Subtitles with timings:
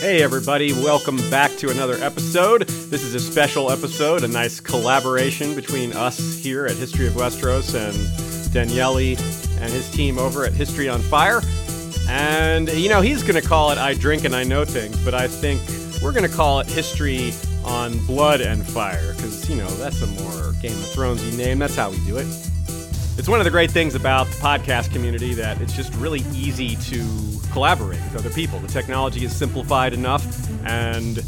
[0.00, 2.62] Hey, everybody, welcome back to another episode.
[2.62, 7.74] This is a special episode, a nice collaboration between us here at History of Westeros
[7.74, 9.18] and Daniele
[9.60, 11.42] and his team over at History on Fire.
[12.08, 15.12] And, you know, he's going to call it I Drink and I Know Things, but
[15.12, 15.60] I think
[16.02, 20.06] we're going to call it History on Blood and Fire, because, you know, that's a
[20.06, 21.58] more Game of Thrones name.
[21.58, 22.49] That's how we do it.
[23.20, 26.76] It's one of the great things about the podcast community that it's just really easy
[26.76, 28.58] to collaborate with other people.
[28.60, 30.24] The technology is simplified enough,
[30.64, 31.22] and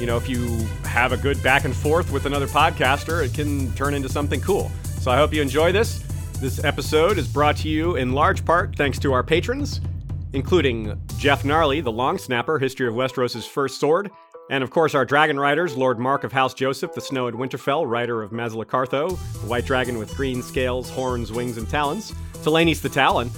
[0.00, 3.70] you know, if you have a good back and forth with another podcaster, it can
[3.74, 4.72] turn into something cool.
[5.00, 5.98] So I hope you enjoy this.
[6.40, 9.82] This episode is brought to you in large part thanks to our patrons,
[10.32, 14.10] including Jeff Gnarly, the Long Snapper, History of Westeros' first sword,
[14.50, 17.88] and of course, our dragon riders Lord Mark of House Joseph, the Snow and Winterfell,
[17.88, 19.10] rider of Mazalacartho,
[19.40, 23.30] the white dragon with green scales, horns, wings, and talons, Telenis the Talon,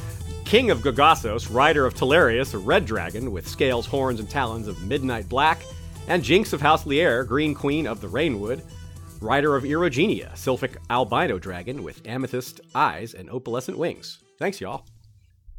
[0.44, 4.82] King of Gogassos, rider of Telarius, a red dragon with scales, horns, and talons of
[4.82, 5.62] midnight black,
[6.08, 8.62] and Jinx of House Lier, green queen of the Rainwood,
[9.20, 14.18] rider of Irogenia, sylphic albino dragon with amethyst eyes and opalescent wings.
[14.38, 14.84] Thanks, y'all.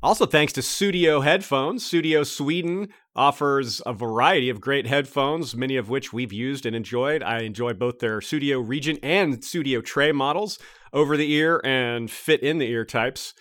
[0.02, 1.84] Also, thanks to Sudio Headphones.
[1.84, 2.88] Sudio Sweden
[3.20, 7.22] offers a variety of great headphones, many of which we've used and enjoyed.
[7.22, 10.58] I enjoy both their Sudio Regent and Sudio Tre models,
[10.94, 13.34] over the ear and fit in the ear types.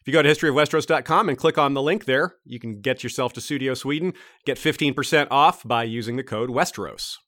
[0.00, 3.34] If you go to historyofwesteros.com and click on the link there, you can get yourself
[3.34, 4.14] to Sudio Sweden,
[4.46, 7.18] get 15% off by using the code Westeros.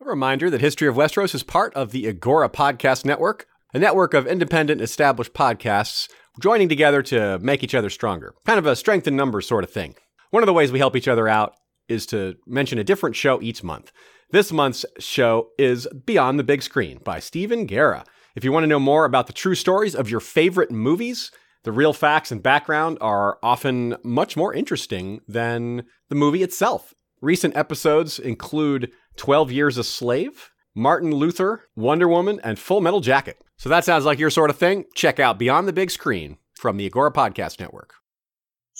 [0.00, 4.14] A reminder that History of Westeros is part of the Agora Podcast Network, a network
[4.14, 6.08] of independent established podcasts
[6.40, 8.32] joining together to make each other stronger.
[8.46, 9.96] Kind of a strength in numbers sort of thing.
[10.32, 11.56] One of the ways we help each other out
[11.90, 13.92] is to mention a different show each month.
[14.30, 18.06] This month's show is Beyond the Big Screen by Stephen Guerra.
[18.34, 21.30] If you want to know more about the true stories of your favorite movies,
[21.64, 26.94] the real facts and background are often much more interesting than the movie itself.
[27.20, 33.36] Recent episodes include 12 Years a Slave, Martin Luther, Wonder Woman, and Full Metal Jacket.
[33.58, 34.86] So that sounds like your sort of thing.
[34.94, 37.96] Check out Beyond the Big Screen from the Agora Podcast Network.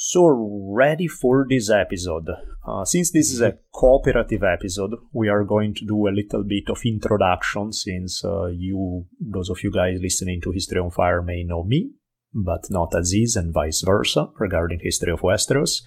[0.04, 0.26] So,
[0.74, 2.28] ready for this episode.
[2.66, 6.64] Uh, since this is a cooperative episode, we are going to do a little bit
[6.70, 11.44] of introduction since uh, you, those of you guys listening to History on Fire, may
[11.44, 11.92] know me,
[12.34, 15.82] but not Aziz and vice versa regarding History of Westeros.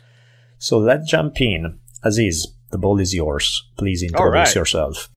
[0.59, 1.79] So, let's jump in.
[2.01, 3.69] Aziz, the ball is yours.
[3.77, 4.55] Please introduce right.
[4.55, 5.09] yourself.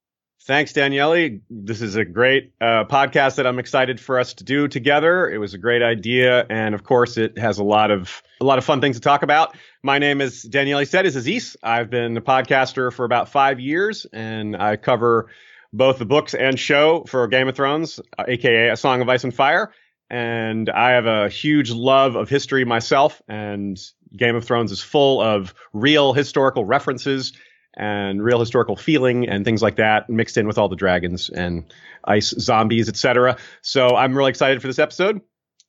[0.48, 1.40] Thanks, Daniele.
[1.50, 5.28] This is a great uh, podcast that I'm excited for us to do together.
[5.28, 8.56] It was a great idea, and of course, it has a lot of a lot
[8.56, 9.54] of fun things to talk about.
[9.82, 11.54] My name is Daniele said is Aziz.
[11.62, 15.28] I've been a podcaster for about five years, and I cover
[15.74, 19.34] both the books and show for Game of Thrones, aka A Song of Ice and
[19.34, 19.70] Fire.
[20.08, 23.78] And I have a huge love of history myself, and
[24.16, 27.34] Game of Thrones is full of real historical references
[27.78, 31.72] and real historical feeling and things like that mixed in with all the dragons and
[32.04, 33.38] ice zombies, etc.
[33.62, 35.20] So I'm really excited for this episode.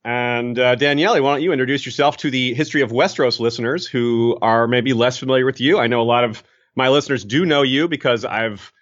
[0.04, 4.36] And uh, Daniele, why don't you introduce yourself to the History of Westeros listeners who
[4.42, 5.78] are maybe less familiar with you?
[5.78, 6.42] I know a lot of
[6.74, 8.72] my listeners do know you because I've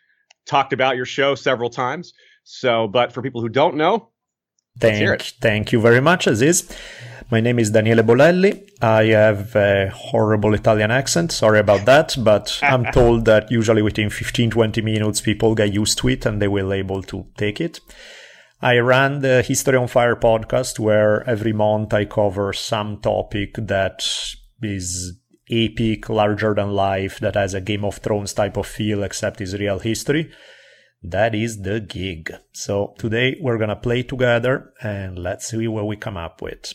[0.47, 2.15] talked about your show several times.
[2.45, 4.11] So, but for people who don't know,
[4.81, 6.69] thank, thank you very much, Aziz.
[7.31, 8.71] My name is Daniele Bolelli.
[8.81, 11.31] I have a horrible Italian accent.
[11.31, 15.99] Sorry about that, but I'm told that usually within 15 20 minutes people get used
[15.99, 17.81] to it and they will able to take it.
[18.63, 24.03] I run the History on Fire podcast where every month I cover some topic that
[24.63, 25.19] is
[25.51, 29.55] epic, larger than life, that has a Game of Thrones type of feel, except is
[29.55, 30.31] real history.
[31.03, 32.33] That is the gig.
[32.53, 36.75] So today we're gonna play together and let's see what we come up with.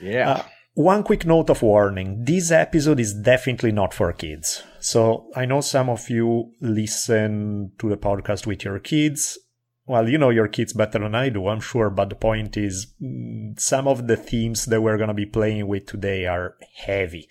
[0.00, 0.30] Yeah.
[0.30, 0.42] Uh,
[0.74, 4.62] one quick note of warning this episode is definitely not for kids.
[4.80, 9.38] So I know some of you listen to the podcast with your kids.
[9.84, 12.94] Well, you know your kids better than I do, I'm sure, but the point is
[13.02, 17.28] mm, some of the themes that we're going to be playing with today are heavy.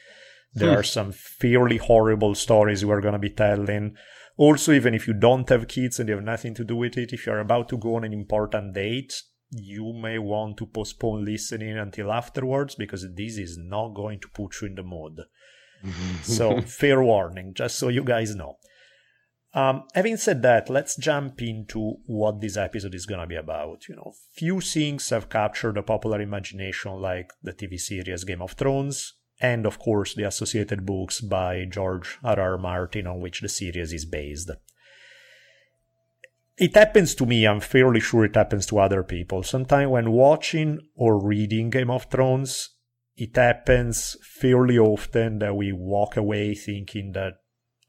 [0.54, 0.80] There hmm.
[0.80, 3.96] are some fairly horrible stories we're going to be telling.
[4.38, 7.14] Also, even if you don't have kids and you have nothing to do with it,
[7.14, 9.14] if you're about to go on an important date,
[9.52, 14.62] you may want to postpone listening until afterwards because this is not going to put
[14.62, 15.20] you in the mood.
[16.24, 18.58] so, fair warning, just so you guys know.
[19.54, 23.90] Um, having said that, let's jump into what this episode is going to be about.
[23.90, 28.54] You know, few things have captured the popular imagination, like the TV series Game of
[28.54, 32.40] Thrones, and of course the associated books by George R.
[32.40, 32.58] R.
[32.58, 34.52] Martin on which the series is based
[36.62, 37.48] it happens to me.
[37.48, 39.42] I'm fairly sure it happens to other people.
[39.42, 42.70] Sometimes when watching or reading Game of Thrones,
[43.18, 47.34] it happens fairly often that we walk away thinking that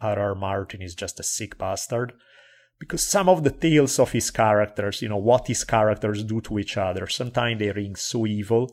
[0.01, 0.35] R.R.
[0.35, 2.15] Martin is just a sick bastard.
[2.79, 6.59] Because some of the tales of his characters, you know, what his characters do to
[6.59, 8.71] each other, sometimes they ring so evil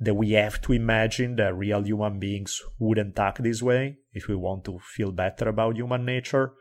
[0.00, 4.34] that we have to imagine that real human beings wouldn't act this way if we
[4.34, 6.54] want to feel better about human nature.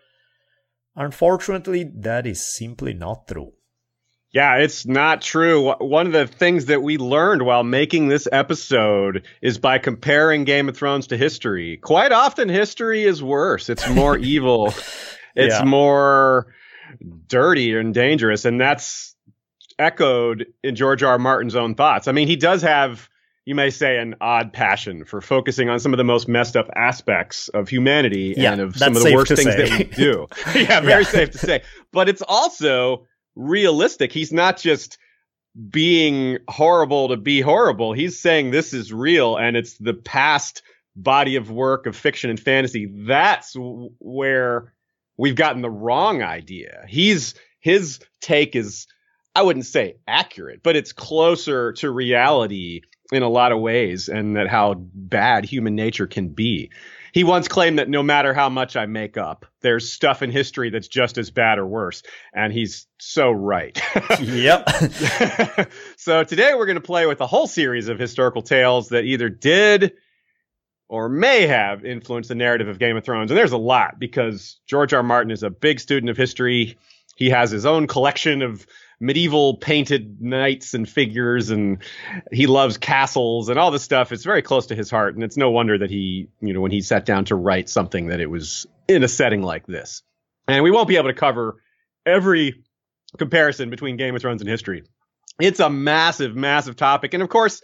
[0.96, 3.54] Unfortunately, that is simply not true.
[4.32, 5.74] Yeah, it's not true.
[5.80, 10.70] One of the things that we learned while making this episode is by comparing Game
[10.70, 11.78] of Thrones to history.
[11.78, 13.70] Quite often, history is worse.
[13.70, 14.68] It's more evil.
[15.36, 15.64] It's yeah.
[15.64, 16.54] more
[17.28, 18.46] dirty and dangerous.
[18.46, 19.16] And that's
[19.80, 21.14] echoed in George R.
[21.14, 21.20] R.
[21.20, 22.08] Martin's own thoughts.
[22.08, 23.10] I mean, he does have,
[23.50, 26.70] you may say, an odd passion for focusing on some of the most messed up
[26.76, 29.68] aspects of humanity yeah, and of some of the worst things say.
[29.68, 30.28] that we do.
[30.56, 31.10] yeah, very yeah.
[31.10, 31.64] safe to say.
[31.92, 34.12] But it's also realistic.
[34.12, 35.00] He's not just
[35.68, 37.92] being horrible to be horrible.
[37.92, 40.62] He's saying this is real and it's the past
[40.96, 42.88] body of work of fiction and fantasy.
[43.08, 44.76] That's where
[45.18, 46.86] we've gotten the wrong idea.
[46.88, 48.86] He's his take is
[49.36, 54.36] I wouldn't say accurate, but it's closer to reality in a lot of ways and
[54.36, 56.70] that how bad human nature can be.
[57.12, 60.70] He once claimed that no matter how much I make up, there's stuff in history
[60.70, 62.04] that's just as bad or worse.
[62.34, 63.82] And he's so right.
[64.22, 64.70] yep.
[65.98, 69.28] so today we're going to play with a whole series of historical tales that either
[69.28, 69.94] did
[70.88, 73.32] or may have influenced the narrative of Game of Thrones.
[73.32, 74.98] And there's a lot because George R.
[75.00, 75.04] R.
[75.04, 76.78] Martin is a big student of history.
[77.16, 78.66] He has his own collection of
[79.00, 81.82] medieval painted knights and figures and
[82.32, 84.12] he loves castles and all this stuff.
[84.12, 85.16] It's very close to his heart.
[85.16, 88.08] And it's no wonder that he, you know, when he sat down to write something
[88.08, 90.04] that it was in a setting like this.
[90.48, 91.62] And we won't be able to cover
[92.06, 92.64] every
[93.18, 94.84] comparison between Game of Thrones and history.
[95.40, 97.14] It's a massive, massive topic.
[97.14, 97.62] And of course,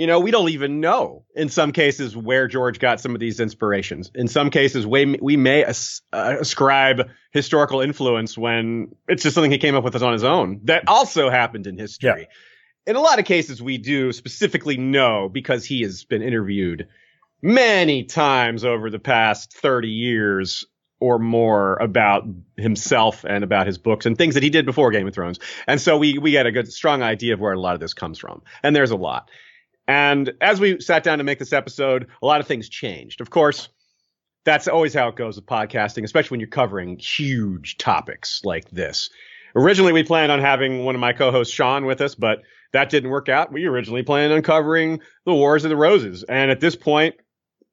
[0.00, 3.38] you know, we don't even know in some cases where George got some of these
[3.38, 4.10] inspirations.
[4.14, 9.50] In some cases, we, we may as, uh, ascribe historical influence when it's just something
[9.50, 10.62] he came up with on his own.
[10.64, 12.08] That also happened in history.
[12.86, 12.90] Yeah.
[12.90, 16.88] In a lot of cases, we do specifically know because he has been interviewed
[17.42, 20.64] many times over the past 30 years
[20.98, 22.24] or more about
[22.56, 25.40] himself and about his books and things that he did before Game of Thrones.
[25.66, 27.92] And so we, we get a good, strong idea of where a lot of this
[27.92, 28.40] comes from.
[28.62, 29.30] And there's a lot.
[29.90, 33.20] And as we sat down to make this episode, a lot of things changed.
[33.20, 33.70] Of course,
[34.44, 39.10] that's always how it goes with podcasting, especially when you're covering huge topics like this.
[39.56, 42.42] Originally, we planned on having one of my co-hosts, Sean, with us, but
[42.72, 43.52] that didn't work out.
[43.52, 46.22] We originally planned on covering the Wars of the Roses.
[46.22, 47.16] And at this point,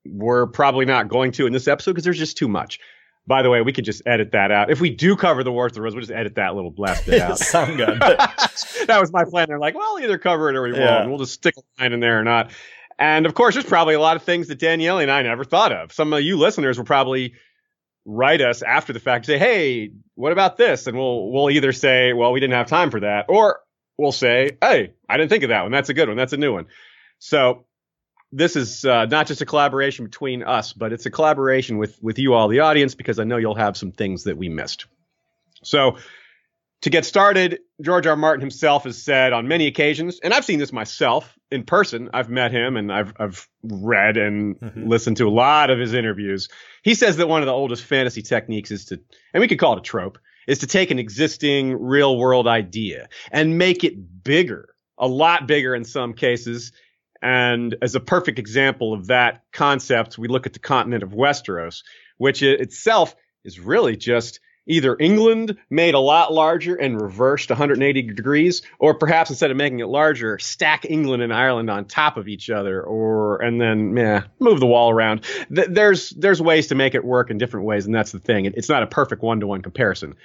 [0.04, 2.80] we're probably not going to in this episode because there's just too much.
[3.28, 4.72] By the way, we could just edit that out.
[4.72, 7.06] If we do cover the Wars of the Rose, we'll just edit that little blast
[7.06, 7.38] bit out.
[7.38, 8.00] Sound good.
[8.00, 9.48] that was my plan.
[9.50, 11.00] They're like, well, either cover it or we yeah.
[11.00, 11.10] won't.
[11.10, 12.52] We'll just stick a line in there or not.
[12.98, 15.72] And of course, there's probably a lot of things that Daniele and I never thought
[15.72, 15.92] of.
[15.92, 17.34] Some of you listeners will probably
[18.06, 22.14] write us after the fact, say, "Hey, what about this?" And we'll we'll either say,
[22.14, 23.60] "Well, we didn't have time for that," or
[23.98, 25.72] we'll say, "Hey, I didn't think of that one.
[25.72, 26.18] That's a good one.
[26.18, 26.66] That's a new one."
[27.20, 27.66] So
[28.32, 32.20] this is uh, not just a collaboration between us, but it's a collaboration with with
[32.20, 34.86] you all, the audience, because I know you'll have some things that we missed.
[35.64, 35.98] So,
[36.82, 38.16] to get started, George R.
[38.16, 42.10] Martin himself has said on many occasions, and I've seen this myself in person.
[42.14, 44.88] I've met him and I've I've read and mm-hmm.
[44.88, 46.50] listened to a lot of his interviews.
[46.84, 49.00] He says that one of the oldest fantasy techniques is to,
[49.34, 53.10] and we could call it a trope, is to take an existing real world idea
[53.32, 56.72] and make it bigger, a lot bigger in some cases,
[57.22, 61.84] and as a perfect example of that concept, we look at the continent of Westeros,
[62.18, 68.62] which itself is really just either England made a lot larger and reversed 180 degrees,
[68.80, 72.50] or perhaps instead of making it larger, stack England and Ireland on top of each
[72.50, 75.26] other, or and then yeah, move the wall around.
[75.50, 78.46] There's there's ways to make it work in different ways, and that's the thing.
[78.46, 80.16] It's not a perfect one to one comparison.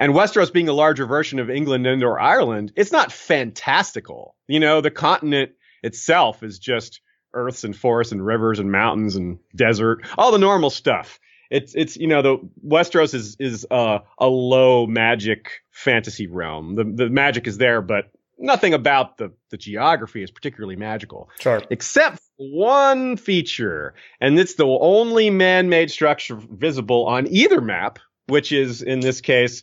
[0.00, 4.36] And Westeros being a larger version of England and or Ireland, it's not fantastical.
[4.46, 7.00] You know, the continent itself is just
[7.34, 11.18] earths and forests and rivers and mountains and desert, all the normal stuff.
[11.50, 16.74] It's it's you know the Westeros is is uh, a low magic fantasy realm.
[16.74, 21.30] The the magic is there, but nothing about the the geography is particularly magical.
[21.40, 21.62] Sure.
[21.70, 28.82] Except one feature, and it's the only man-made structure visible on either map, which is
[28.82, 29.62] in this case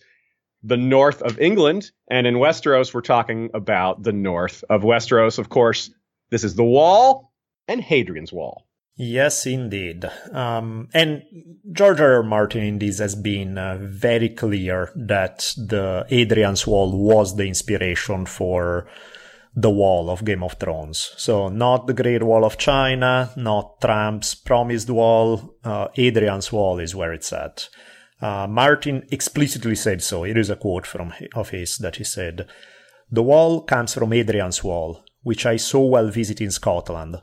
[0.63, 5.49] the north of England, and in Westeros we're talking about the north of Westeros, of
[5.49, 5.91] course,
[6.29, 7.33] this is the wall
[7.67, 8.65] and Hadrian's Wall.
[8.97, 10.05] Yes, indeed.
[10.31, 11.23] Um, and
[11.73, 12.15] George R.
[12.15, 12.23] R.
[12.23, 18.25] Martin in this has been uh, very clear that the Hadrian's Wall was the inspiration
[18.25, 18.87] for
[19.53, 21.13] the wall of Game of Thrones.
[21.17, 25.55] So not the Great Wall of China, not Trump's promised wall.
[25.63, 27.69] Uh, Adrian's wall is where it's at.
[28.21, 30.23] Uh, Martin explicitly said so.
[30.23, 32.47] It is a quote from of his that he said,
[33.11, 37.17] "The wall comes from Adrian's wall, which I saw while visiting Scotland.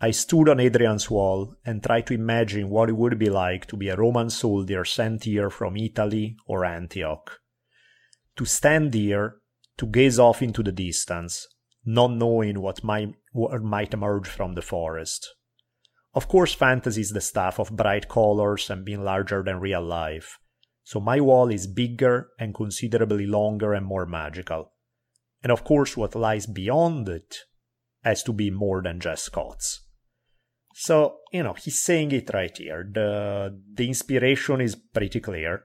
[0.00, 3.76] I stood on Adrian's wall and tried to imagine what it would be like to
[3.76, 7.40] be a Roman soldier sent here from Italy or Antioch.
[8.36, 9.36] To stand here,
[9.76, 11.46] to gaze off into the distance,
[11.84, 15.28] not knowing what might, what might emerge from the forest.
[16.14, 20.38] Of course, fantasy is the stuff of bright colors and being larger than real life,
[20.84, 24.72] so my wall is bigger and considerably longer and more magical.
[25.42, 27.36] And of course, what lies beyond it
[28.02, 29.80] has to be more than just Scots.
[30.74, 32.88] So, you know, he's saying it right here.
[32.90, 35.64] The, the inspiration is pretty clear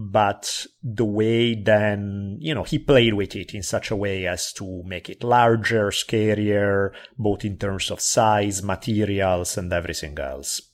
[0.00, 4.52] but the way then, you know, he played with it in such a way as
[4.52, 10.67] to make it larger, scarier, both in terms of size, materials, and everything else.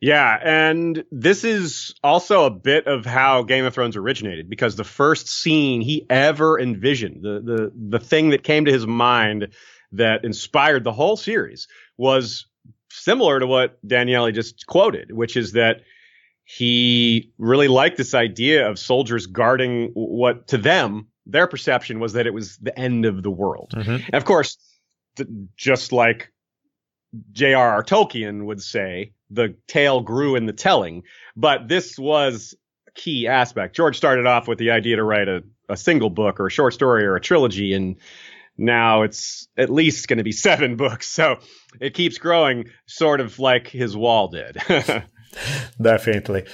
[0.00, 4.84] Yeah, and this is also a bit of how Game of Thrones originated because the
[4.84, 9.48] first scene he ever envisioned, the the the thing that came to his mind
[9.92, 12.46] that inspired the whole series was
[12.90, 15.82] similar to what Daniele just quoted, which is that
[16.44, 22.26] he really liked this idea of soldiers guarding what to them their perception was that
[22.26, 23.72] it was the end of the world.
[23.74, 23.90] Mm-hmm.
[23.90, 24.56] And of course,
[25.16, 26.32] th- just like
[27.32, 27.82] J.R.R.
[27.82, 31.02] Tolkien would say, the tale grew in the telling.
[31.36, 32.54] But this was
[32.88, 33.76] a key aspect.
[33.76, 36.74] George started off with the idea to write a, a single book or a short
[36.74, 37.96] story or a trilogy, and
[38.56, 41.08] now it's at least going to be seven books.
[41.08, 41.38] So
[41.80, 44.58] it keeps growing, sort of like his wall did.
[45.80, 46.44] Definitely.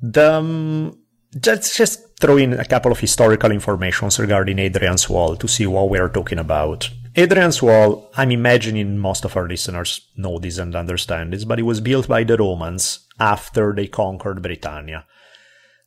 [0.00, 0.98] The, um,
[1.46, 5.88] let's just throw in a couple of historical informations regarding Adrian's Wall to see what
[5.90, 6.88] we're talking about.
[7.14, 11.64] Adrian's Wall, I'm imagining most of our listeners know this and understand this, but it
[11.64, 15.04] was built by the Romans after they conquered Britannia.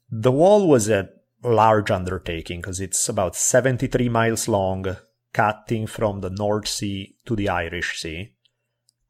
[0.07, 1.09] The wall was a
[1.43, 4.97] large undertaking because it's about 73 miles long,
[5.33, 8.33] cutting from the North Sea to the Irish Sea.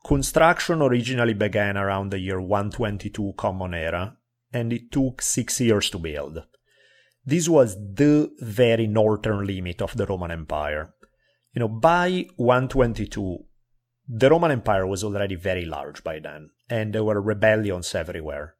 [0.05, 4.15] Construction originally began around the year 122 Common Era,
[4.53, 6.45] and it took six years to build.
[7.25, 10.93] This was the very northern limit of the Roman Empire.
[11.55, 13.45] You know, by 122,
[14.09, 18.55] the Roman Empire was already very large by then, and there were rebellions everywhere.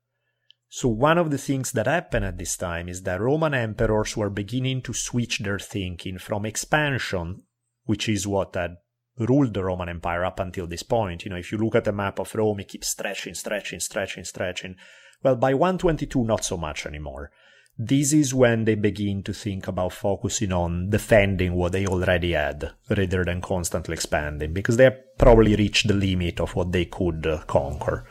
[0.69, 4.29] So one of the things that happened at this time is that Roman emperors were
[4.29, 7.43] beginning to switch their thinking from expansion,
[7.83, 8.77] which is what had
[9.17, 11.25] ruled the Roman Empire up until this point.
[11.25, 14.23] You know, if you look at the map of Rome, it keeps stretching, stretching, stretching,
[14.23, 14.77] stretching.
[15.21, 17.31] Well, by 122, not so much anymore.
[17.77, 22.71] This is when they begin to think about focusing on defending what they already had,
[22.89, 27.27] rather than constantly expanding, because they have probably reached the limit of what they could
[27.27, 28.07] uh, conquer.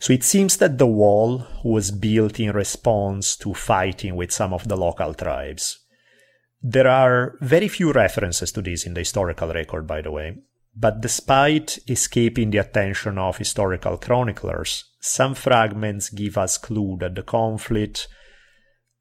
[0.00, 4.66] So it seems that the wall was built in response to fighting with some of
[4.66, 5.78] the local tribes.
[6.60, 10.38] There are very few references to this in the historical record, by the way,
[10.74, 17.22] but despite escaping the attention of historical chroniclers, some fragments give us clue that the
[17.22, 18.08] conflict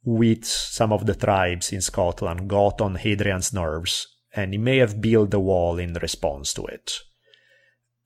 [0.03, 5.01] with some of the tribes in Scotland got on Hadrian's nerves, and he may have
[5.01, 6.93] built the wall in response to it.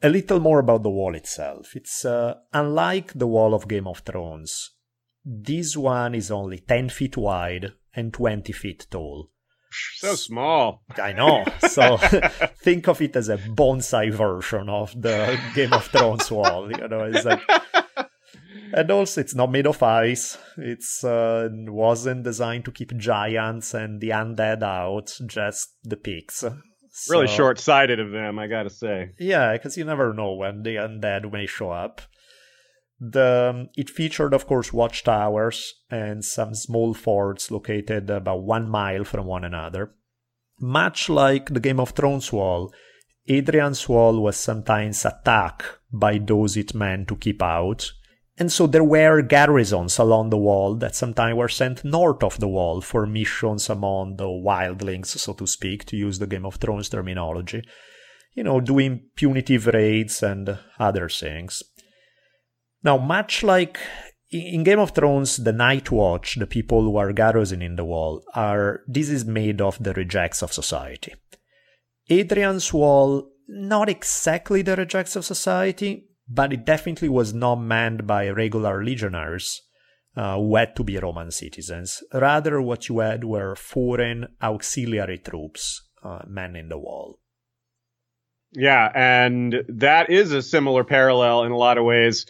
[0.01, 1.75] A little more about the wall itself.
[1.75, 4.71] It's uh, unlike the wall of Game of Thrones.
[5.23, 9.31] This one is only 10 feet wide and 20 feet tall
[9.97, 10.83] so small.
[11.01, 11.45] I know.
[11.69, 11.97] So
[12.61, 16.69] think of it as a bonsai version of the Game of Thrones wall.
[16.71, 17.41] You know, it's like,
[18.73, 20.37] and also it's not made of ice.
[20.57, 26.35] It's uh, wasn't designed to keep giants and the undead out, just the pigs.
[26.35, 26.57] So,
[27.09, 29.11] really short-sighted of them, I gotta say.
[29.19, 32.01] Yeah, because you never know when the undead may show up.
[32.99, 39.03] The, um, it featured, of course, watchtowers and some small forts located about one mile
[39.03, 39.93] from one another.
[40.61, 42.73] Much like the Game of Thrones wall,
[43.27, 47.91] Adrian's wall was sometimes attacked by those it meant to keep out,
[48.37, 52.47] and so there were garrisons along the wall that sometimes were sent north of the
[52.47, 56.89] wall for missions among the wildlings, so to speak, to use the Game of Thrones
[56.89, 57.63] terminology.
[58.33, 61.63] You know, doing punitive raids and other things.
[62.83, 63.79] Now, much like
[64.29, 68.81] in Game of Thrones, the Night Watch, the people who are garrisoning the wall, are
[68.85, 71.13] this is made of the rejects of society.
[72.09, 78.29] Adrian's wall, not exactly the rejects of society, but it definitely was not manned by
[78.29, 79.61] regular legionaries
[80.15, 82.03] uh, who had to be Roman citizens.
[82.13, 87.19] Rather, what you had were foreign auxiliary troops, uh, manning the wall.
[88.53, 92.25] Yeah, and that is a similar parallel in a lot of ways,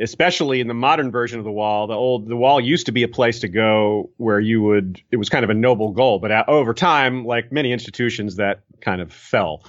[0.00, 1.86] especially in the modern version of the wall.
[1.86, 5.18] The old the wall used to be a place to go where you would it
[5.18, 9.12] was kind of a noble goal, but over time, like many institutions, that kind of
[9.12, 9.64] fell.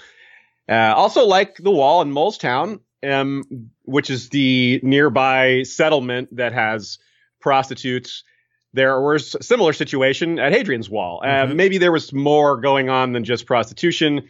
[0.69, 6.53] Uh, also, like the wall in Mole's Town, um, which is the nearby settlement that
[6.53, 7.00] has
[7.39, 8.24] prostitutes.
[8.74, 11.22] There was a similar situation at Hadrian's Wall.
[11.24, 11.55] Uh, mm-hmm.
[11.55, 14.27] maybe there was more going on than just prostitution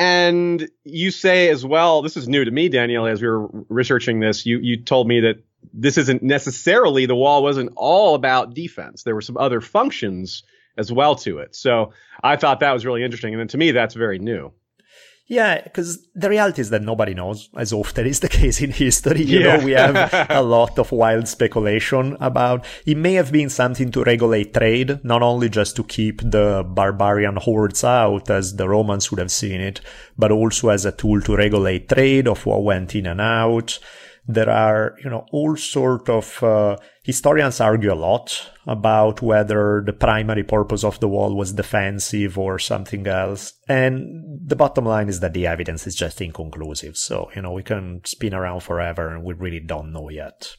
[0.00, 4.18] and you say as well, this is new to me, Daniele, as we were researching
[4.18, 9.02] this, you, you told me that this isn't necessarily, the wall wasn't all about defense.
[9.02, 10.42] There were some other functions
[10.78, 11.54] as well to it.
[11.54, 13.34] So I thought that was really interesting.
[13.34, 14.52] And then to me, that's very new.
[15.30, 19.22] Yeah, because the reality is that nobody knows, as often is the case in history.
[19.22, 19.56] You yeah.
[19.56, 24.02] know, we have a lot of wild speculation about it may have been something to
[24.02, 29.20] regulate trade, not only just to keep the barbarian hordes out, as the Romans would
[29.20, 29.80] have seen it,
[30.18, 33.78] but also as a tool to regulate trade of what went in and out
[34.26, 36.76] there are, you know, all sort of uh,
[37.10, 42.58] historians argue a lot about whether the primary purpose of the wall was defensive or
[42.60, 43.54] something else.
[43.68, 46.96] And the bottom line is that the evidence is just inconclusive.
[46.96, 50.54] So, you know, we can spin around forever and we really don't know yet.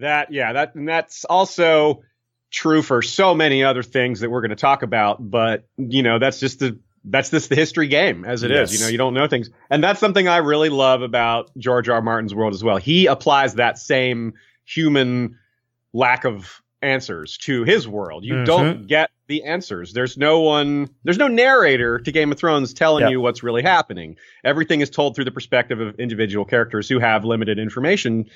[0.00, 2.02] That, yeah, that, and that's also
[2.50, 5.18] true for so many other things that we're going to talk about.
[5.30, 8.72] But, you know, that's just the that's just the history game as it yes.
[8.72, 8.80] is.
[8.80, 9.50] You know, you don't know things.
[9.70, 12.00] And that's something I really love about George R.
[12.00, 12.76] Martin's world as well.
[12.76, 14.34] He applies that same
[14.74, 15.38] human
[15.92, 18.24] lack of answers to his world.
[18.24, 18.44] You mm-hmm.
[18.44, 19.92] don't get the answers.
[19.92, 23.12] There's no one, there's no narrator to Game of Thrones telling yep.
[23.12, 24.16] you what's really happening.
[24.44, 28.26] Everything is told through the perspective of individual characters who have limited information,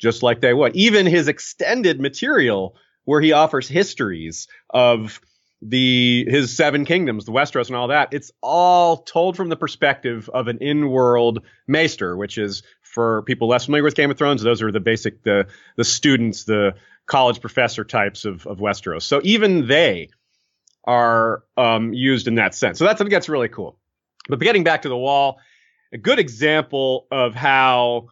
[0.00, 0.74] just like they would.
[0.74, 5.20] Even his extended material, where he offers histories of
[5.64, 10.28] the his seven kingdoms, the Westeros and all that, it's all told from the perspective
[10.34, 14.60] of an in-world maester, which is for people less familiar with Game of Thrones, those
[14.62, 16.74] are the basic the the students, the
[17.06, 19.02] college professor types of, of Westeros.
[19.02, 20.10] So even they
[20.84, 22.78] are um, used in that sense.
[22.78, 23.78] So that's think that's really cool.
[24.28, 25.38] But getting back to the wall,
[25.92, 28.08] a good example of how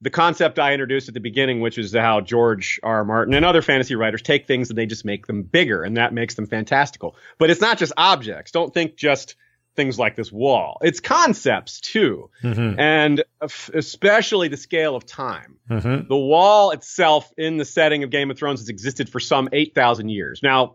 [0.00, 2.98] the concept I introduced at the beginning, which is how George R.
[2.98, 3.04] R.
[3.04, 6.12] Martin and other fantasy writers take things and they just make them bigger, and that
[6.12, 7.16] makes them fantastical.
[7.38, 8.50] But it's not just objects.
[8.50, 9.36] Don't think just
[9.78, 10.78] things like this wall.
[10.82, 12.78] It's concepts too, mm-hmm.
[12.80, 15.56] and especially the scale of time.
[15.70, 16.08] Mm-hmm.
[16.08, 19.76] The wall itself, in the setting of Game of Thrones, has existed for some eight
[19.76, 20.40] thousand years.
[20.42, 20.74] Now,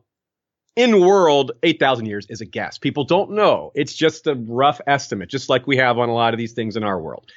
[0.75, 2.79] in world, 8,000 years is a guess.
[2.79, 3.71] People don't know.
[3.75, 6.75] It's just a rough estimate, just like we have on a lot of these things
[6.75, 7.29] in our world.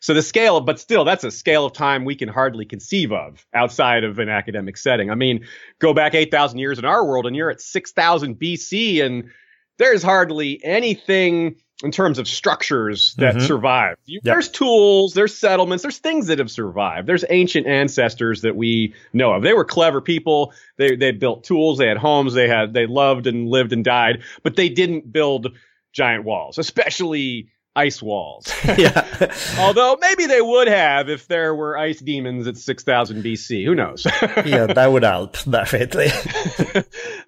[0.00, 3.46] So the scale, but still, that's a scale of time we can hardly conceive of
[3.54, 5.10] outside of an academic setting.
[5.10, 5.46] I mean,
[5.78, 9.30] go back 8,000 years in our world and you're at 6,000 BC and
[9.78, 13.46] there's hardly anything in terms of structures that mm-hmm.
[13.46, 13.96] survive.
[14.06, 14.22] yep.
[14.22, 17.08] There's tools, there's settlements, there's things that have survived.
[17.08, 19.42] There's ancient ancestors that we know of.
[19.42, 20.52] They were clever people.
[20.76, 24.22] They they built tools, they had homes, they had they loved and lived and died,
[24.42, 25.48] but they didn't build
[25.92, 28.52] giant walls, especially ice walls.
[28.78, 29.34] yeah.
[29.58, 33.64] Although maybe they would have if there were ice demons at 6000 BC.
[33.64, 34.04] Who knows?
[34.44, 36.08] yeah, that would help, definitely.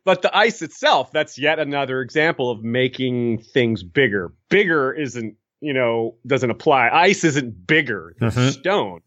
[0.04, 4.32] but the ice itself, that's yet another example of making things bigger.
[4.48, 6.90] Bigger isn't, you know, doesn't apply.
[6.92, 8.50] Ice isn't bigger than mm-hmm.
[8.50, 9.00] stone.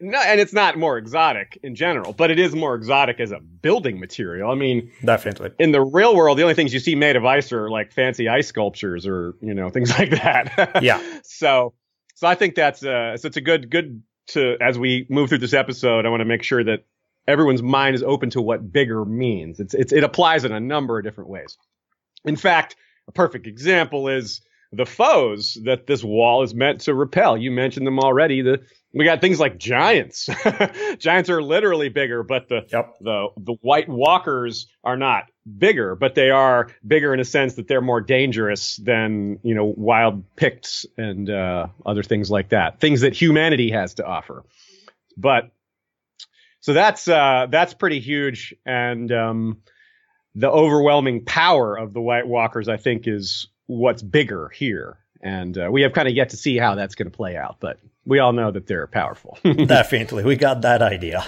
[0.00, 3.40] No, and it's not more exotic in general, but it is more exotic as a
[3.40, 4.50] building material.
[4.50, 5.50] I mean, definitely.
[5.58, 8.28] In the real world, the only things you see made of ice are like fancy
[8.28, 10.82] ice sculptures or you know things like that.
[10.82, 11.02] yeah.
[11.24, 11.74] so,
[12.14, 15.38] so I think that's uh, so it's a good good to as we move through
[15.38, 16.06] this episode.
[16.06, 16.84] I want to make sure that
[17.26, 19.58] everyone's mind is open to what bigger means.
[19.58, 21.56] It's, it's it applies in a number of different ways.
[22.24, 22.76] In fact,
[23.08, 27.36] a perfect example is the foes that this wall is meant to repel.
[27.36, 28.42] You mentioned them already.
[28.42, 28.60] The
[28.92, 30.28] we got things like giants.
[30.98, 32.94] giants are literally bigger, but the yep.
[33.00, 35.24] the the white walkers are not
[35.56, 39.72] bigger, but they are bigger in a sense that they're more dangerous than you know
[39.76, 42.80] wild picts and uh, other things like that.
[42.80, 44.44] Things that humanity has to offer.
[45.16, 45.50] But
[46.60, 49.58] so that's uh, that's pretty huge, and um,
[50.34, 54.98] the overwhelming power of the White Walkers, I think, is what's bigger here.
[55.22, 57.56] And uh, we have kind of yet to see how that's going to play out,
[57.60, 59.38] but we all know that they're powerful.
[59.44, 60.24] Definitely.
[60.24, 61.24] We got that idea.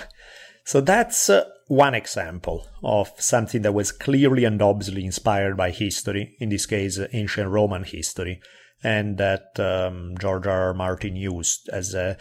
[0.65, 6.37] So that's uh, one example of something that was clearly and obviously inspired by history,
[6.41, 8.41] in this case, ancient Roman history.
[8.83, 10.69] And that um, George R.
[10.69, 10.75] R.
[10.75, 12.17] Martin used as a,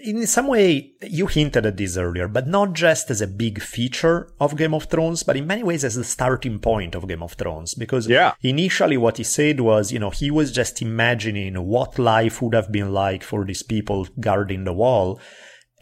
[0.00, 4.32] in some way, you hinted at this earlier, but not just as a big feature
[4.40, 7.34] of Game of Thrones, but in many ways as the starting point of Game of
[7.34, 7.74] Thrones.
[7.74, 8.32] Because yeah.
[8.42, 12.72] initially what he said was, you know, he was just imagining what life would have
[12.72, 15.20] been like for these people guarding the wall.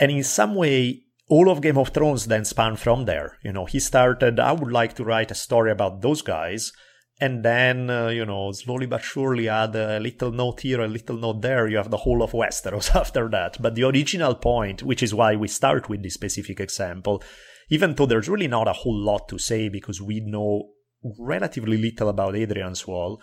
[0.01, 3.39] And in some way, all of Game of Thrones then span from there.
[3.43, 6.73] You know, he started, I would like to write a story about those guys
[7.21, 11.17] and then uh, you know slowly but surely add a little note here a little
[11.17, 13.57] note there you have the whole of westeros after that.
[13.61, 17.23] But the original point which is why we start with this specific example
[17.69, 20.71] even though there's really not a whole lot to say because we know
[21.19, 23.21] relatively little about adrian's wall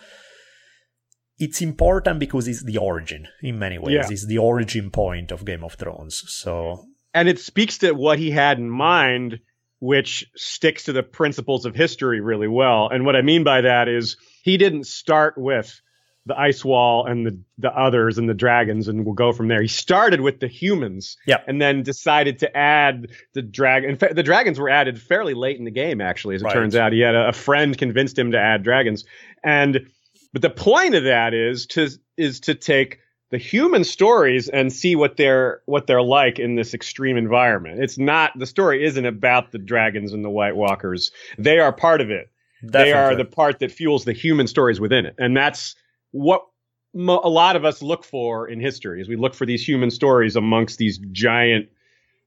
[1.38, 3.94] it's important because it's the origin in many ways.
[3.94, 4.06] Yeah.
[4.08, 6.86] it's the origin point of game of thrones so.
[7.12, 9.40] And it speaks to what he had in mind
[9.80, 12.88] which sticks to the principles of history really well.
[12.90, 15.80] And what I mean by that is he didn't start with
[16.26, 19.60] the ice wall and the, the others and the dragons and we'll go from there.
[19.60, 21.44] He started with the humans yep.
[21.46, 23.90] and then decided to add the dragon.
[23.90, 26.54] In fact, the dragons were added fairly late in the game, actually, as it right.
[26.54, 26.92] turns out.
[26.92, 29.04] He had a, a friend convinced him to add dragons.
[29.42, 29.88] And,
[30.32, 33.00] but the point of that is to, is to take
[33.34, 37.82] the human stories and see what they're what they're like in this extreme environment.
[37.82, 41.10] It's not the story isn't about the dragons and the White Walkers.
[41.36, 42.30] They are part of it.
[42.62, 42.84] Definitely.
[42.84, 45.74] They are the part that fuels the human stories within it, and that's
[46.12, 46.46] what
[46.94, 49.00] mo- a lot of us look for in history.
[49.00, 51.68] Is we look for these human stories amongst these giant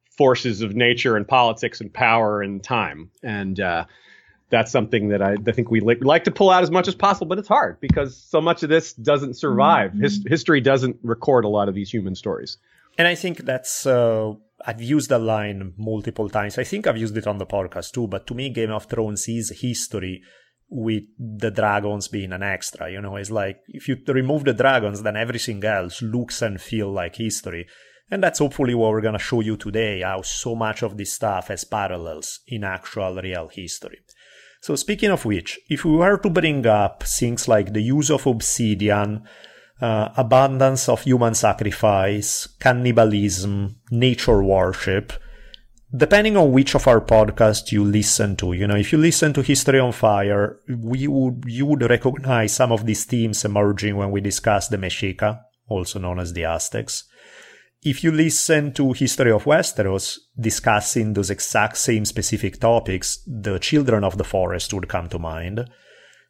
[0.09, 3.11] forces of nature and politics and power and time.
[3.23, 3.85] And uh,
[4.49, 6.95] that's something that I, I think we li- like to pull out as much as
[6.95, 9.91] possible, but it's hard because so much of this doesn't survive.
[9.91, 10.03] Mm-hmm.
[10.03, 12.57] His- history doesn't record a lot of these human stories.
[12.97, 14.33] And I think that's, uh,
[14.65, 16.57] I've used that line multiple times.
[16.57, 19.27] I think I've used it on the podcast too, but to me, Game of Thrones
[19.27, 20.23] is history
[20.69, 22.91] with the dragons being an extra.
[22.91, 26.91] You know, it's like if you remove the dragons, then everything else looks and feel
[26.91, 27.67] like history.
[28.09, 31.13] And that's hopefully what we're going to show you today, how so much of this
[31.13, 33.99] stuff has parallels in actual real history.
[34.61, 38.25] So speaking of which, if we were to bring up things like the use of
[38.27, 39.23] obsidian,
[39.81, 45.13] uh, abundance of human sacrifice, cannibalism, nature worship,
[45.95, 49.41] depending on which of our podcasts you listen to, you know, if you listen to
[49.41, 54.19] History on Fire, we would, you would recognize some of these themes emerging when we
[54.19, 57.03] discuss the Mexica, also known as the Aztecs
[57.81, 64.03] if you listen to History of Westeros discussing those exact same specific topics, the Children
[64.03, 65.69] of the Forest would come to mind.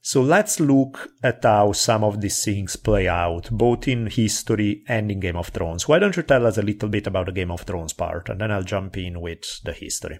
[0.01, 5.11] So let's look at how some of these things play out, both in history and
[5.11, 5.87] in Game of Thrones.
[5.87, 8.39] Why don't you tell us a little bit about the Game of Thrones part, and
[8.39, 10.19] then I'll jump in with the history.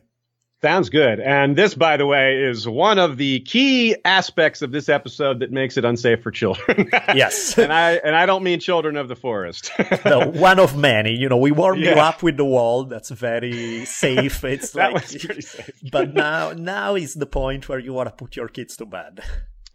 [0.63, 1.19] Sounds good.
[1.19, 5.51] And this, by the way, is one of the key aspects of this episode that
[5.51, 6.89] makes it unsafe for children.
[7.13, 7.59] yes.
[7.59, 9.71] and I and I don't mean children of the forest.
[10.03, 11.15] no, one of many.
[11.15, 11.93] You know, we warm yeah.
[11.93, 12.85] you up with the wall.
[12.85, 14.43] That's very safe.
[14.43, 15.69] It's that like, safe.
[15.91, 19.21] but now, now is the point where you want to put your kids to bed.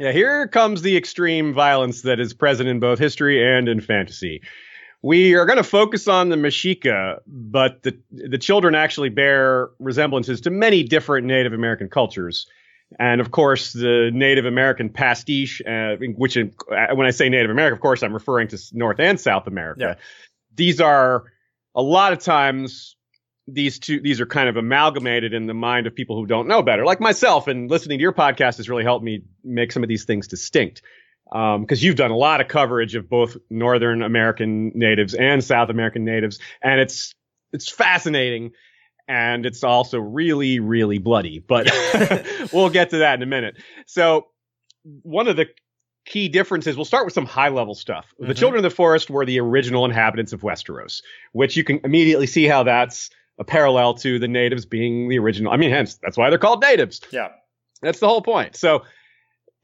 [0.01, 4.43] Yeah, here comes the extreme violence that is present in both history and in fantasy.
[5.03, 10.43] We are going to focus on the Mexica, but the the children actually bear resemblances
[10.43, 12.47] to many different Native American cultures.
[12.99, 17.51] And of course, the Native American pastiche, uh, which in, uh, when I say Native
[17.51, 19.81] America, of course, I'm referring to North and South America.
[19.81, 19.95] Yeah.
[20.55, 21.25] These are
[21.75, 22.97] a lot of times
[23.49, 26.63] these two these are kind of amalgamated in the mind of people who don't know
[26.63, 27.49] better, like myself.
[27.49, 30.83] And listening to your podcast has really helped me make some of these things distinct
[31.33, 35.71] because um, you've done a lot of coverage of both Northern American natives and South
[35.71, 37.15] American natives, and it's
[37.55, 38.53] it's fascinating,
[39.09, 41.39] and it's also really really bloody.
[41.39, 41.71] But
[42.53, 43.57] we'll get to that in a minute.
[43.87, 44.27] So
[44.83, 45.47] one of the
[46.05, 48.13] key differences, we'll start with some high level stuff.
[48.15, 48.29] Mm-hmm.
[48.29, 52.27] The Children of the Forest were the original inhabitants of Westeros, which you can immediately
[52.27, 55.51] see how that's a parallel to the natives being the original.
[55.51, 57.01] I mean, hence that's why they're called natives.
[57.11, 57.29] Yeah,
[57.81, 58.55] that's the whole point.
[58.57, 58.83] So,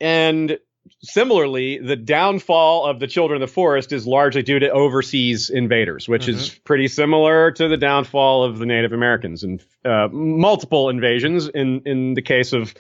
[0.01, 0.59] and
[1.03, 6.09] similarly, the downfall of the children of the forest is largely due to overseas invaders,
[6.09, 6.39] which mm-hmm.
[6.39, 11.83] is pretty similar to the downfall of the Native Americans and uh, multiple invasions in
[11.87, 12.75] in the case of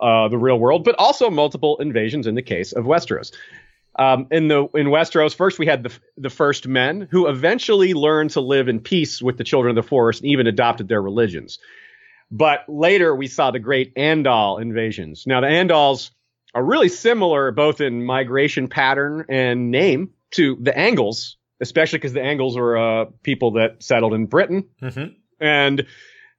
[0.00, 3.32] uh, the real world, but also multiple invasions in the case of Westeros.
[3.98, 8.30] Um, in the in Westeros, first we had the the first men who eventually learned
[8.30, 11.58] to live in peace with the children of the forest and even adopted their religions.
[12.30, 15.26] But later we saw the great Andal invasions.
[15.26, 16.10] Now the Andals
[16.56, 22.22] are really similar both in migration pattern and name to the Angles, especially because the
[22.22, 24.66] Angles were uh, people that settled in Britain.
[24.82, 25.12] Mm-hmm.
[25.38, 25.86] And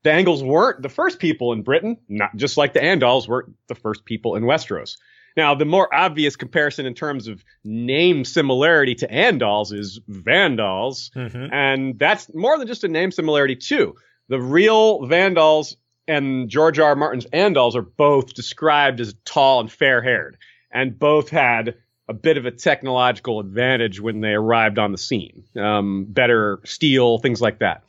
[0.01, 3.75] the Angles weren't the first people in Britain, not just like the Andals weren't the
[3.75, 4.97] first people in Westeros.
[5.35, 11.53] Now, the more obvious comparison in terms of name similarity to Andals is Vandals, mm-hmm.
[11.53, 13.93] and that's more than just a name similarity too.
[14.29, 15.77] The real Vandals
[16.07, 16.89] and George R.
[16.89, 16.95] R.
[16.95, 20.37] Martin's Andals are both described as tall and fair-haired,
[20.71, 21.75] and both had
[22.07, 25.43] a bit of a technological advantage when they arrived on the scene.
[25.55, 27.83] Um, better steel, things like that,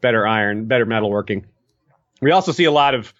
[0.00, 1.44] better iron, better metalworking.
[2.20, 3.12] We also see a lot of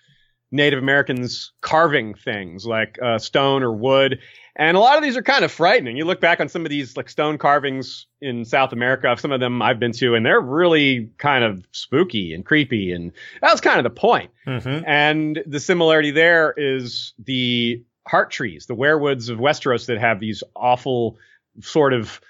[0.52, 4.20] Native Americans carving things like uh, stone or wood.
[4.58, 5.98] And a lot of these are kind of frightening.
[5.98, 9.38] You look back on some of these like stone carvings in South America, some of
[9.38, 12.92] them I've been to, and they're really kind of spooky and creepy.
[12.92, 14.30] And that was kind of the point.
[14.46, 14.84] Mm-hmm.
[14.86, 20.42] And the similarity there is the heart trees, the weirwoods of Westeros that have these
[20.54, 21.18] awful
[21.60, 22.20] sort of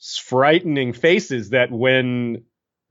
[0.00, 2.44] frightening faces that when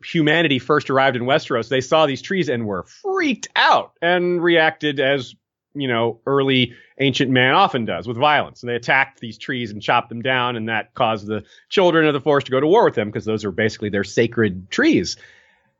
[0.03, 4.99] humanity first arrived in Westeros, they saw these trees and were freaked out and reacted
[4.99, 5.33] as,
[5.73, 8.61] you know, early ancient man often does with violence.
[8.61, 12.13] And they attacked these trees and chopped them down, and that caused the children of
[12.13, 15.17] the forest to go to war with them because those are basically their sacred trees.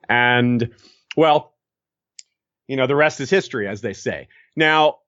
[0.10, 0.72] And,
[1.16, 1.54] well,
[2.68, 4.28] you know, the rest is history, as they say.
[4.56, 5.00] Now,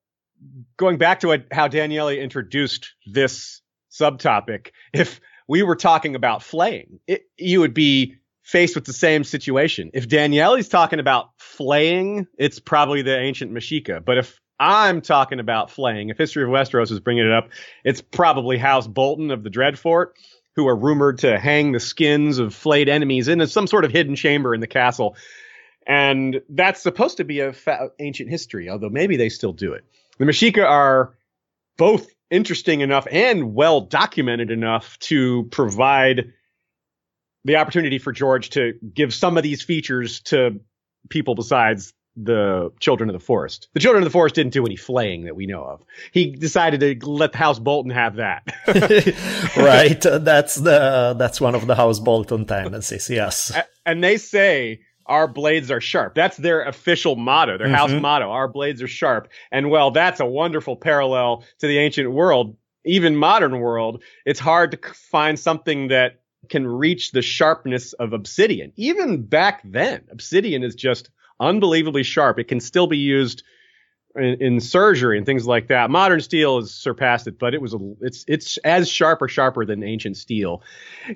[0.77, 6.99] going back to what, how Daniele introduced this subtopic, if we were talking about flaying,
[7.07, 9.89] it, you would be faced with the same situation.
[9.93, 14.03] If Daniele's talking about flaying, it's probably the ancient Mexica.
[14.03, 17.49] But if I'm talking about flaying, if History of Westeros is bringing it up,
[17.83, 20.11] it's probably House Bolton of the Dreadfort,
[20.55, 24.15] who are rumored to hang the skins of flayed enemies in some sort of hidden
[24.15, 25.17] chamber in the castle.
[25.85, 29.83] And that's supposed to be a fa- ancient history, although maybe they still do it.
[30.17, 31.15] The Mexica are
[31.77, 36.31] both interesting enough and well documented enough to provide
[37.43, 40.59] the opportunity for George to give some of these features to
[41.09, 43.67] people besides the children of the forest.
[43.73, 45.83] The children of the forest didn't do any flaying that we know of.
[46.11, 48.43] He decided to let the House Bolton have that.
[49.57, 50.01] right.
[50.01, 53.09] That's the that's one of the House Bolton tendencies.
[53.09, 53.51] Yes.
[53.85, 56.15] And they say our blades are sharp.
[56.15, 57.75] That's their official motto, their mm-hmm.
[57.75, 58.31] house motto.
[58.31, 59.29] Our blades are sharp.
[59.51, 64.03] And well, that's a wonderful parallel to the ancient world, even modern world.
[64.25, 68.71] It's hard to find something that can reach the sharpness of obsidian.
[68.75, 72.39] Even back then, obsidian is just unbelievably sharp.
[72.39, 73.43] It can still be used
[74.15, 75.89] in, in, surgery and things like that.
[75.89, 79.65] Modern steel has surpassed it, but it was a, it's it's as sharp or sharper
[79.65, 80.63] than ancient steel.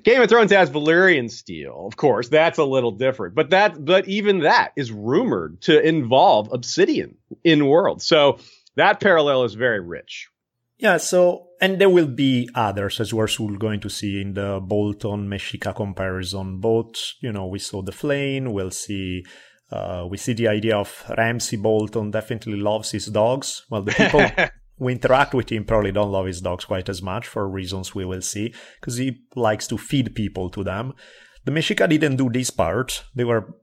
[0.04, 2.28] Game of Thrones has Valyrian steel, of course.
[2.30, 7.66] That's a little different, but that but even that is rumored to involve obsidian in
[7.66, 8.02] world.
[8.02, 8.40] So
[8.76, 10.30] that parallel is very rich.
[10.80, 13.28] Yeah, so, and there will be others as we're
[13.58, 16.62] going to see in the Bolton Mexica comparison.
[16.62, 19.26] Both, you know, we saw the Flame, we'll see,
[19.72, 23.66] uh, we see the idea of Ramsay Bolton definitely loves his dogs.
[23.70, 24.48] Well, the people
[24.80, 28.06] who interact with him probably don't love his dogs quite as much for reasons we
[28.06, 30.94] will see, because he likes to feed people to them.
[31.46, 33.04] The Mexica didn't do this part.
[33.16, 33.54] They were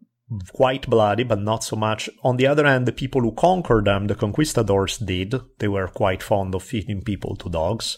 [0.52, 2.10] quite bloody, but not so much.
[2.24, 5.34] On the other hand, the people who conquered them, the conquistadors, did.
[5.58, 7.96] They were quite fond of feeding people to dogs.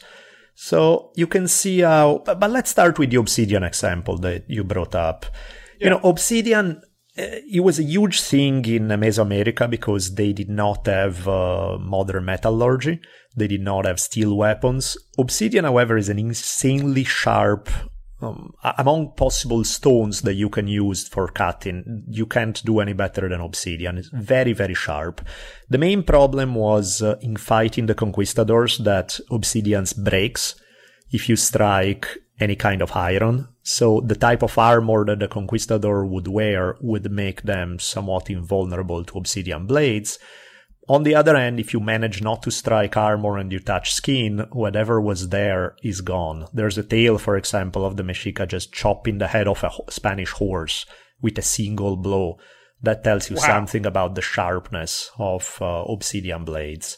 [0.54, 4.94] So you can see how, but, let's start with the obsidian example that you brought
[4.94, 5.26] up.
[5.78, 5.84] Yeah.
[5.84, 6.82] You know, obsidian,
[7.18, 13.00] it was a huge thing in Mesoamerica because they did not have uh, modern metallurgy.
[13.36, 14.96] They did not have steel weapons.
[15.18, 17.68] Obsidian, however, is an insanely sharp
[18.20, 23.28] um, among possible stones that you can use for cutting, you can't do any better
[23.28, 23.96] than obsidian.
[23.96, 25.20] It's very, very sharp.
[25.68, 30.56] The main problem was uh, in fighting the conquistadors that obsidians breaks
[31.10, 32.08] if you strike
[32.40, 33.48] any kind of iron.
[33.62, 39.04] So the type of armor that the conquistador would wear would make them somewhat invulnerable
[39.04, 40.18] to obsidian blades.
[40.88, 44.46] On the other hand, if you manage not to strike armor and you touch skin,
[44.52, 46.46] whatever was there is gone.
[46.54, 50.30] There's a tale, for example, of the Mexica just chopping the head off a Spanish
[50.30, 50.86] horse
[51.20, 52.38] with a single blow.
[52.80, 53.42] That tells you wow.
[53.42, 56.96] something about the sharpness of uh, obsidian blades.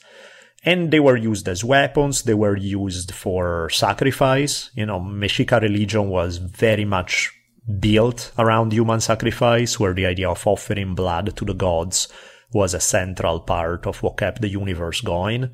[0.62, 2.22] And they were used as weapons.
[2.22, 4.70] They were used for sacrifice.
[4.74, 7.32] You know, Mexica religion was very much
[7.78, 12.08] built around human sacrifice, where the idea of offering blood to the gods
[12.52, 15.50] was a central part of what kept the universe going.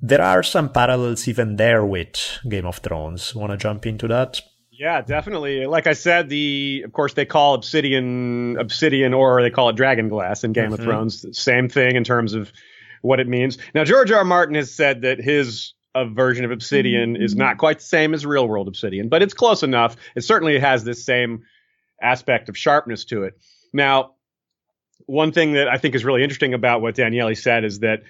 [0.00, 3.34] There are some parallels even there with Game of Thrones.
[3.34, 4.40] Want to jump into that?
[4.70, 5.66] Yeah, definitely.
[5.66, 10.08] Like I said, the of course they call obsidian obsidian or they call it dragon
[10.08, 10.74] glass in Game mm-hmm.
[10.74, 11.38] of Thrones.
[11.38, 12.52] Same thing in terms of
[13.02, 13.58] what it means.
[13.74, 14.18] Now George R.
[14.18, 14.24] R.
[14.24, 17.40] Martin has said that his a version of obsidian is mm-hmm.
[17.40, 19.96] not quite the same as real world obsidian, but it's close enough.
[20.16, 21.42] It certainly has this same
[22.00, 23.38] aspect of sharpness to it.
[23.74, 24.14] Now,
[25.04, 28.04] one thing that I think is really interesting about what Daniele said is that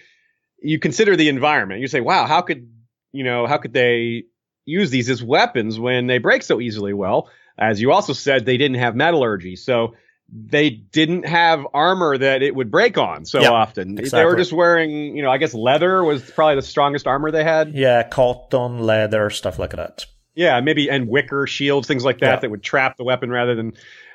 [0.61, 1.81] you consider the environment.
[1.81, 2.71] You say, wow, how could
[3.13, 4.25] you know, how could they
[4.65, 6.93] use these as weapons when they break so easily?
[6.93, 7.29] Well,
[7.59, 9.57] as you also said, they didn't have metallurgy.
[9.57, 9.95] So
[10.35, 13.99] they didn't have armor that it would break on so yep, often.
[13.99, 14.21] Exactly.
[14.21, 17.45] They were just wearing, you know, I guess leather was probably the strongest armor they
[17.45, 17.75] had.
[17.75, 20.07] Yeah, cotton, leather, stuff like that.
[20.35, 22.41] Yeah, maybe and wicker shields, things like that yeah.
[22.41, 23.75] that would trap the weapon rather than,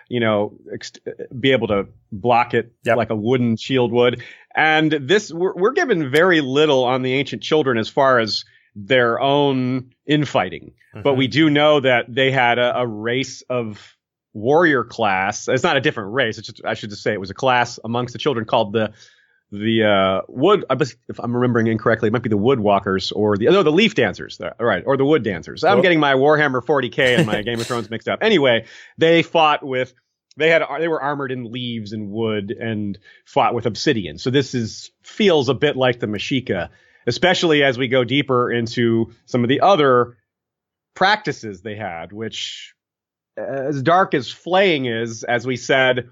[0.10, 0.94] you know, ex-
[1.40, 2.98] be able to block it yep.
[2.98, 4.24] like a wooden shield would.
[4.56, 8.44] And this we're, we're given very little on the ancient children as far as
[8.76, 11.04] their own infighting, mm-hmm.
[11.04, 13.97] but we do know that they had a, a race of
[14.38, 15.48] warrior class.
[15.48, 16.38] It's not a different race.
[16.38, 18.94] It's just, I should just say it was a class amongst the children called the
[19.52, 20.66] the uh, wood.
[20.70, 24.40] If I'm remembering incorrectly, it might be the woodwalkers or the no the leaf dancers.
[24.60, 25.64] Right, or the wood dancers.
[25.64, 28.20] I'm getting my Warhammer 40k and my Game of Thrones mixed up.
[28.22, 28.66] Anyway,
[28.98, 29.94] they fought with.
[30.36, 34.20] They had they were armored in leaves and wood and fought with obsidian.
[34.20, 36.70] So this is feels a bit like the Mexica,
[37.08, 40.18] especially as we go deeper into some of the other
[40.94, 42.76] practices they had, which
[43.38, 46.10] Uh, as dark as flaying is, as we said,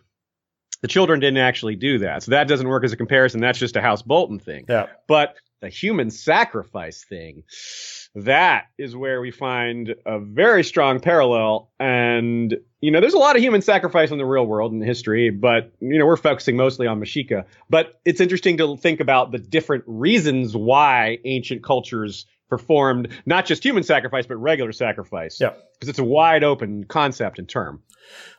[0.81, 2.23] the children didn't actually do that.
[2.23, 3.41] So that doesn't work as a comparison.
[3.41, 4.65] That's just a House Bolton thing.
[4.69, 4.87] Yeah.
[5.07, 7.43] But the human sacrifice thing,
[8.13, 11.71] that is where we find a very strong parallel.
[11.79, 15.31] And, you know, there's a lot of human sacrifice in the real world in history,
[15.31, 17.45] but, you know, we're focusing mostly on Mexica.
[17.69, 23.63] But it's interesting to think about the different reasons why ancient cultures performed not just
[23.63, 25.39] human sacrifice, but regular sacrifice.
[25.39, 25.53] Yeah.
[25.73, 27.81] Because it's a wide open concept and term.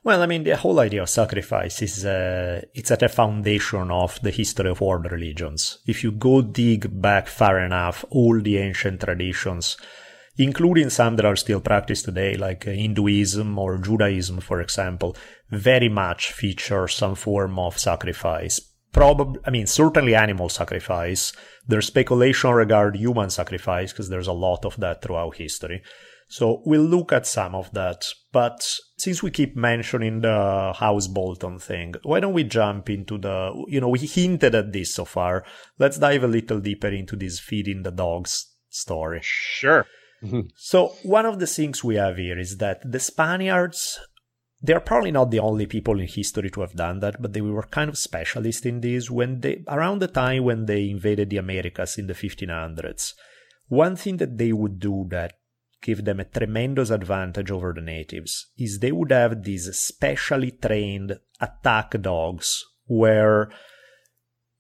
[0.05, 4.21] Well, I mean, the whole idea of sacrifice is uh, it's at the foundation of
[4.23, 5.79] the history of world religions.
[5.87, 9.77] If you go dig back far enough, all the ancient traditions,
[10.37, 15.17] including some that are still practiced today, like Hinduism or Judaism, for example,
[15.51, 18.61] very much feature some form of sacrifice
[18.97, 21.33] probably, I mean, certainly animal sacrifice.
[21.69, 25.83] There's speculation regarding human sacrifice because there's a lot of that throughout history.
[26.29, 28.07] So we'll look at some of that.
[28.33, 33.53] But since we keep mentioning the House Bolton thing, why don't we jump into the,
[33.69, 35.45] you know, we hinted at this so far.
[35.79, 39.21] Let's dive a little deeper into this feeding the dogs story.
[39.23, 39.87] Sure.
[40.25, 40.49] Mm-hmm.
[40.57, 44.01] so one of the things we have here is that the Spaniards
[44.67, 47.63] they're probably not the only people in history to have done that, but they were
[47.63, 51.99] kind of specialists in this when they around the time when they invaded the Americas
[51.99, 53.15] in the 1500s.
[53.69, 55.35] One thing that they would do that
[55.83, 61.19] gave them a tremendous advantage over the natives is they would have these specially trained
[61.41, 63.51] attack dogs where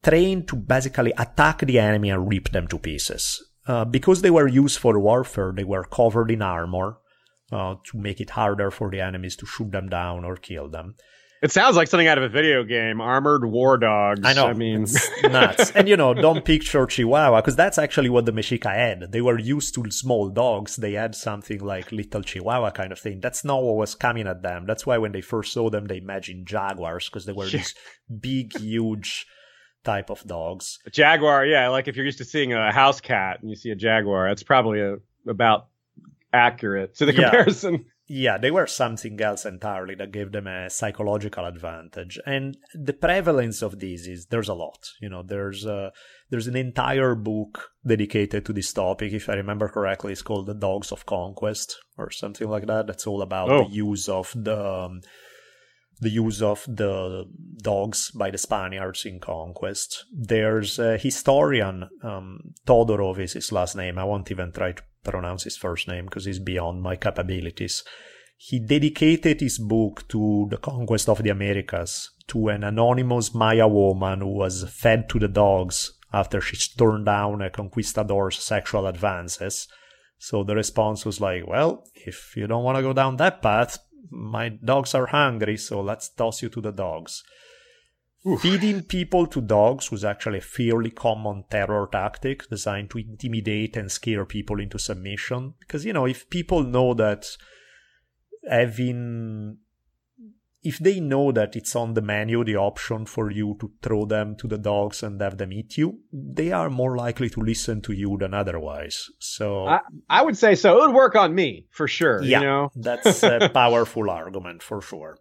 [0.02, 3.42] trained to basically attack the enemy and rip them to pieces.
[3.66, 6.98] Uh, because they were used for warfare, they were covered in armor,
[7.52, 10.94] uh, to make it harder for the enemies to shoot them down or kill them.
[11.42, 13.00] It sounds like something out of a video game.
[13.00, 14.20] Armored war dogs.
[14.24, 14.46] I know.
[14.46, 14.86] I mean,
[15.22, 15.70] nuts.
[15.72, 19.12] and you know, don't picture Chihuahua because that's actually what the Mexica had.
[19.12, 20.76] They were used to small dogs.
[20.76, 23.20] They had something like little Chihuahua kind of thing.
[23.20, 24.64] That's not what was coming at them.
[24.66, 27.74] That's why when they first saw them, they imagined jaguars because they were these
[28.20, 29.26] big, huge
[29.84, 30.78] type of dogs.
[30.86, 31.68] A jaguar, yeah.
[31.68, 34.42] Like if you're used to seeing a house cat and you see a jaguar, that's
[34.42, 34.96] probably a,
[35.28, 35.68] about
[36.32, 37.30] accurate to the yeah.
[37.30, 37.86] comparison.
[38.08, 42.20] Yeah, they were something else entirely that gave them a psychological advantage.
[42.24, 44.90] And the prevalence of this is there's a lot.
[45.00, 45.90] You know, there's a,
[46.30, 49.12] there's an entire book dedicated to this topic.
[49.12, 52.86] If I remember correctly, it's called The Dogs of Conquest or something like that.
[52.86, 53.64] That's all about oh.
[53.64, 55.00] the use of the um,
[56.00, 57.24] the use of the
[57.62, 60.04] dogs by the Spaniards in conquest.
[60.12, 63.98] There's a historian, um, Todorov is his last name.
[63.98, 67.82] I won't even try to pronounce his first name because he's beyond my capabilities.
[68.36, 74.20] He dedicated his book to the conquest of the Americas to an anonymous Maya woman
[74.20, 79.68] who was fed to the dogs after she turned down a conquistador's sexual advances.
[80.18, 83.78] So the response was like, well, if you don't want to go down that path,
[84.10, 87.22] my dogs are hungry, so let's toss you to the dogs.
[88.26, 88.40] Oof.
[88.40, 93.90] Feeding people to dogs was actually a fairly common terror tactic designed to intimidate and
[93.90, 95.54] scare people into submission.
[95.60, 97.26] Because, you know, if people know that
[98.48, 99.58] having
[100.66, 104.34] if they know that it's on the menu, the option for you to throw them
[104.36, 107.92] to the dogs and have them eat you, they are more likely to listen to
[107.92, 109.08] you than otherwise.
[109.20, 110.76] So I, I would say so.
[110.76, 112.20] It would work on me for sure.
[112.22, 112.70] Yeah, you know?
[112.74, 115.18] that's a powerful argument for sure.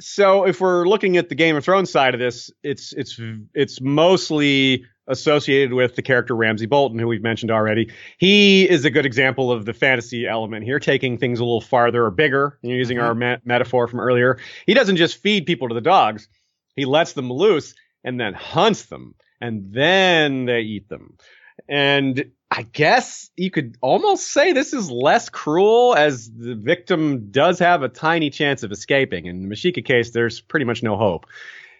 [0.00, 3.20] So if we're looking at the Game of Thrones side of this, it's it's
[3.52, 7.92] it's mostly associated with the character Ramsay Bolton, who we've mentioned already.
[8.18, 12.04] He is a good example of the fantasy element here, taking things a little farther
[12.04, 13.06] or bigger, using mm-hmm.
[13.06, 14.38] our me- metaphor from earlier.
[14.66, 16.28] He doesn't just feed people to the dogs,
[16.76, 21.16] he lets them loose and then hunts them, and then they eat them.
[21.68, 27.58] And I guess you could almost say this is less cruel as the victim does
[27.58, 29.26] have a tiny chance of escaping.
[29.26, 31.26] In the Mexica case, there's pretty much no hope.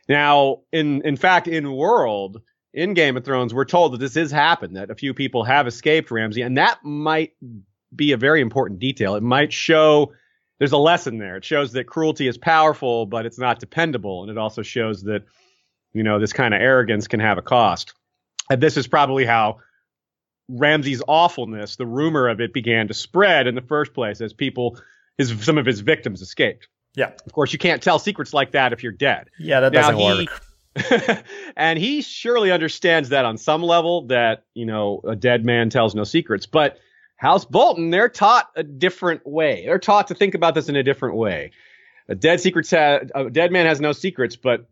[0.08, 2.42] Now, in in fact, in World,
[2.74, 5.66] in Game of Thrones, we're told that this has happened, that a few people have
[5.66, 7.32] escaped Ramsay, and that might
[7.94, 9.14] be a very important detail.
[9.14, 10.12] It might show
[10.58, 11.36] there's a lesson there.
[11.36, 15.22] It shows that cruelty is powerful, but it's not dependable, and it also shows that
[15.92, 17.94] you know this kind of arrogance can have a cost.
[18.50, 19.58] And this is probably how
[20.48, 24.78] Ramsay's awfulness, the rumor of it, began to spread in the first place as people,
[25.16, 26.68] his some of his victims escaped.
[26.96, 27.12] Yeah.
[27.26, 29.28] Of course, you can't tell secrets like that if you're dead.
[29.38, 30.42] Yeah, that Now, doesn't he- work.
[31.56, 35.94] and he surely understands that on some level that, you know, a dead man tells
[35.94, 36.46] no secrets.
[36.46, 36.78] But
[37.16, 39.64] House Bolton, they're taught a different way.
[39.66, 41.52] They're taught to think about this in a different way.
[42.08, 44.68] A dead secrets ha- a dead man has no secrets, but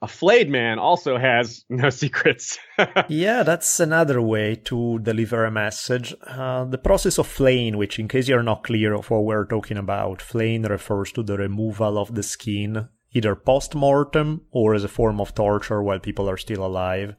[0.00, 2.58] a flayed man also has no secrets.
[3.08, 6.14] Yeah, that's another way to deliver a message.
[6.26, 9.76] Uh, the process of flaying, which, in case you're not clear of what we're talking
[9.78, 14.88] about, flaying refers to the removal of the skin, either post mortem or as a
[14.88, 17.14] form of torture while people are still alive.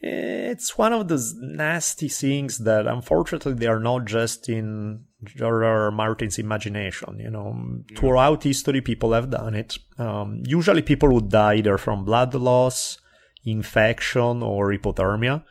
[0.00, 5.86] It's one of those nasty things that, unfortunately, they are not just in George R.
[5.86, 5.90] R.
[5.90, 7.18] Martin's imagination.
[7.18, 9.76] You know, throughout history, people have done it.
[9.98, 12.98] Um, usually, people would die either from blood loss,
[13.44, 15.42] infection, or hypothermia.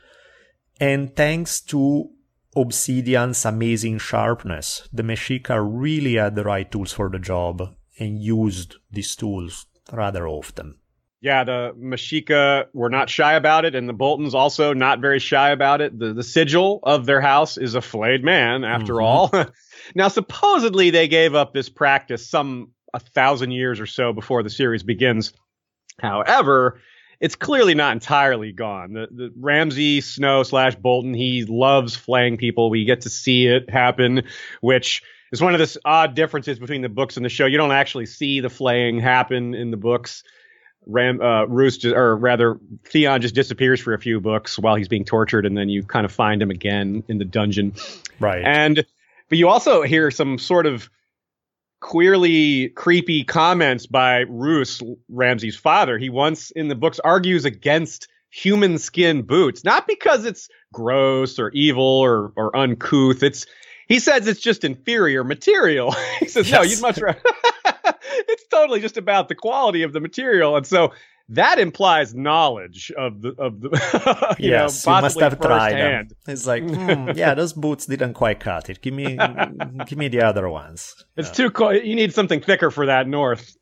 [0.80, 2.10] And thanks to
[2.56, 8.76] Obsidian's amazing sharpness, the Mexica really had the right tools for the job and used
[8.92, 10.76] these tools rather often.
[11.20, 15.50] Yeah, the Mexica were not shy about it, and the Boltons also not very shy
[15.50, 15.98] about it.
[15.98, 19.04] The the sigil of their house is a flayed man, after Mhm.
[19.04, 19.32] all.
[19.96, 24.50] now, supposedly they gave up this practice some a thousand years or so before the
[24.50, 25.34] series begins.
[26.00, 26.80] However,
[27.20, 28.94] it's clearly not entirely gone.
[28.94, 32.70] The, the Ramsay Snow slash Bolton, he loves flaying people.
[32.70, 34.24] We get to see it happen,
[34.62, 35.02] which
[35.32, 37.46] is one of the odd differences between the books and the show.
[37.46, 40.24] You don't actually see the flaying happen in the books.
[40.86, 44.88] Ram, uh, Roose, just, or rather, Theon just disappears for a few books while he's
[44.88, 47.74] being tortured, and then you kind of find him again in the dungeon.
[48.20, 48.44] Right.
[48.44, 48.86] And
[49.30, 50.90] but you also hear some sort of
[51.82, 55.98] queerly creepy comments by Roose, Ramsay's father.
[55.98, 61.50] He once in the books argues against human skin boots, not because it's gross or
[61.52, 63.24] evil or or uncouth.
[63.24, 63.46] It's
[63.88, 65.92] he says it's just inferior material.
[66.20, 67.22] he says no, you'd much rather.
[68.28, 70.94] it's totally just about the quality of the material, and so.
[71.32, 73.68] That implies knowledge of the of the
[74.40, 76.08] you yes, know, you must have tried them.
[76.26, 78.82] It's like, hmm, yeah, those boots didn't quite cut it.
[78.82, 79.20] Give me,
[79.86, 80.96] give me the other ones.
[81.18, 81.76] It's too cool.
[81.76, 83.58] You need something thicker for that north.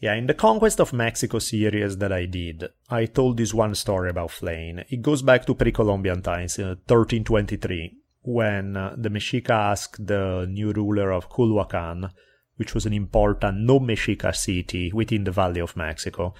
[0.00, 4.08] Yeah, in the Conquest of Mexico series that I did, I told this one story
[4.08, 4.82] about flaying.
[4.88, 10.72] It goes back to pre-Columbian times, uh, 1323, when uh, the Mexica asked the new
[10.72, 12.10] ruler of Culhuacan,
[12.56, 16.34] which was an important no-Mexica city within the Valley of Mexico,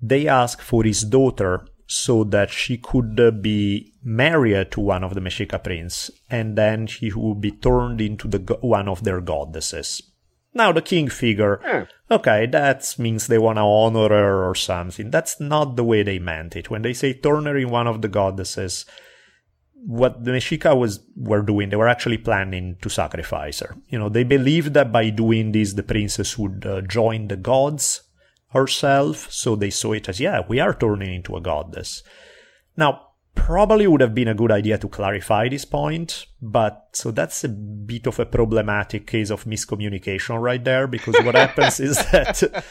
[0.00, 5.14] they asked for his daughter so that she could uh, be married to one of
[5.14, 9.20] the Mexica prince, and then she would be turned into the go- one of their
[9.20, 10.02] goddesses.
[10.54, 11.60] Now the king figure,
[12.10, 15.10] okay, that means they want to honor her or something.
[15.10, 16.70] That's not the way they meant it.
[16.70, 18.84] When they say turn her in one of the goddesses,
[19.86, 23.76] what the Mexica was were doing, they were actually planning to sacrifice her.
[23.88, 28.02] You know, they believed that by doing this, the princess would uh, join the gods
[28.50, 29.30] herself.
[29.30, 32.02] So they saw it as, yeah, we are turning into a goddess.
[32.76, 37.44] Now, probably would have been a good idea to clarify this point, but so that's
[37.44, 42.64] a bit of a problematic case of miscommunication right there, because what happens is that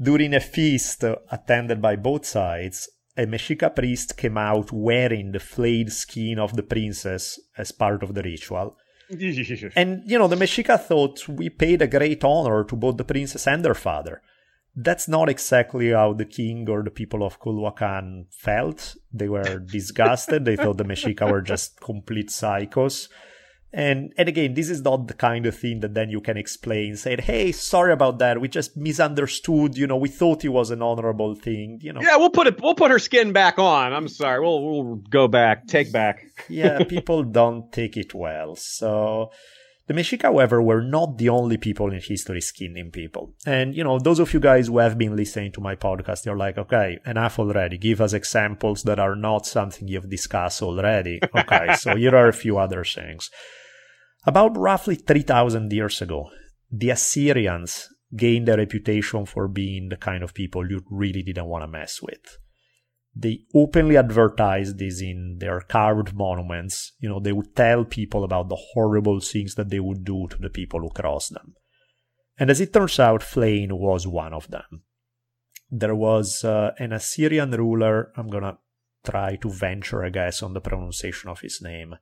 [0.00, 5.92] during a feast attended by both sides, a Mexica priest came out wearing the flayed
[5.92, 8.76] skin of the princess as part of the ritual.
[9.76, 13.46] And, you know, the Mexica thought we paid a great honor to both the princess
[13.46, 14.22] and her father.
[14.74, 18.96] That's not exactly how the king or the people of Culhuacan felt.
[19.12, 20.44] They were disgusted.
[20.44, 23.08] they thought the Mexica were just complete psychos.
[23.76, 26.96] And, and again, this is not the kind of thing that then you can explain,
[26.96, 28.40] saying, hey, sorry about that.
[28.40, 29.76] We just misunderstood.
[29.76, 31.80] You know, we thought it was an honorable thing.
[31.82, 32.62] You know, Yeah, we'll put it.
[32.62, 33.92] We'll put her skin back on.
[33.92, 34.40] I'm sorry.
[34.40, 35.66] We'll we'll go back.
[35.66, 36.24] Take back.
[36.48, 38.54] yeah, people don't take it well.
[38.54, 39.32] So
[39.88, 43.34] the Mexica, however, were not the only people in history skinning people.
[43.44, 46.36] And, you know, those of you guys who have been listening to my podcast, you're
[46.36, 47.76] like, okay, enough already.
[47.76, 51.18] Give us examples that are not something you've discussed already.
[51.36, 53.30] Okay, so here are a few other things.
[54.26, 56.30] About roughly 3000 years ago,
[56.70, 61.62] the Assyrians gained a reputation for being the kind of people you really didn't want
[61.62, 62.38] to mess with.
[63.16, 66.92] they openly advertised this in their carved monuments.
[66.98, 70.38] You know, they would tell people about the horrible things that they would do to
[70.38, 71.54] the people who crossed them.
[72.36, 74.82] And as it turns out, flaying was one of them.
[75.70, 78.58] There was uh, an Assyrian ruler, I'm gonna
[79.04, 81.94] try to venture a guess on the pronunciation of his name.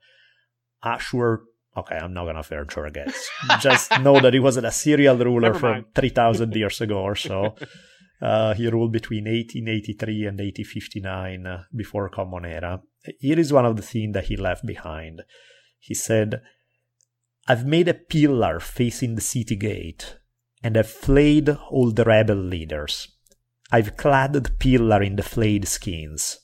[0.82, 1.42] Ashur.
[1.76, 3.28] Okay, I'm not gonna venture a guess.
[3.60, 7.54] Just know that he was an Assyrian ruler from 3,000 years ago or so.
[8.22, 12.80] Uh, he ruled between 1883 and 1859 uh, before Common Era.
[13.18, 15.22] Here is one of the things that he left behind.
[15.80, 16.40] He said,
[17.48, 20.18] I've made a pillar facing the city gate,
[20.62, 23.08] and have flayed all the rebel leaders.
[23.72, 26.38] I've clad the pillar in the flayed skins.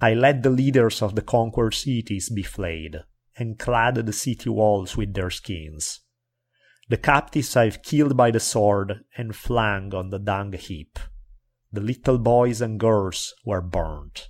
[0.00, 3.00] I let the leaders of the conquered cities be flayed,
[3.36, 6.00] and clad the city walls with their skins.
[6.88, 10.98] The captives I've killed by the sword and flung on the dung heap.
[11.72, 14.28] The little boys and girls were burnt.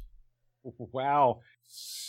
[0.62, 1.40] Wow.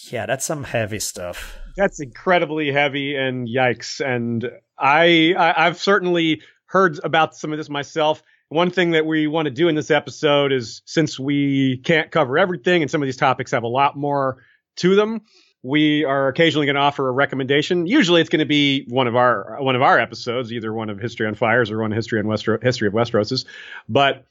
[0.10, 1.58] Yeah, that's some heavy stuff.
[1.78, 4.06] That's incredibly heavy and yikes.
[4.06, 8.22] And I, I I've certainly heard about some of this myself.
[8.50, 12.38] One thing that we want to do in this episode is since we can't cover
[12.38, 14.44] everything and some of these topics have a lot more
[14.78, 15.22] to them,
[15.64, 17.86] we are occasionally going to offer a recommendation.
[17.86, 21.00] Usually, it's going to be one of our one of our episodes, either one of
[21.00, 23.46] History on Fires or one of History on Westro- History of Westeros's.
[23.88, 24.26] But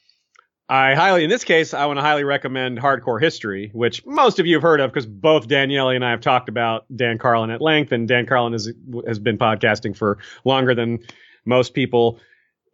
[0.69, 4.47] I highly, in this case, I want to highly recommend Hardcore History, which most of
[4.47, 7.61] you have heard of because both Daniele and I have talked about Dan Carlin at
[7.61, 8.73] length, and Dan Carlin has
[9.07, 10.99] has been podcasting for longer than
[11.45, 12.21] most people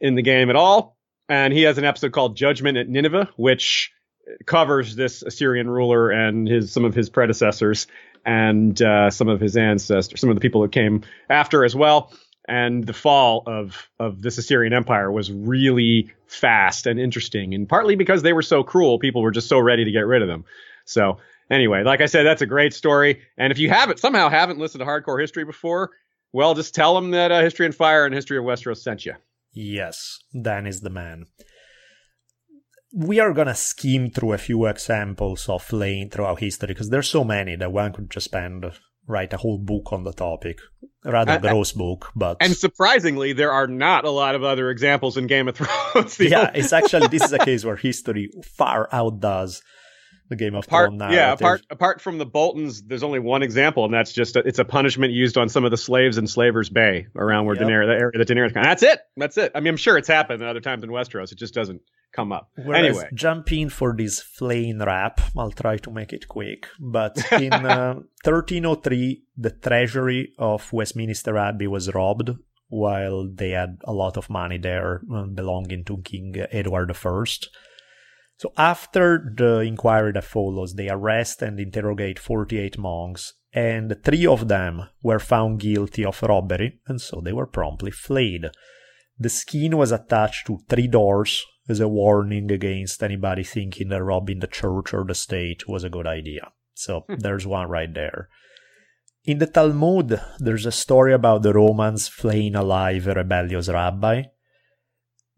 [0.01, 0.97] in the game at all.
[1.29, 3.93] And he has an episode called Judgment at Nineveh, which
[4.45, 7.87] covers this Assyrian ruler and his some of his predecessors
[8.25, 12.13] and uh, some of his ancestors, some of the people that came after as well.
[12.49, 17.97] And the fall of of this Assyrian Empire was really fast and interesting, and partly
[17.97, 20.45] because they were so cruel, people were just so ready to get rid of them.
[20.85, 21.19] So
[21.51, 23.23] anyway, like I said, that's a great story.
[23.37, 25.91] And if you haven't somehow haven't listened to Hardcore History before,
[26.33, 29.15] well, just tell them that uh, History and Fire and History of Westeros sent you.
[29.53, 31.27] Yes, Dan is the man
[32.97, 37.23] we are gonna skim through a few examples of flaying throughout history because there's so
[37.23, 38.65] many that one could just spend
[39.07, 40.59] write a whole book on the topic
[41.05, 45.17] rather uh, gross book but and surprisingly there are not a lot of other examples
[45.17, 46.19] in game of thrones.
[46.21, 49.63] Yeah it's actually this is a case where history far outdoes
[50.29, 53.85] the Game of apart, Thrones Yeah, apart apart from the Boltons, there's only one example,
[53.85, 56.69] and that's just a, it's a punishment used on some of the slaves in Slavers
[56.69, 57.65] Bay around where yep.
[57.65, 58.53] Daenerys, the area that Daenerys.
[58.55, 59.01] That's it.
[59.17, 59.53] That's it.
[59.55, 61.33] I mean, I'm sure it's happened at other times in Westeros.
[61.33, 61.81] It just doesn't
[62.13, 62.51] come up.
[62.57, 65.21] Whereas anyway, jump in for this flaying rap.
[65.37, 66.67] I'll try to make it quick.
[66.81, 72.31] But in uh, 1303, the treasury of Westminster Abbey was robbed
[72.69, 77.25] while they had a lot of money there uh, belonging to King Edward I.
[78.39, 84.49] So after the inquiry that follows, they arrest and interrogate 48 monks, and three of
[84.49, 88.47] them were found guilty of robbery, and so they were promptly flayed.
[89.19, 94.41] The skin was attached to three doors as a warning against anybody thinking that robbing
[94.41, 96.53] the church or the state was a good idea.
[96.75, 97.17] So hmm.
[97.17, 98.29] there's one right there.
[99.25, 104.23] In the Talmud, there's a story about the Romans flaying alive a rebellious rabbi.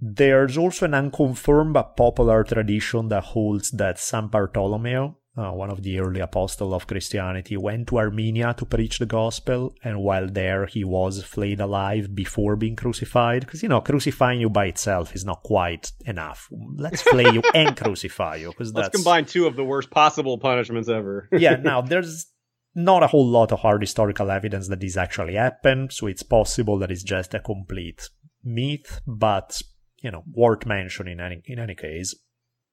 [0.01, 5.83] There's also an unconfirmed but popular tradition that holds that San Bartolomeo, uh, one of
[5.83, 10.67] the early apostles of Christianity, went to Armenia to preach the gospel, and while there
[10.67, 13.41] he was flayed alive before being crucified.
[13.41, 16.49] Because, you know, crucifying you by itself is not quite enough.
[16.77, 18.51] Let's flay you and crucify you.
[18.51, 21.29] Because Let's combine two of the worst possible punishments ever.
[21.33, 22.27] yeah, now there's
[22.75, 26.79] not a whole lot of hard historical evidence that this actually happened, so it's possible
[26.79, 28.09] that it's just a complete
[28.45, 29.61] myth, but,
[30.01, 32.15] you know, worth mentioning in any, in any case.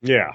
[0.01, 0.33] Yeah.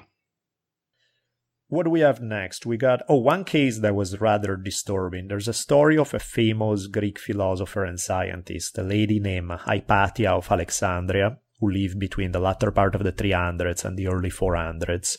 [1.67, 2.65] What do we have next?
[2.65, 5.29] We got, oh, one case that was rather disturbing.
[5.29, 10.51] There's a story of a famous Greek philosopher and scientist, a lady named Hypatia of
[10.51, 15.17] Alexandria, who lived between the latter part of the 300s and the early 400s.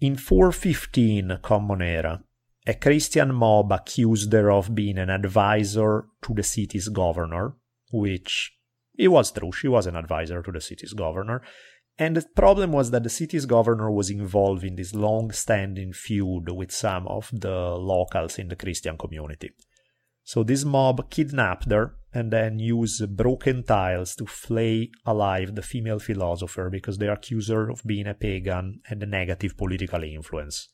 [0.00, 2.24] In 415 Common Era,
[2.66, 7.54] a Christian mob accused her of being an advisor to the city's governor,
[7.92, 8.52] which
[9.00, 11.42] it was true, she was an advisor to the city's governor,
[11.98, 16.50] and the problem was that the city's governor was involved in this long standing feud
[16.50, 17.58] with some of the
[17.92, 19.50] locals in the Christian community.
[20.22, 25.98] So this mob kidnapped her and then used broken tiles to flay alive the female
[25.98, 30.68] philosopher because they accused her of being a pagan and a negative political influence.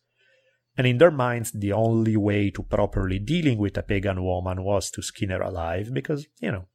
[0.76, 4.90] And in their minds, the only way to properly dealing with a pagan woman was
[4.92, 6.66] to skin her alive because, you know,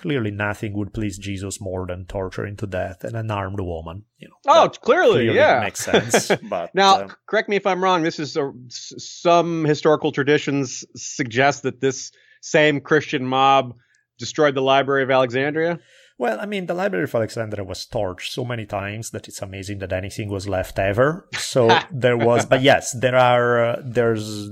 [0.00, 4.04] clearly nothing would please Jesus more than torturing to death an unarmed woman.
[4.18, 6.30] You know, oh, clearly, clearly yeah, makes sense.
[6.48, 8.02] But now, um, correct me if I'm wrong.
[8.02, 13.74] This is a, some historical traditions suggest that this same Christian mob
[14.18, 15.78] destroyed the Library of Alexandria.
[16.20, 19.78] Well, I mean, the Library of Alexandria was torched so many times that it's amazing
[19.78, 21.26] that anything was left ever.
[21.38, 24.50] So there was, but yes, there are, uh, there's,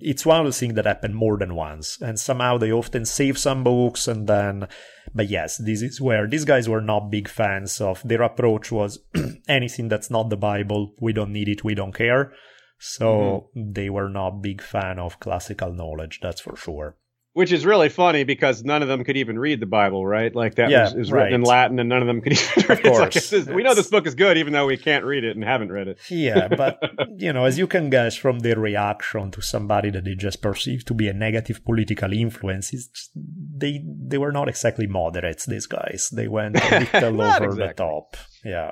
[0.00, 2.00] it's one of the things that happened more than once.
[2.00, 4.68] And somehow they often save some books and then,
[5.14, 8.98] but yes, this is where these guys were not big fans of, their approach was
[9.48, 12.32] anything that's not the Bible, we don't need it, we don't care.
[12.78, 13.72] So mm-hmm.
[13.74, 16.96] they were not big fan of classical knowledge, that's for sure
[17.36, 20.34] which is really funny because none of them could even read the Bible, right?
[20.34, 21.24] Like that yeah, was, was right.
[21.24, 22.90] written in Latin, and none of them could even read it.
[22.90, 25.44] Like is, we know this book is good, even though we can't read it and
[25.44, 25.98] haven't read it.
[26.08, 26.80] yeah, but
[27.18, 30.86] you know, as you can guess from their reaction to somebody that they just perceive
[30.86, 32.72] to be a negative political influence,
[33.14, 35.44] they they were not exactly moderates.
[35.44, 37.66] These guys, they went a little over exactly.
[37.66, 38.16] the top.
[38.46, 38.70] Yeah.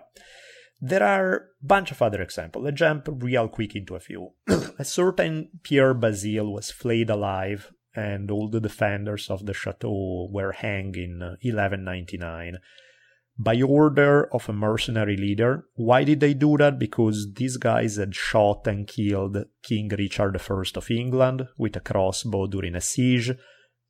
[0.81, 2.65] There are a bunch of other examples.
[2.65, 4.31] Let's jump real quick into a few.
[4.79, 10.53] a certain Pierre Basile was flayed alive and all the defenders of the chateau were
[10.53, 12.59] hanged in 1199 uh,
[13.37, 15.67] by order of a mercenary leader.
[15.75, 16.79] Why did they do that?
[16.79, 22.47] Because these guys had shot and killed King Richard I of England with a crossbow
[22.47, 23.33] during a siege.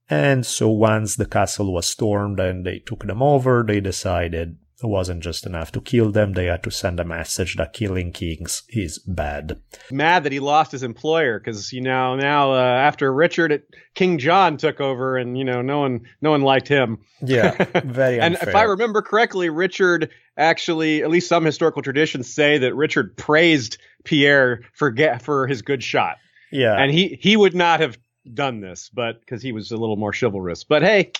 [0.08, 5.22] And so once the castle was stormed and they took them over, they decided wasn't
[5.22, 8.98] just enough to kill them, they had to send a message that killing kings is
[8.98, 9.60] bad.
[9.90, 14.18] Mad that he lost his employer because you know now uh, after Richard, it, King
[14.18, 16.98] John took over, and you know no one no one liked him.
[17.22, 17.52] Yeah,
[17.84, 18.20] very.
[18.20, 23.16] and if I remember correctly, Richard actually, at least some historical traditions say that Richard
[23.16, 26.16] praised Pierre for get, for his good shot.
[26.50, 27.98] Yeah, and he he would not have
[28.32, 30.64] done this, but because he was a little more chivalrous.
[30.64, 31.12] But hey,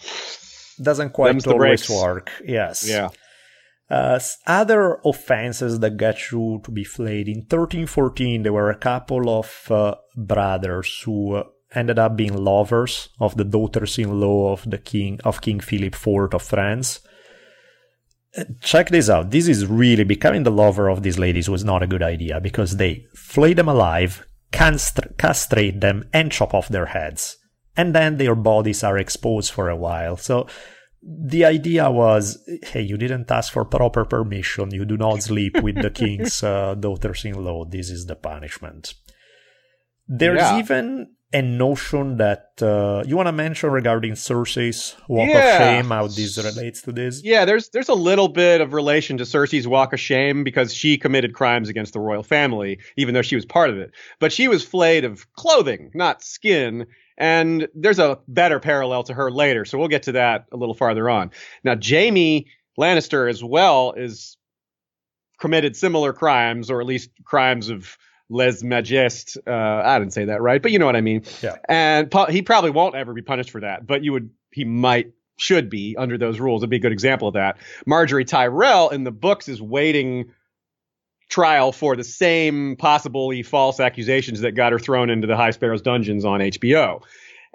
[0.81, 2.31] doesn't quite always work.
[2.45, 2.89] Yes.
[2.89, 3.09] Yeah.
[3.91, 9.29] Uh, other offenses that got you to be flayed in 1314, there were a couple
[9.29, 15.21] of uh, brothers who uh, ended up being lovers of the daughters-in-law of the king
[15.25, 17.01] of King Philip IV of France.
[18.37, 19.31] Uh, check this out.
[19.31, 22.77] This is really becoming the lover of these ladies was not a good idea because
[22.77, 27.37] they flay them alive, castrate them, and chop off their heads.
[27.77, 30.17] And then their bodies are exposed for a while.
[30.17, 30.47] So
[31.07, 35.81] the idea was hey you didn't ask for proper permission you do not sleep with
[35.83, 38.95] the king's uh, daughters-in-law this is the punishment
[40.09, 40.59] there's yeah.
[40.59, 45.39] even a notion that uh, you want to mention regarding Cersei's walk yeah.
[45.39, 47.23] of shame, how this relates to this.
[47.25, 50.97] Yeah, there's there's a little bit of relation to Cersei's walk of shame because she
[50.97, 53.91] committed crimes against the royal family, even though she was part of it.
[54.21, 56.87] But she was flayed of clothing, not skin,
[57.17, 60.75] and there's a better parallel to her later, so we'll get to that a little
[60.75, 61.31] farther on.
[61.63, 62.47] Now, Jaime
[62.79, 64.37] Lannister as well is
[65.39, 67.97] committed similar crimes, or at least crimes of
[68.29, 69.37] les majestes.
[69.47, 71.25] Uh, I didn't say that right, but you know what I mean.
[71.43, 71.57] Yeah.
[71.69, 75.13] And pu- he probably won't ever be punished for that, but you would, he might,
[75.37, 76.63] should be under those rules.
[76.63, 77.59] It'd be a good example of that.
[77.87, 80.31] Margaery Tyrell in the books is waiting
[81.29, 85.83] trial for the same possibly false accusations that got her thrown into the High Sparrows
[85.83, 87.03] dungeons on HBO.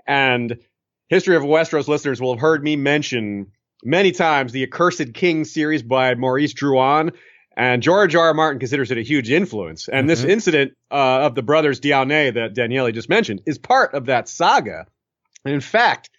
[0.08, 0.60] And
[1.08, 3.52] History of Westeros listeners will have heard me mention
[3.84, 7.16] many times the Accursed King series by Maurice Druon.
[7.58, 8.28] And George R.
[8.28, 8.34] R.
[8.34, 9.90] Martin considers it a huge influence.
[9.90, 10.08] And mm-hmm.
[10.08, 14.30] this incident uh, of the brothers d'Aunay that Daniele just mentioned is part of that
[14.30, 14.86] saga.
[15.44, 16.10] And in fact,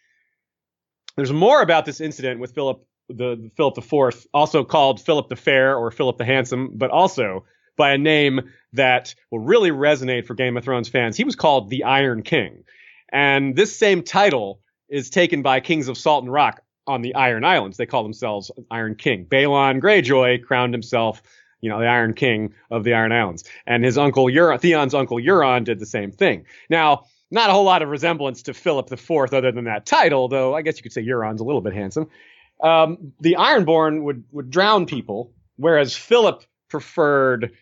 [1.17, 2.85] there's more about this incident with Philip
[3.17, 7.45] the Philip IV, also called Philip the Fair or Philip the Handsome, but also
[7.77, 11.17] by a name that will really resonate for Game of Thrones fans.
[11.17, 12.65] He was called the Iron King.
[13.13, 17.45] And this same title is taken by kings of Salt and Rock on the Iron
[17.45, 17.77] Islands.
[17.77, 19.27] They call themselves Iron King.
[19.27, 21.23] Balon Greyjoy crowned himself,
[21.61, 23.45] you know, the Iron King of the Iron Islands.
[23.67, 26.45] And his uncle Euron, Theon's uncle Euron did the same thing.
[26.69, 30.55] Now, not a whole lot of resemblance to Philip IV other than that title, though
[30.55, 32.09] I guess you could say Euron's a little bit handsome
[32.63, 37.53] um, the Ironborn would would drown people, whereas Philip preferred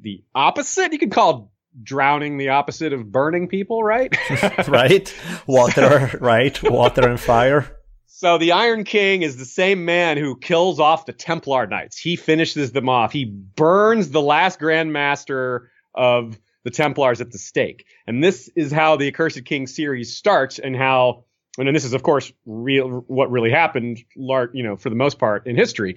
[0.00, 0.92] the opposite.
[0.92, 4.16] You could call drowning the opposite of burning people, right?
[4.68, 5.14] right.
[5.46, 6.62] Water, right?
[6.62, 7.74] Water and fire.
[8.06, 11.98] So the Iron King is the same man who kills off the Templar Knights.
[11.98, 13.12] He finishes them off.
[13.12, 17.84] He burns the last Grand Master of the Templars at the stake.
[18.06, 21.26] And this is how the Accursed King series starts and how
[21.56, 24.96] and then this is of course real what really happened large you know for the
[24.96, 25.96] most part in history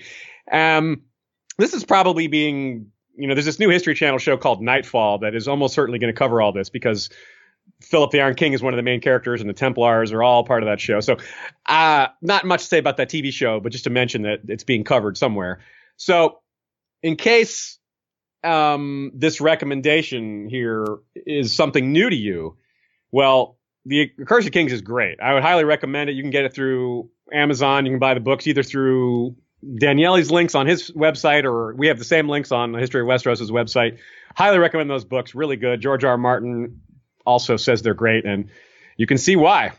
[0.51, 1.01] um
[1.57, 5.35] this is probably being you know there's this new history channel show called Knightfall that
[5.35, 7.09] is almost certainly going to cover all this because
[7.81, 10.43] Philip the Iron King is one of the main characters, and the Templars are all
[10.43, 10.99] part of that show.
[10.99, 11.17] So,
[11.67, 14.63] uh, not much to say about that TV show, but just to mention that it's
[14.63, 15.59] being covered somewhere.
[15.97, 16.39] So,
[17.01, 17.79] in case
[18.43, 20.85] um, this recommendation here
[21.15, 22.57] is something new to you,
[23.11, 25.19] well, the Accursed Kings is great.
[25.21, 26.13] I would highly recommend it.
[26.13, 27.85] You can get it through Amazon.
[27.85, 31.99] You can buy the books either through Daniele's links on his website, or we have
[31.99, 33.99] the same links on the History of Westeros' website.
[34.35, 35.35] Highly recommend those books.
[35.35, 35.81] Really good.
[35.81, 36.11] George R.
[36.11, 36.17] R.
[36.17, 36.81] Martin
[37.25, 38.49] also says they're great, and
[38.97, 39.73] you can see why.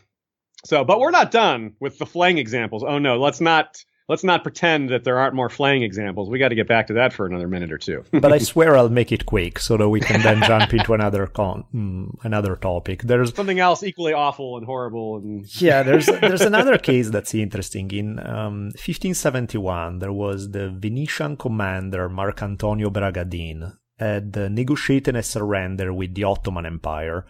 [0.65, 2.83] So, but we're not done with the flaying examples.
[2.83, 6.29] Oh no, let's not let's not pretend that there aren't more flaying examples.
[6.29, 8.03] We got to get back to that for another minute or two.
[8.11, 11.27] but I swear I'll make it quick so that we can then jump into another
[11.27, 13.03] con mm, another topic.
[13.03, 15.83] There's something else equally awful and horrible and yeah.
[15.83, 17.91] There's there's another case that's interesting.
[17.91, 25.93] In um, 1571, there was the Venetian commander Marc Antonio Bragadin had negotiated a surrender
[25.93, 27.25] with the Ottoman Empire.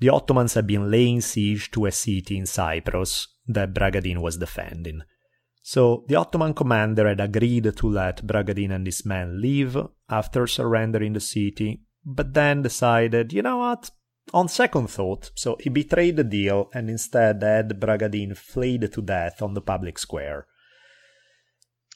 [0.00, 5.02] The Ottomans had been laying siege to a city in Cyprus that Bragadin was defending.
[5.66, 9.78] So the Ottoman commander had agreed to let Bragadin and his men leave
[10.10, 13.90] after surrendering the city, but then decided, you know what,
[14.34, 19.40] on second thought, so he betrayed the deal and instead had Bragadin flayed to death
[19.40, 20.46] on the public square.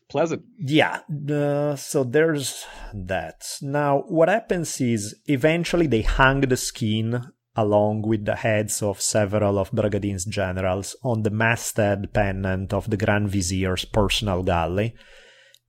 [0.08, 0.44] Pleasant.
[0.58, 1.00] Yeah,
[1.30, 2.64] uh, so there's
[2.94, 3.44] that.
[3.60, 7.22] Now, what happens is eventually they hang the skin
[7.58, 12.96] along with the heads of several of Bragadin's generals on the masthead pennant of the
[12.96, 14.94] Grand Vizier's personal galley.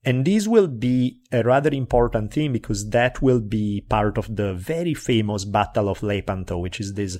[0.04, 4.54] And this will be a rather important thing because that will be part of the
[4.54, 7.18] very famous Battle of Lepanto, which is this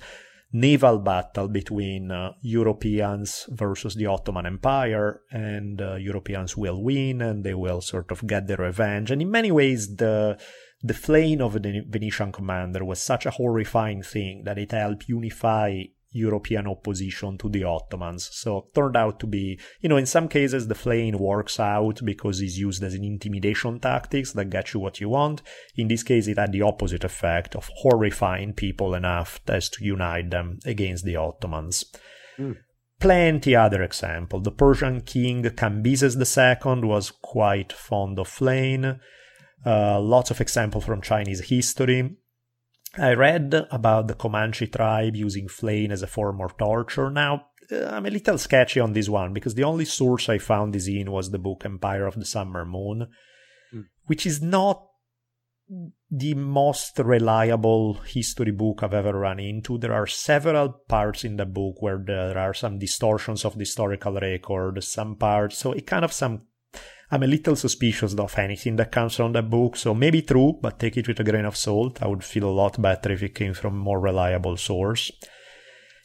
[0.53, 7.43] naval battle between uh, Europeans versus the Ottoman Empire, and uh, Europeans will win and
[7.43, 9.11] they will sort of get their revenge.
[9.11, 10.39] And in many ways, the
[10.83, 15.83] the flaying of the Venetian commander was such a horrifying thing that it helped unify
[16.13, 18.29] European opposition to the Ottomans.
[18.33, 22.01] So it turned out to be, you know, in some cases the flaying works out
[22.05, 25.43] because it's used as an intimidation tactics that get you what you want.
[25.77, 30.31] In this case, it had the opposite effect of horrifying people enough as to unite
[30.31, 31.85] them against the Ottomans.
[32.39, 32.57] Mm.
[32.99, 34.41] Plenty other example.
[34.41, 38.99] The Persian king Cambyses II was quite fond of flaying.
[39.65, 42.17] Uh, lots of examples from Chinese history.
[42.97, 47.11] I read about the Comanche tribe using flaying as a form of torture.
[47.11, 50.75] Now, uh, I'm a little sketchy on this one because the only source I found
[50.75, 53.09] this in was the book Empire of the Summer Moon,
[53.73, 53.85] mm.
[54.07, 54.87] which is not
[56.11, 59.79] the most reliable history book I've ever run into.
[59.79, 64.15] There are several parts in the book where there are some distortions of the historical
[64.15, 66.43] record, some parts, so it kind of some
[67.13, 70.79] I'm a little suspicious of anything that comes from that book, so maybe true, but
[70.79, 72.01] take it with a grain of salt.
[72.01, 75.11] I would feel a lot better if it came from a more reliable source.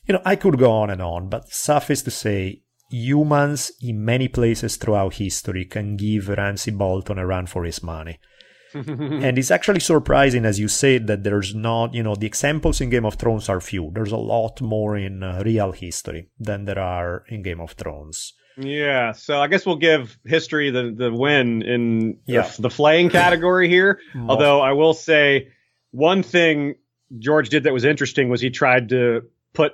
[0.08, 4.28] You know, I could go on and on, but suffice to say, humans in many
[4.28, 8.20] places throughout history can give Ramsay Bolton a run for his money.
[8.74, 12.90] and it's actually surprising, as you said, that there's not, you know, the examples in
[12.90, 13.92] Game of Thrones are few.
[13.94, 18.34] There's a lot more in uh, real history than there are in Game of Thrones.
[18.58, 22.44] Yeah, so I guess we'll give history the the win in yeah.
[22.44, 24.00] the, the flaying category here.
[24.28, 25.50] Although I will say
[25.92, 26.76] one thing
[27.20, 29.74] George did that was interesting was he tried to put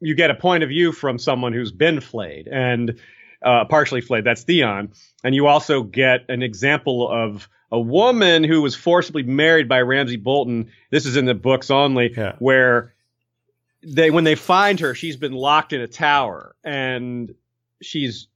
[0.00, 2.98] you get a point of view from someone who's been flayed and
[3.44, 4.24] uh, partially flayed.
[4.24, 4.92] That's Theon,
[5.22, 10.16] and you also get an example of a woman who was forcibly married by Ramsay
[10.16, 10.70] Bolton.
[10.90, 12.34] This is in the books only, yeah.
[12.38, 12.94] where
[13.82, 17.34] they when they find her, she's been locked in a tower and
[17.82, 18.28] she's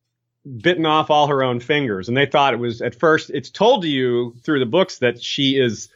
[0.45, 2.09] bitten off all her own fingers.
[2.09, 5.22] And they thought it was at first, it's told to you through the books that
[5.22, 5.88] she is,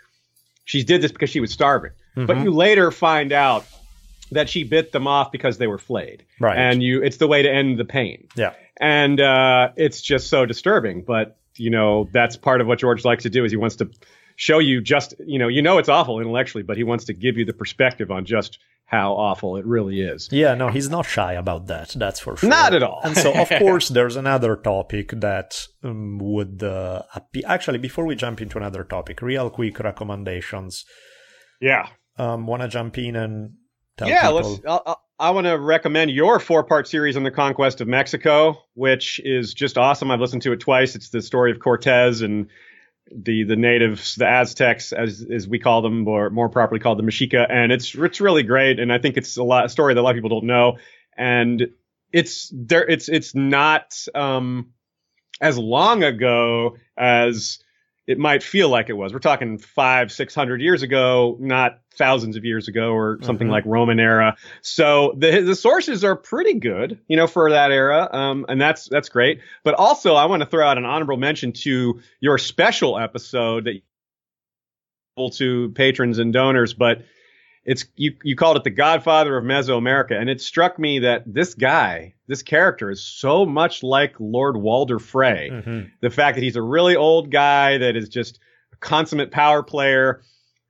[0.65, 1.93] she did this because she was starving.
[2.17, 2.27] Mm-hmm.
[2.27, 3.67] But you later find out
[4.31, 6.25] that she bit them off because they were flayed.
[6.41, 6.57] Right.
[6.57, 8.29] And you, it's the way to end the pain.
[8.37, 8.55] Yeah.
[8.81, 11.03] And, uh, it's just so disturbing.
[11.03, 13.91] But, you know, that's part of what George likes to do is he wants to
[14.39, 17.37] show you just, you know, you know, it's awful intellectually, but he wants to give
[17.37, 20.29] you the perspective on just how awful it really is.
[20.31, 21.91] Yeah, no, he's not shy about that.
[21.91, 22.49] That's for sure.
[22.49, 23.01] Not at all.
[23.03, 27.43] and so, of course, there's another topic that um, would uh, appeal.
[27.47, 30.85] Actually, before we jump into another topic, real quick recommendations.
[31.61, 31.89] Yeah.
[32.17, 33.55] Um, want to jump in and
[33.97, 34.35] tell yeah, people?
[34.37, 34.61] let's.
[34.67, 39.21] I'll, I want to recommend your four part series on the conquest of Mexico, which
[39.25, 40.13] is just awesome.
[40.13, 40.95] I've listened to it twice.
[40.95, 42.47] It's the story of Cortez and
[43.15, 47.03] the the natives, the Aztecs, as as we call them, or more properly called the
[47.03, 48.79] Mexica, and it's it's really great.
[48.79, 50.79] And I think it's a lot a story that a lot of people don't know,
[51.17, 51.69] and
[52.13, 52.89] it's there.
[52.89, 54.73] It's it's not um,
[55.41, 57.59] as long ago as
[58.09, 59.13] it might feel like it was.
[59.13, 63.53] We're talking five, six hundred years ago, not thousands of years ago or something mm-hmm.
[63.53, 64.37] like Roman era.
[64.63, 68.89] So the the sources are pretty good, you know, for that era, um, and that's
[68.89, 69.43] that's great.
[69.63, 73.83] But also, I want to throw out an honorable mention to your special episode that
[75.33, 77.03] to patrons and donors, but
[77.69, 81.55] it's you you called it the Godfather of Mesoamerica, and it struck me that this
[81.55, 85.51] guy, this character, is so much like Lord Walder Frey.
[85.53, 85.89] Mm-hmm.
[86.01, 88.41] The fact that he's a really old guy that is just
[88.73, 90.23] a consummate power player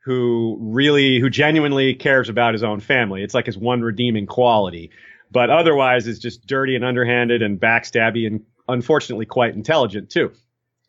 [0.05, 3.23] who really who genuinely cares about his own family.
[3.23, 4.91] It's like his one redeeming quality.
[5.31, 10.33] But otherwise is just dirty and underhanded and backstabby and unfortunately quite intelligent too.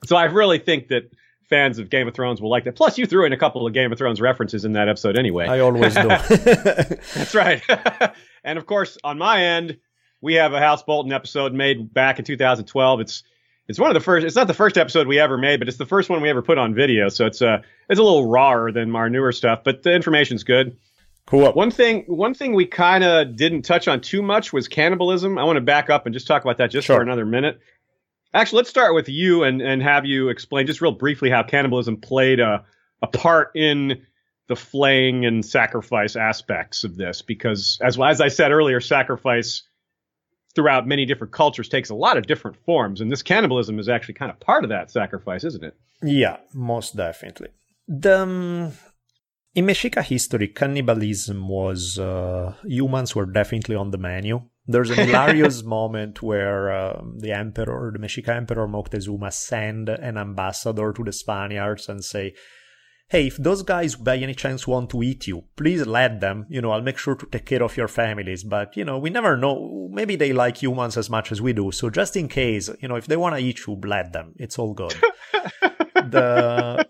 [0.06, 1.12] So I really think that
[1.50, 2.76] fans of Game of Thrones will like that.
[2.76, 5.48] Plus, you threw in a couple of Game of Thrones references in that episode anyway.
[5.48, 6.08] I always do.
[6.08, 7.62] That's right.
[8.44, 9.78] and of course, on my end,
[10.22, 13.02] we have a House Bolton episode made back in 2012.
[13.02, 13.24] It's
[13.68, 14.26] it's one of the first.
[14.26, 16.42] It's not the first episode we ever made, but it's the first one we ever
[16.42, 17.10] put on video.
[17.10, 20.78] So it's uh it's a little rawer than our newer stuff, but the information's good.
[21.26, 21.52] Cool.
[21.54, 25.38] One thing, one thing we kind of didn't touch on too much was cannibalism.
[25.38, 26.96] I want to back up and just talk about that just sure.
[26.96, 27.60] for another minute.
[28.34, 31.98] Actually, let's start with you and, and have you explain just real briefly how cannibalism
[31.98, 32.64] played a,
[33.02, 34.06] a part in
[34.48, 37.22] the flaying and sacrifice aspects of this.
[37.22, 39.64] Because as, as I said earlier, sacrifice
[40.56, 43.02] throughout many different cultures takes a lot of different forms.
[43.02, 45.76] And this cannibalism is actually kind of part of that sacrifice, isn't it?
[46.04, 47.50] Yeah, most definitely.
[47.88, 48.74] The, um,
[49.56, 54.42] in Mexica history, cannibalism was uh, humans were definitely on the menu.
[54.70, 60.94] There's a hilarious moment where um, the emperor, the Mexica emperor Moctezuma, send an ambassador
[60.94, 62.36] to the Spaniards and say,
[63.08, 66.46] "Hey, if those guys by any chance want to eat you, please let them.
[66.50, 68.44] You know, I'll make sure to take care of your families.
[68.44, 69.90] But you know, we never know.
[69.92, 71.72] Maybe they like humans as much as we do.
[71.72, 74.34] So just in case, you know, if they want to eat you, let them.
[74.38, 74.94] It's all good."
[75.96, 76.88] the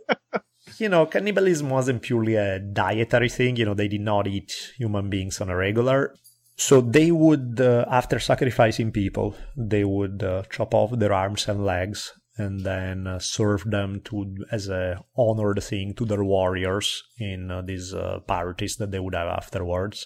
[0.80, 3.56] you know, cannibalism wasn't purely a dietary thing.
[3.56, 6.14] You know, they did not eat human beings on a regular.
[6.60, 11.66] So they would, uh, after sacrificing people, they would uh, chop off their arms and
[11.66, 17.50] legs and then uh, serve them to as a honored thing to their warriors in
[17.50, 20.06] uh, these uh, parties that they would have afterwards.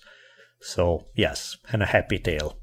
[0.62, 2.60] So yes, and a happy tale.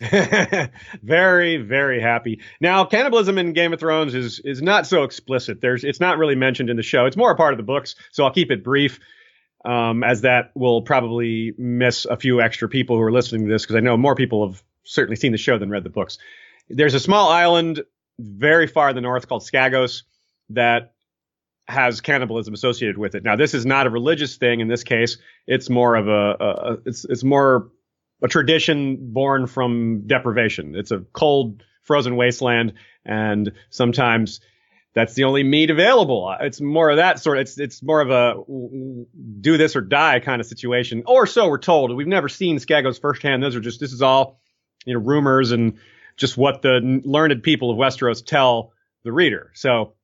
[1.02, 2.40] very, very happy.
[2.60, 5.60] Now, cannibalism in Game of Thrones is is not so explicit.
[5.60, 7.04] There's it's not really mentioned in the show.
[7.04, 9.00] It's more a part of the books, so I'll keep it brief
[9.64, 13.62] um, as that will probably miss a few extra people who are listening to this
[13.62, 16.18] because I know more people have certainly seen the show than read the books.
[16.68, 17.82] There's a small island
[18.18, 20.02] very far in the north called Skagos
[20.50, 20.92] that
[21.66, 23.24] has cannibalism associated with it.
[23.24, 25.16] Now, this is not a religious thing in this case.
[25.46, 27.70] It's more of a, a, it's it's more
[28.22, 30.74] a tradition born from deprivation.
[30.76, 34.40] It's a cold, frozen wasteland, and sometimes
[34.94, 36.34] that's the only meat available.
[36.40, 37.38] It's more of that sort.
[37.38, 38.42] Of, it's it's more of a
[39.40, 41.94] do this or die kind of situation, or so we're told.
[41.94, 43.42] We've never seen Skagos firsthand.
[43.42, 44.40] Those are just this is all
[44.86, 45.78] you know rumors and
[46.16, 48.72] just what the learned people of Westeros tell
[49.02, 49.50] the reader.
[49.54, 49.94] So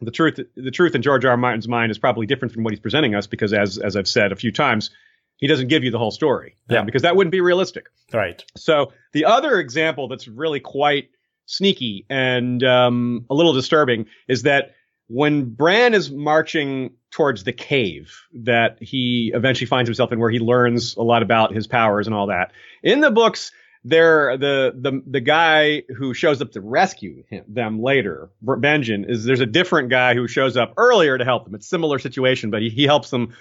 [0.00, 1.30] the truth the truth in George R.
[1.30, 1.36] R.
[1.36, 4.32] Martin's mind is probably different from what he's presenting us because as as I've said
[4.32, 4.90] a few times,
[5.36, 6.56] he doesn't give you the whole story.
[6.68, 7.86] Yeah, because that wouldn't be realistic.
[8.12, 8.44] Right.
[8.56, 11.10] So the other example that's really quite
[11.46, 14.74] sneaky and um, a little disturbing is that
[15.08, 20.38] when Bran is marching towards the cave that he eventually finds himself in, where he
[20.38, 23.52] learns a lot about his powers and all that, in the books,
[23.84, 29.24] there the the the guy who shows up to rescue him, them later, Benjen, is
[29.24, 31.54] there's a different guy who shows up earlier to help them.
[31.54, 33.34] It's similar situation, but he, he helps them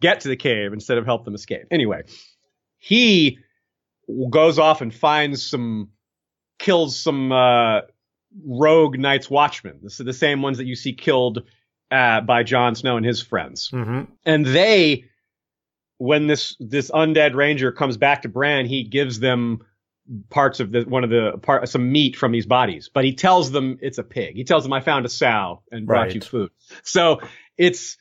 [0.00, 1.66] get to the cave instead of help them escape.
[1.70, 2.02] Anyway,
[2.78, 3.38] he
[4.28, 5.90] goes off and finds some
[6.64, 7.80] kills some uh,
[8.42, 9.80] rogue Night's Watchmen.
[9.82, 11.42] This is the same ones that you see killed
[11.90, 13.70] uh, by Jon Snow and his friends.
[13.70, 14.04] Mm-hmm.
[14.24, 15.04] And they,
[15.98, 19.60] when this this undead ranger comes back to Bran, he gives them
[20.30, 23.50] parts of the one of the part some meat from these bodies, but he tells
[23.50, 24.34] them it's a pig.
[24.34, 26.14] He tells them I found a sow and brought right.
[26.14, 26.50] you food.
[26.82, 27.20] So
[27.58, 27.98] it's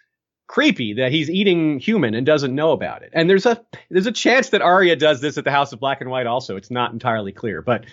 [0.47, 3.11] creepy that he's eating human and doesn't know about it.
[3.13, 5.99] And there's a there's a chance that Arya does this at the House of Black
[5.99, 6.55] and White also.
[6.55, 7.85] It's not entirely clear, but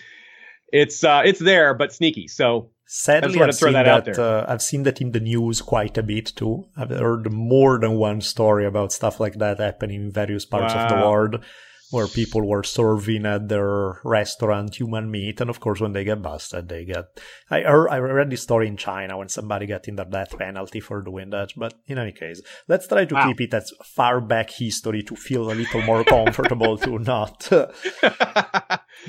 [0.72, 2.28] it's uh, it's there but sneaky.
[2.28, 6.02] So sadly, I've seen that, that uh, I've seen that in the news quite a
[6.02, 6.66] bit too.
[6.76, 10.84] I've heard more than one story about stuff like that happening in various parts wow.
[10.84, 11.44] of the world.
[11.90, 16.22] Where people were serving at their restaurant human meat, and of course, when they get
[16.22, 17.06] busted, they get.
[17.50, 21.02] I I read this story in China when somebody got in the death penalty for
[21.02, 21.50] doing that.
[21.56, 23.26] But in any case, let's try to wow.
[23.26, 27.48] keep it as far back history to feel a little more comfortable to not.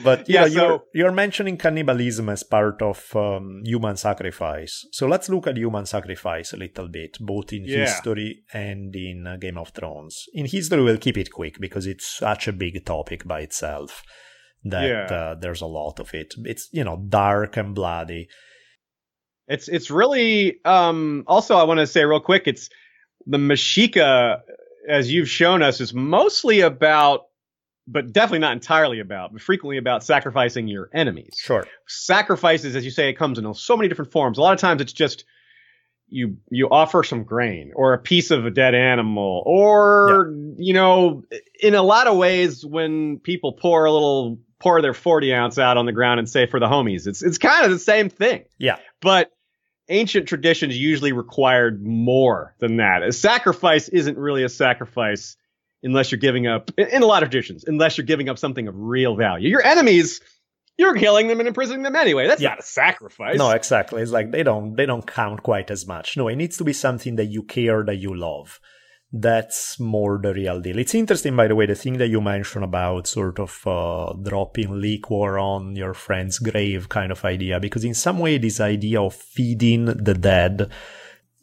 [0.04, 4.86] but yeah, know, so, you're you're mentioning cannibalism as part of um, human sacrifice.
[4.92, 7.86] So let's look at human sacrifice a little bit, both in yeah.
[7.86, 10.26] history and in uh, Game of Thrones.
[10.34, 14.04] In history, we'll keep it quick because it's such a big topic by itself
[14.64, 15.16] that yeah.
[15.16, 16.34] uh, there's a lot of it.
[16.46, 18.30] It's you know dark and bloody.
[19.48, 22.70] It's it's really um also I want to say real quick it's
[23.26, 24.42] the Mexica
[24.88, 27.22] as you've shown us is mostly about
[27.88, 31.36] but definitely not entirely about, but frequently about sacrificing your enemies.
[31.38, 31.68] Sure.
[31.88, 34.38] Sacrifices, as you say, it comes in so many different forms.
[34.38, 35.26] A lot of times it's just
[36.12, 40.54] you you offer some grain or a piece of a dead animal or yeah.
[40.58, 41.24] you know
[41.62, 45.78] in a lot of ways when people pour a little pour their 40 ounce out
[45.78, 48.44] on the ground and say for the homies it's it's kind of the same thing.
[48.60, 48.78] Yeah.
[49.00, 49.32] But
[49.90, 53.04] ancient traditions usually required more than that.
[53.04, 55.38] A sacrifice isn't really a sacrifice
[55.84, 58.76] unless you're giving up in a lot of traditions unless you're giving up something of
[58.78, 59.50] real value.
[59.50, 60.22] Your enemies
[60.82, 62.28] you're killing them and imprisoning them anyway.
[62.28, 62.50] That's yeah.
[62.50, 63.38] not a sacrifice.
[63.38, 64.02] No, exactly.
[64.02, 66.18] It's like they don't they don't count quite as much.
[66.18, 68.60] No, it needs to be something that you care that you love.
[69.14, 70.80] That's more the real deal.
[70.80, 74.80] It's interesting, by the way, the thing that you mentioned about sort of uh, dropping
[74.80, 79.14] liquor on your friend's grave kind of idea, because in some way, this idea of
[79.14, 80.72] feeding the dead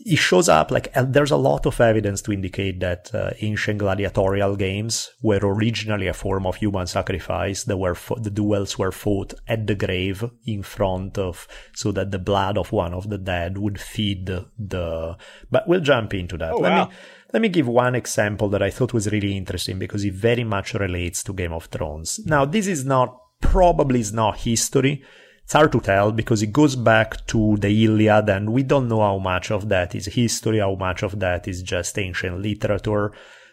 [0.09, 4.57] it shows up like there's a lot of evidence to indicate that uh, ancient gladiatorial
[4.57, 7.67] games were originally a form of human sacrifice.
[7.67, 12.19] Were fo- the duels were fought at the grave in front of, so that the
[12.19, 15.17] blood of one of the dead would feed the.
[15.51, 16.53] But we'll jump into that.
[16.53, 16.87] Oh, let wow.
[16.87, 16.95] me
[17.35, 20.73] let me give one example that I thought was really interesting because it very much
[20.73, 22.19] relates to Game of Thrones.
[22.25, 25.05] Now, this is not probably is not history
[25.49, 29.01] it's hard to tell because it goes back to the Iliad and we don't know
[29.01, 33.13] how much of that is history, how much of that is just ancient literature.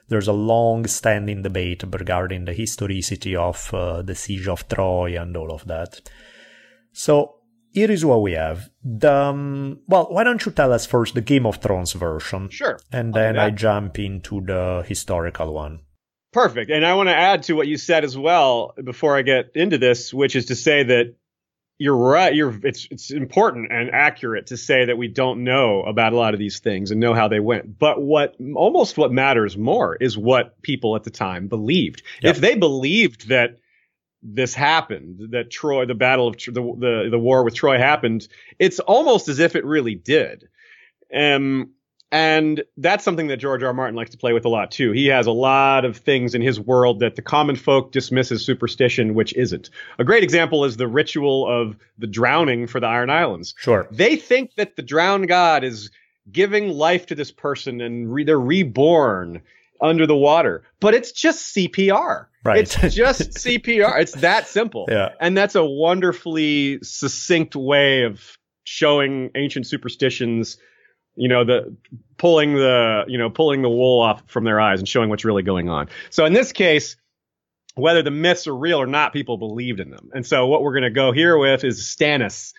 [0.09, 5.37] There's a long standing debate regarding the historicity of uh, the siege of Troy and
[5.37, 6.01] all of that.
[6.91, 7.35] So
[7.71, 8.69] here is what we have.
[8.83, 12.49] The, um, well, why don't you tell us first the Game of Thrones version?
[12.49, 12.77] Sure.
[12.91, 15.79] And then I jump into the historical one.
[16.33, 16.71] Perfect.
[16.71, 19.77] And I want to add to what you said as well before I get into
[19.77, 21.15] this, which is to say that
[21.77, 22.33] you're right.
[22.33, 26.33] You're it's it's important and accurate to say that we don't know about a lot
[26.33, 27.77] of these things and know how they went.
[27.77, 32.03] But what almost what matters more is what people at the time believed.
[32.21, 32.35] Yep.
[32.35, 33.57] If they believed that
[34.23, 38.79] this happened, that Troy, the battle of the, the the war with Troy happened, it's
[38.79, 40.47] almost as if it really did.
[41.13, 41.71] Um,
[42.11, 43.67] and that's something that George R.
[43.67, 43.73] R.
[43.73, 44.91] Martin likes to play with a lot too.
[44.91, 49.15] He has a lot of things in his world that the common folk dismisses superstition,
[49.15, 49.69] which isn't.
[49.99, 53.55] A great example is the ritual of the drowning for the Iron Islands.
[53.57, 53.87] Sure.
[53.91, 55.89] They think that the drowned god is
[56.31, 59.41] giving life to this person and re- they're reborn
[59.81, 62.27] under the water, but it's just CPR.
[62.43, 62.59] Right.
[62.59, 63.99] It's just CPR.
[63.99, 64.85] It's that simple.
[64.89, 65.09] Yeah.
[65.19, 70.57] And that's a wonderfully succinct way of showing ancient superstitions
[71.15, 71.75] you know the
[72.17, 75.43] pulling the you know pulling the wool off from their eyes and showing what's really
[75.43, 76.97] going on so in this case
[77.75, 80.73] whether the myths are real or not people believed in them and so what we're
[80.73, 82.53] going to go here with is stannis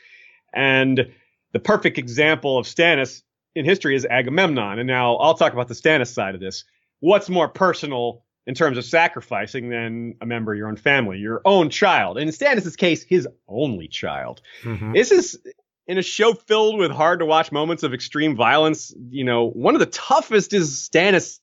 [0.52, 1.12] and
[1.52, 3.22] the perfect example of stannis
[3.54, 6.64] in history is agamemnon and now i'll talk about the stannis side of this
[7.00, 11.42] what's more personal in terms of sacrificing than a member of your own family, your
[11.44, 12.16] own child.
[12.16, 14.40] And in Stannis' case, his only child.
[14.62, 14.92] Mm-hmm.
[14.92, 15.38] This is
[15.86, 19.74] in a show filled with hard to watch moments of extreme violence, you know, one
[19.74, 21.40] of the toughest is Stannis'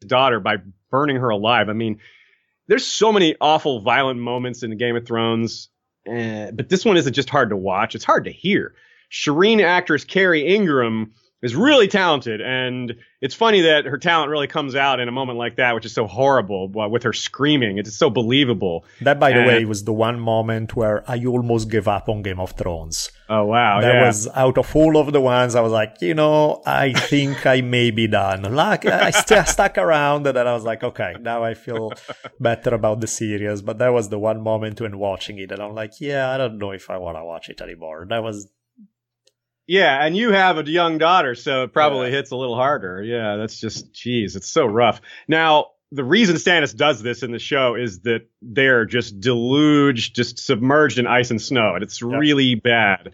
[0.00, 0.56] daughter by
[0.90, 1.68] burning her alive.
[1.68, 2.00] I mean,
[2.66, 5.68] there's so many awful violent moments in Game of Thrones,
[6.06, 8.74] eh, but this one isn't just hard to watch, it's hard to hear.
[9.10, 11.12] Shireen actress Kerry Ingram
[11.42, 15.38] is really talented, and it's funny that her talent really comes out in a moment
[15.38, 17.78] like that, which is so horrible uh, with her screaming.
[17.78, 18.84] It's so believable.
[19.02, 22.22] That, by the and, way, was the one moment where I almost gave up on
[22.22, 23.10] Game of Thrones.
[23.28, 23.80] Oh wow!
[23.80, 24.06] That yeah.
[24.06, 25.54] was out of all of the ones.
[25.54, 28.42] I was like, you know, I think I may be done.
[28.56, 31.92] Like I st- stuck around, and then I was like, okay, now I feel
[32.40, 33.60] better about the series.
[33.60, 36.58] But that was the one moment when watching it, and I'm like, yeah, I don't
[36.58, 38.06] know if I want to watch it anymore.
[38.08, 38.48] That was
[39.66, 42.16] yeah, and you have a young daughter, so it probably yeah.
[42.16, 43.02] hits a little harder.
[43.02, 45.00] Yeah, that's just, geez, it's so rough.
[45.28, 50.38] Now, the reason Stannis does this in the show is that they're just deluged, just
[50.38, 52.16] submerged in ice and snow, and it's yeah.
[52.16, 53.12] really bad.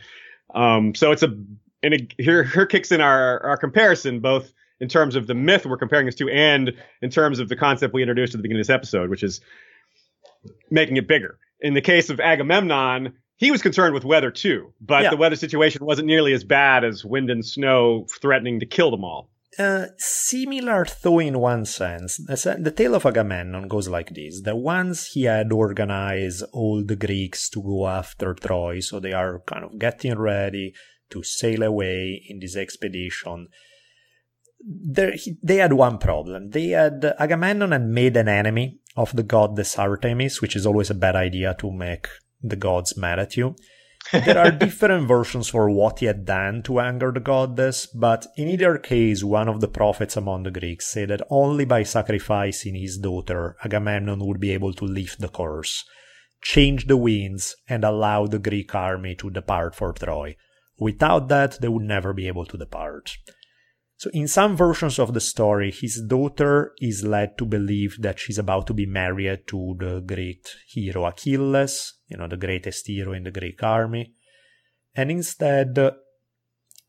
[0.55, 1.29] Um, so it's a,
[1.83, 5.65] and it, here, here kicks in our, our comparison, both in terms of the myth
[5.65, 8.61] we're comparing this to and in terms of the concept we introduced at the beginning
[8.61, 9.41] of this episode, which is
[10.71, 11.39] making it bigger.
[11.61, 15.11] In the case of Agamemnon, he was concerned with weather too, but Yeah.
[15.11, 19.05] the weather situation wasn't nearly as bad as wind and snow threatening to kill them
[19.05, 19.31] all.
[19.59, 22.17] Uh, similar, though, in one sense.
[22.27, 24.41] The tale of Agamemnon goes like this.
[24.43, 29.41] That once he had organized all the Greeks to go after Troy, so they are
[29.47, 30.73] kind of getting ready
[31.11, 33.49] to sail away in this expedition.
[34.65, 36.51] There, he- they had one problem.
[36.51, 40.95] They had Agamemnon had made an enemy of the goddess Artemis, which is always a
[40.95, 42.07] bad idea to make
[42.43, 43.55] the gods mad at you
[44.11, 48.49] there are different versions for what he had done to anger the goddess, but in
[48.49, 52.99] either case, one of the prophets among the Greeks said that only by sacrificing his
[52.99, 55.85] daughter, Agamemnon would be able to lift the curse,
[56.43, 60.37] change the winds, and allow the Greek army to depart for Troy.
[60.79, 63.17] Without that, they would never be able to depart.
[64.03, 68.37] So, in some versions of the story, his daughter is led to believe that she's
[68.37, 73.23] about to be married to the great hero Achilles, you know, the greatest hero in
[73.23, 74.13] the Greek army.
[74.97, 75.79] And instead,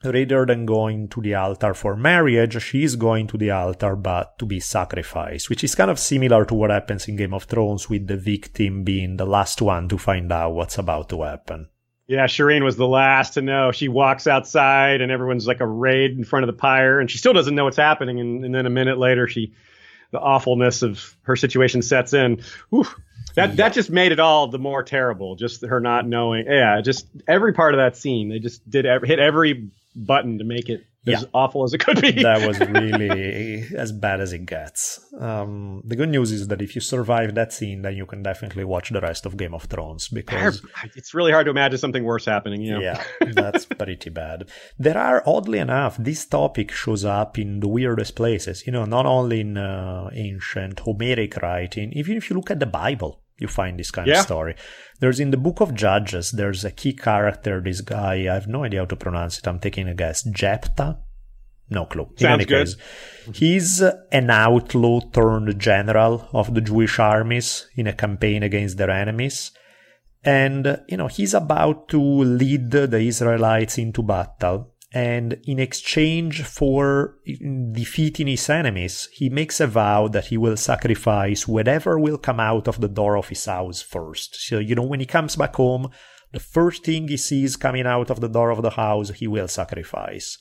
[0.03, 4.39] rather than going to the altar for marriage, she is going to the altar but
[4.39, 7.91] to be sacrificed, which is kind of similar to what happens in Game of Thrones
[7.91, 11.68] with the victim being the last one to find out what's about to happen.
[12.05, 13.71] Yeah, Shireen was the last to know.
[13.71, 17.33] She walks outside and everyone's like arrayed in front of the pyre and she still
[17.33, 18.19] doesn't know what's happening.
[18.19, 19.53] And, and then a minute later, she,
[20.11, 22.43] the awfulness of her situation sets in.
[22.69, 22.85] Whew.
[23.35, 25.35] That, that just made it all the more terrible.
[25.35, 26.45] Just her not knowing.
[26.45, 28.29] Yeah, just every part of that scene.
[28.29, 31.27] They just did every, hit every button to make it as Yeah.
[31.33, 32.11] awful as it could be.
[32.23, 34.99] that was really as bad as it gets.
[35.19, 38.63] Um, the good news is that if you survive that scene, then you can definitely
[38.63, 40.61] watch the rest of Game of Thrones because
[40.95, 42.61] it's really hard to imagine something worse happening.
[42.61, 42.79] You know?
[42.81, 44.49] yeah, that's pretty bad.
[44.77, 48.65] There are, oddly enough, this topic shows up in the weirdest places.
[48.65, 52.65] You know, not only in uh, ancient Homeric writing, even if you look at the
[52.65, 54.19] Bible, you find this kind Yeah.
[54.19, 54.55] of story.
[54.99, 58.63] There's in the book of Judges, there's a key character, this guy, I have no
[58.63, 60.99] idea how to pronounce it, I'm taking a guess, Jephthah?
[61.69, 62.03] No clue.
[62.11, 62.67] In Sounds any good.
[62.67, 62.75] case,
[63.34, 63.81] he's
[64.11, 69.51] an outlaw turned general of the Jewish armies in a campaign against their enemies.
[70.25, 74.72] And, you know, he's about to lead the Israelites into battle.
[74.93, 81.47] And in exchange for defeating his enemies, he makes a vow that he will sacrifice
[81.47, 84.35] whatever will come out of the door of his house first.
[84.35, 85.89] So, you know, when he comes back home,
[86.31, 89.47] the first thing he sees coming out of the door of the house, he will
[89.47, 90.37] sacrifice.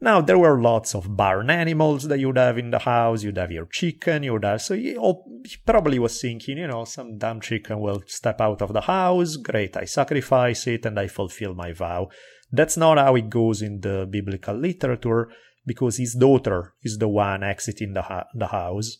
[0.00, 3.22] Now, there were lots of barn animals that you'd have in the house.
[3.22, 6.84] You'd have your chicken, you'd have, so he, oh, he probably was thinking, you know,
[6.84, 9.36] some dumb chicken will step out of the house.
[9.36, 12.08] Great, I sacrifice it and I fulfill my vow.
[12.52, 15.30] That's not how it goes in the biblical literature
[15.64, 18.98] because his daughter is the one exiting the, ha- the house.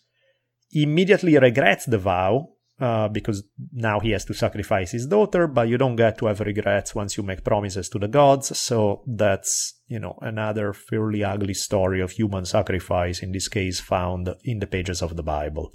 [0.69, 2.49] He immediately regrets the vow
[2.81, 6.41] uh, because now he has to sacrifice his daughter, but you don't get to have
[6.41, 8.57] regrets once you make promises to the gods.
[8.59, 14.35] So that's, you know, another fairly ugly story of human sacrifice, in this case found
[14.45, 15.73] in the pages of the Bible.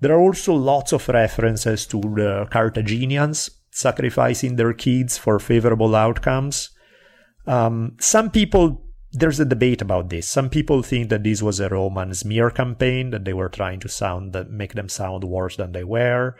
[0.00, 6.70] There are also lots of references to the Carthaginians sacrificing their kids for favorable outcomes.
[7.46, 10.26] Um, some people, there's a debate about this.
[10.28, 13.88] Some people think that this was a Roman smear campaign, that they were trying to
[13.88, 16.34] sound, that make them sound worse than they were.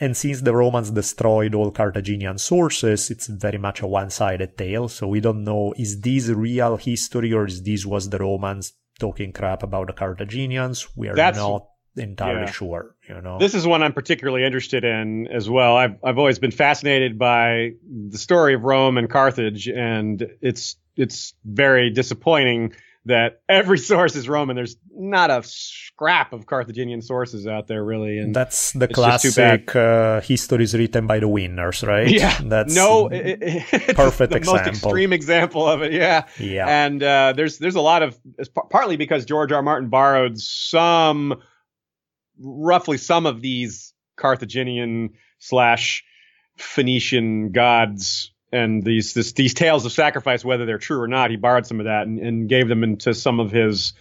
[0.00, 4.88] And since the Romans destroyed all Carthaginian sources, it's very much a one-sided tale.
[4.88, 9.32] So we don't know, is this real history or is this was the Romans talking
[9.32, 10.88] crap about the Carthaginians?
[10.96, 11.66] We are That's- not
[11.98, 12.50] entirely yeah.
[12.50, 13.38] sure, you know?
[13.38, 15.76] This is one I'm particularly interested in as well.
[15.76, 17.72] I've I've always been fascinated by
[18.10, 22.72] the story of Rome and Carthage, and it's it's very disappointing
[23.04, 24.54] that every source is Roman.
[24.56, 28.18] There's not a scrap of Carthaginian sources out there, really.
[28.18, 29.66] And That's the it's just too bad.
[29.66, 32.08] classic uh, histories written by the winners, right?
[32.08, 34.90] yeah, that's no, it, it- perfect the most example.
[34.90, 35.92] extreme example of it.
[35.92, 36.66] Yeah, yeah.
[36.84, 38.18] and uh, there's there's a lot of
[38.70, 39.52] partly because George.
[39.52, 39.62] R.
[39.62, 41.40] Martin borrowed some,
[42.40, 46.04] roughly some of these Carthaginian slash
[46.56, 51.30] Phoenician gods and these this, these tales of sacrifice, whether they're true or not.
[51.30, 53.92] He borrowed some of that and, and gave them into some of his.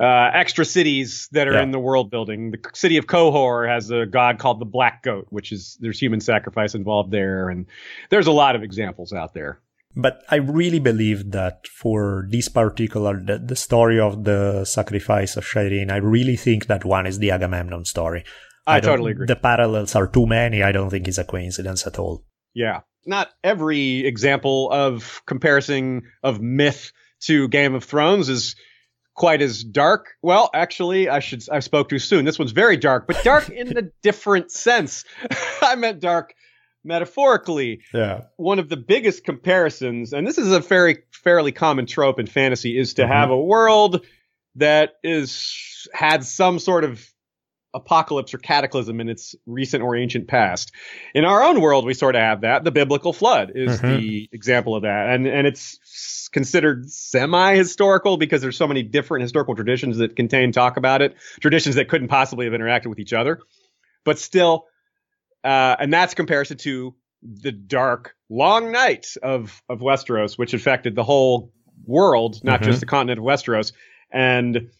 [0.00, 1.62] Uh, extra cities that are Yeah.
[1.64, 2.52] in the world building.
[2.52, 6.20] The city of Qohor has a god called the Black Goat, which is there's human
[6.20, 7.66] sacrifice involved there, and
[8.08, 9.58] there's a lot of examples out there.
[9.96, 15.44] But I really believe that for this particular, the, the story of the sacrifice of
[15.44, 18.24] Shireen, I really think that one is the Agamemnon story.
[18.66, 19.26] I, don't- totally agree.
[19.26, 20.62] The parallels are too many.
[20.62, 22.24] I don't think it's a coincidence at all.
[22.54, 22.80] Yeah.
[23.06, 26.92] Not every example of comparison of myth
[27.22, 28.54] to Game of Thrones is
[29.14, 30.10] quite as dark.
[30.22, 32.24] Well, actually, I should I spoke too soon.
[32.26, 35.04] This one's very dark, but dark in a different sense.
[35.62, 36.34] I meant dark
[36.88, 37.82] metaphorically.
[37.94, 38.22] Yeah.
[38.36, 42.76] One of the biggest comparisons, and this is a very fairly common trope in fantasy,
[42.76, 43.12] is to mm-hmm.
[43.12, 44.04] have a world
[44.56, 47.08] that is had some sort of
[47.74, 50.72] apocalypse or cataclysm in its recent or ancient past.
[51.14, 52.64] In our own world, we sort of have that.
[52.64, 53.96] The biblical flood is mm-hmm.
[53.96, 59.54] the example of that, and and it's considered semi-historical because there's so many different historical
[59.54, 63.40] traditions that contain talk about it, traditions that couldn't possibly have interacted with each other,
[64.04, 64.66] but still,
[65.44, 71.04] uh, and that's comparison to the dark, long night of of Westeros, which affected the
[71.04, 71.52] whole
[71.84, 72.70] world, not mm-hmm.
[72.70, 73.72] just the continent of Westeros,
[74.10, 74.70] and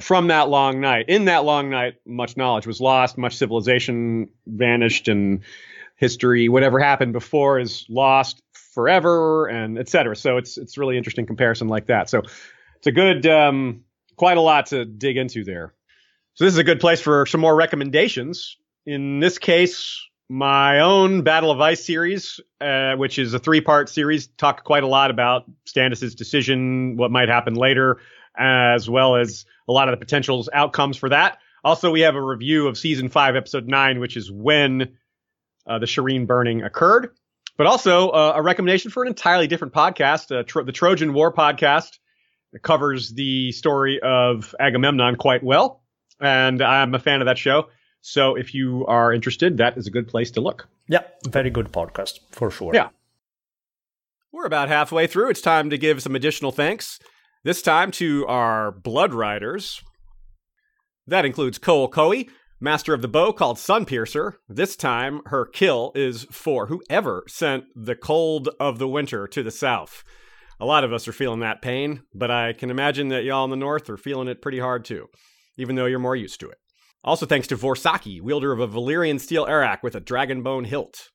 [0.00, 1.06] from that long night.
[1.08, 5.40] In that long night, much knowledge was lost, much civilization vanished, and
[5.96, 10.16] history, whatever happened before, is lost forever, and etc.
[10.16, 12.08] So it's it's really interesting comparison like that.
[12.08, 12.22] So
[12.76, 13.82] it's a good, um,
[14.16, 15.74] quite a lot to dig into there.
[16.34, 18.56] So this is a good place for some more recommendations.
[18.88, 24.28] In this case, my own Battle of Ice series, uh, which is a three-part series,
[24.28, 28.00] talked quite a lot about Stannis's decision, what might happen later,
[28.34, 31.36] as well as a lot of the potential outcomes for that.
[31.62, 34.96] Also, we have a review of season five, episode nine, which is when
[35.66, 37.10] uh, the Shireen burning occurred.
[37.58, 41.30] But also uh, a recommendation for an entirely different podcast, uh, Tro- the Trojan War
[41.30, 41.98] podcast.
[42.54, 45.82] It covers the story of Agamemnon quite well,
[46.22, 47.68] and I'm a fan of that show.
[48.00, 50.68] So if you are interested, that is a good place to look.
[50.88, 52.74] Yeah, very good podcast for sure.
[52.74, 52.88] Yeah.
[54.32, 55.30] We're about halfway through.
[55.30, 56.98] It's time to give some additional thanks.
[57.44, 59.82] This time to our Blood Riders.
[61.06, 62.28] That includes Cole Coey,
[62.60, 64.34] Master of the Bow called Sunpiercer.
[64.48, 69.50] This time, her kill is for whoever sent the cold of the winter to the
[69.50, 70.04] south.
[70.60, 73.50] A lot of us are feeling that pain, but I can imagine that y'all in
[73.50, 75.06] the north are feeling it pretty hard too,
[75.56, 76.58] even though you're more used to it.
[77.04, 81.10] Also, thanks to Vorsaki, wielder of a Valyrian steel arakh with a dragonbone hilt.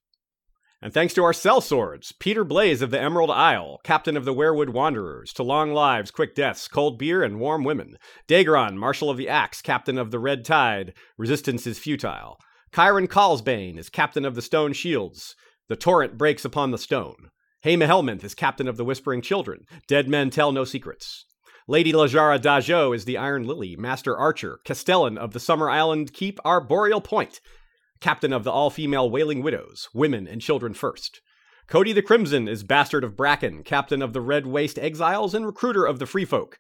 [0.82, 4.70] And thanks to our sellswords, Peter Blaze of the Emerald Isle, captain of the Weirwood
[4.70, 7.96] Wanderers, to long lives, quick deaths, cold beer, and warm women.
[8.28, 12.38] Daegron, marshal of the Axe, captain of the Red Tide, resistance is futile.
[12.76, 15.36] Chiron Callsbane is captain of the Stone Shields,
[15.70, 17.30] the torrent breaks upon the stone.
[17.64, 21.26] Haima Helminth is captain of the Whispering Children, dead men tell no secrets.
[21.66, 26.42] Lady Lajara Dajo is the Iron Lily, master archer, castellan of the Summer Island Keep
[26.44, 27.40] Arboreal Point,
[28.02, 31.22] captain of the all female Wailing Widows, women and children first.
[31.68, 35.86] Cody the Crimson is Bastard of Bracken, captain of the Red Waste Exiles and recruiter
[35.86, 36.60] of the Free Folk.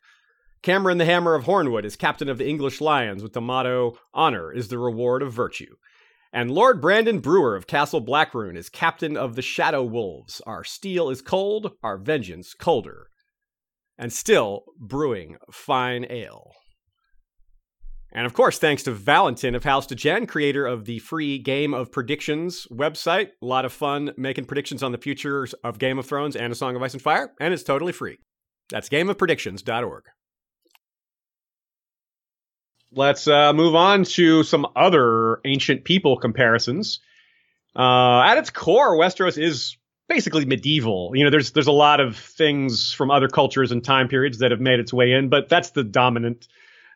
[0.61, 4.53] Cameron the Hammer of Hornwood is captain of the English Lions with the motto, Honor
[4.53, 5.75] is the reward of virtue.
[6.31, 10.41] And Lord Brandon Brewer of Castle Blackroon is captain of the Shadow Wolves.
[10.47, 13.09] Our steel is cold, our vengeance colder.
[13.97, 16.53] And still brewing fine ale.
[18.15, 21.73] And of course, thanks to Valentin of House to Gen, creator of the free Game
[21.73, 23.29] of Predictions website.
[23.41, 26.55] A lot of fun making predictions on the futures of Game of Thrones and A
[26.55, 28.19] Song of Ice and Fire, and it's totally free.
[28.69, 30.03] That's gameofpredictions.org.
[32.91, 36.99] Let's uh, move on to some other ancient people comparisons.
[37.75, 41.11] Uh, at its core, Westeros is basically medieval.
[41.15, 44.51] You know, there's there's a lot of things from other cultures and time periods that
[44.51, 46.47] have made its way in, but that's the dominant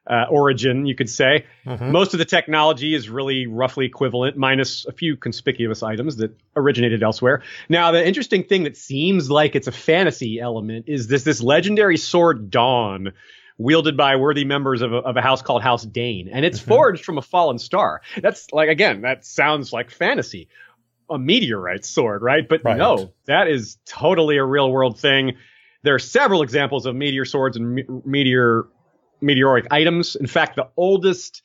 [0.09, 1.45] uh, origin, you could say.
[1.65, 1.91] Mm-hmm.
[1.91, 7.03] Most of the technology is really roughly equivalent, minus a few conspicuous items that originated
[7.03, 7.43] elsewhere.
[7.67, 11.97] Now, the interesting thing that seems like it's a fantasy element is this this legendary
[11.97, 13.13] sword Dawn.
[13.59, 16.69] Wielded by worthy members of a, of a house called House Dayne, and it's mm-hmm.
[16.69, 18.03] forged from a fallen star.
[18.21, 20.47] That's like again, that sounds like fantasy,
[21.09, 22.47] a meteorite sword, right?
[22.47, 22.77] But right.
[22.77, 25.37] no, that is totally a real world thing.
[25.83, 28.67] There are several examples of meteor swords and me- meteor
[29.21, 30.15] meteoric items.
[30.15, 31.41] In fact, the oldest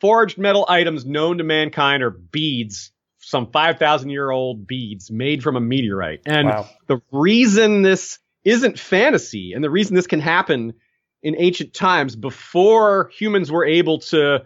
[0.00, 5.56] forged metal items known to mankind are beads, some 5,000 year old beads made from
[5.56, 6.22] a meteorite.
[6.24, 6.68] And wow.
[6.86, 10.74] the reason this isn't fantasy and the reason this can happen
[11.22, 14.44] in ancient times before humans were able to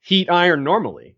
[0.00, 1.16] heat iron normally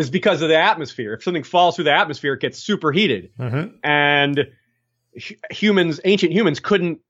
[0.00, 1.14] is because of the atmosphere.
[1.14, 3.30] If something falls through the atmosphere, it gets superheated.
[3.38, 3.76] Mm-hmm.
[3.84, 4.48] And
[5.50, 7.00] humans, ancient humans couldn't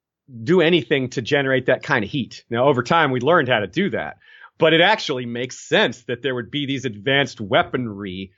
[0.44, 2.44] do anything to generate that kind of heat.
[2.50, 4.18] Now, over time, we learned how to do that,
[4.58, 8.32] but it actually makes sense that there would be these advanced weaponry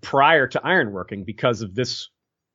[0.00, 2.08] prior to ironworking because of this,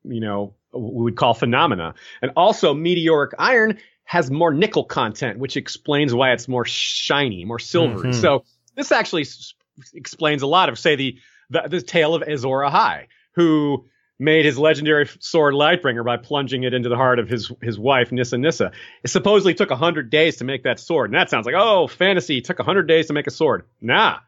[0.03, 1.93] you know, we would call phenomena.
[2.21, 7.59] And also, meteoric iron has more nickel content, which explains why it's more shiny, more
[7.59, 8.09] silvery.
[8.09, 8.21] Mm-hmm.
[8.21, 8.43] So
[8.75, 9.53] this actually s-
[9.93, 11.17] explains a lot of, say, the,
[11.51, 13.85] the, the tale of Azor Ahai, who
[14.19, 18.11] made his legendary sword Lightbringer by plunging it into the heart of his his wife
[18.11, 18.71] Nissa Nissa.
[19.03, 22.41] It supposedly took hundred days to make that sword, and that sounds like oh fantasy.
[22.41, 23.63] Took hundred days to make a sword.
[23.81, 24.19] Nah,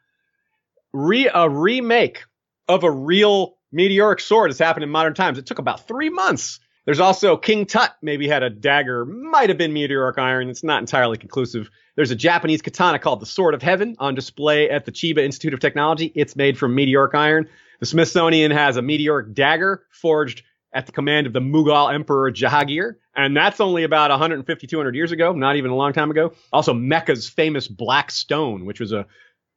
[0.93, 2.23] Re- a remake
[2.67, 5.37] of a real meteoric sword has happened in modern times.
[5.37, 6.59] It took about three months.
[6.85, 10.49] There's also King Tut maybe had a dagger, might have been meteoric iron.
[10.49, 11.69] It's not entirely conclusive.
[11.95, 15.53] There's a Japanese katana called the Sword of Heaven on display at the Chiba Institute
[15.53, 16.11] of Technology.
[16.15, 17.47] It's made from meteoric iron.
[17.79, 20.43] The Smithsonian has a meteoric dagger forged
[20.73, 25.11] at the command of the Mughal Emperor Jahangir, and that's only about 150, 200 years
[25.11, 26.33] ago, not even a long time ago.
[26.51, 29.05] Also, Mecca's famous black stone, which was a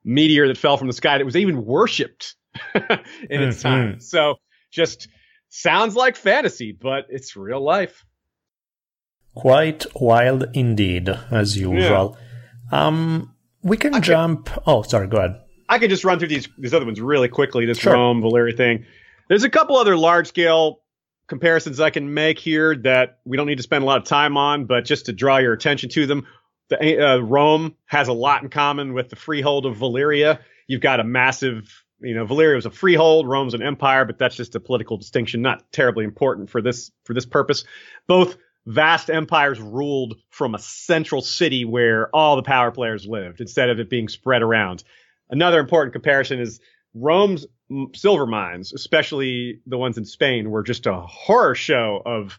[0.04, 2.36] meteor that fell from the sky that was even worshipped
[2.74, 3.68] in its mm-hmm.
[3.68, 4.00] time.
[4.00, 4.36] So
[4.70, 5.08] just
[5.48, 8.05] sounds like fantasy, but it's real life.
[9.35, 12.16] Quite wild indeed, as usual.
[12.73, 12.86] Yeah.
[12.86, 14.47] Um, we can I jump.
[14.47, 15.09] Could, oh, sorry.
[15.09, 15.40] Go ahead.
[15.68, 17.66] I could just run through these these other ones really quickly.
[17.66, 17.93] This sure.
[17.93, 18.86] Rome Valyria thing.
[19.28, 20.81] There's a couple other large scale
[21.27, 24.36] comparisons I can make here that we don't need to spend a lot of time
[24.36, 26.27] on, but just to draw your attention to them.
[26.68, 30.40] The, uh, Rome has a lot in common with the freehold of Valyria.
[30.66, 34.36] You've got a massive you know, Valyria was a freehold, Rome's an empire, but that's
[34.36, 37.64] just a political distinction, not terribly important for this for this purpose.
[38.06, 38.36] Both
[38.66, 43.78] vast empires ruled from a central city where all the power players lived, instead of
[43.81, 44.82] it being spread around.
[45.31, 46.60] Another important comparison is
[46.94, 47.47] Rome's
[47.94, 52.39] silver mines, especially the ones in Spain, were just a horror show of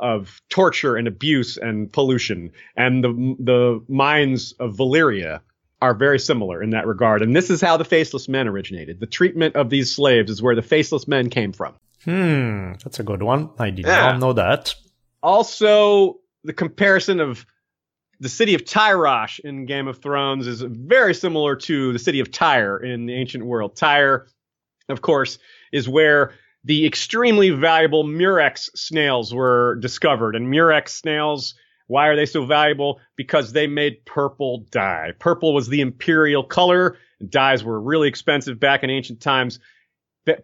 [0.00, 2.52] of torture and abuse and pollution.
[2.76, 5.40] And the the mines of Valyria
[5.80, 7.22] are very similar in that regard.
[7.22, 9.00] And this is how the faceless men originated.
[9.00, 11.74] The treatment of these slaves is where the faceless men came from.
[12.04, 13.50] Hmm, that's a good one.
[13.58, 14.12] I did yeah.
[14.12, 14.74] not know that.
[15.22, 17.44] Also, the comparison of
[18.20, 22.30] the city of Tyrosh in Game of Thrones is very similar to the city of
[22.30, 23.76] Tyre in the ancient world.
[23.76, 24.26] Tyre,
[24.88, 25.38] of course,
[25.72, 26.32] is where
[26.64, 30.34] the extremely valuable Murex snails were discovered.
[30.34, 31.54] And Murex snails
[31.88, 33.00] why are they so valuable?
[33.16, 35.12] Because they made purple dye.
[35.18, 36.96] Purple was the imperial color.
[37.18, 39.58] And dyes were really expensive back in ancient times.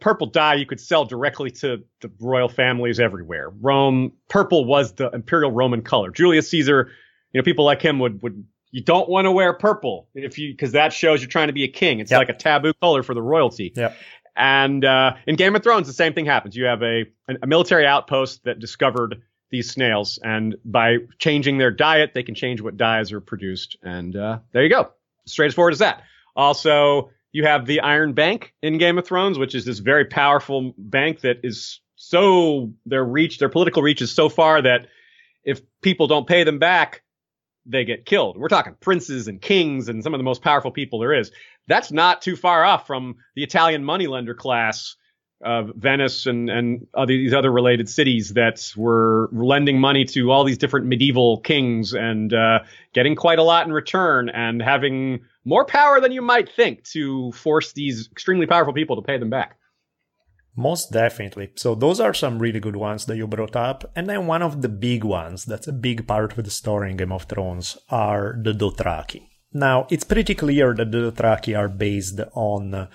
[0.00, 3.50] Purple dye you could sell directly to the royal families everywhere.
[3.60, 6.10] Rome, purple was the imperial Roman color.
[6.10, 6.90] Julius Caesar,
[7.32, 10.52] you know, people like him would would you don't want to wear purple if you
[10.52, 12.00] because that shows you're trying to be a king.
[12.00, 12.18] It's yep.
[12.18, 13.74] like a taboo color for the royalty.
[13.76, 13.94] Yep.
[14.36, 16.56] And uh, in Game of Thrones, the same thing happens.
[16.56, 17.04] You have a
[17.42, 19.22] a military outpost that discovered
[19.54, 23.76] these snails, and by changing their diet, they can change what dyes are produced.
[23.84, 24.90] And uh, there you go,
[25.26, 26.02] straight as forward as that.
[26.34, 30.74] Also, you have the Iron Bank in Game of Thrones, which is this very powerful
[30.76, 34.88] bank that is so their reach, their political reach is so far that
[35.44, 37.04] if people don't pay them back,
[37.64, 38.36] they get killed.
[38.36, 41.30] We're talking princes and kings and some of the most powerful people there is.
[41.68, 44.96] That's not too far off from the Italian moneylender class
[45.44, 50.44] uh, Venice and and other, these other related cities that were lending money to all
[50.44, 52.60] these different medieval kings and uh,
[52.92, 57.30] getting quite a lot in return and having more power than you might think to
[57.32, 59.58] force these extremely powerful people to pay them back.
[60.56, 61.50] Most definitely.
[61.56, 63.90] So those are some really good ones that you brought up.
[63.96, 66.96] And then one of the big ones that's a big part of the story in
[66.96, 69.26] Game of Thrones are the Dothraki.
[69.52, 72.88] Now, it's pretty clear that the Dothraki are based on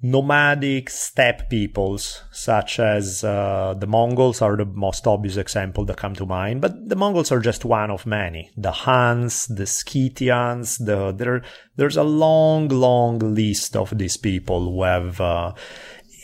[0.00, 6.14] nomadic steppe peoples, such as uh, the Mongols, are the most obvious example that come
[6.14, 6.60] to mind.
[6.60, 8.50] But the Mongols are just one of many.
[8.56, 11.42] The Huns, the Scythians, the there,
[11.76, 15.20] there's a long, long list of these people who have.
[15.20, 15.54] Uh,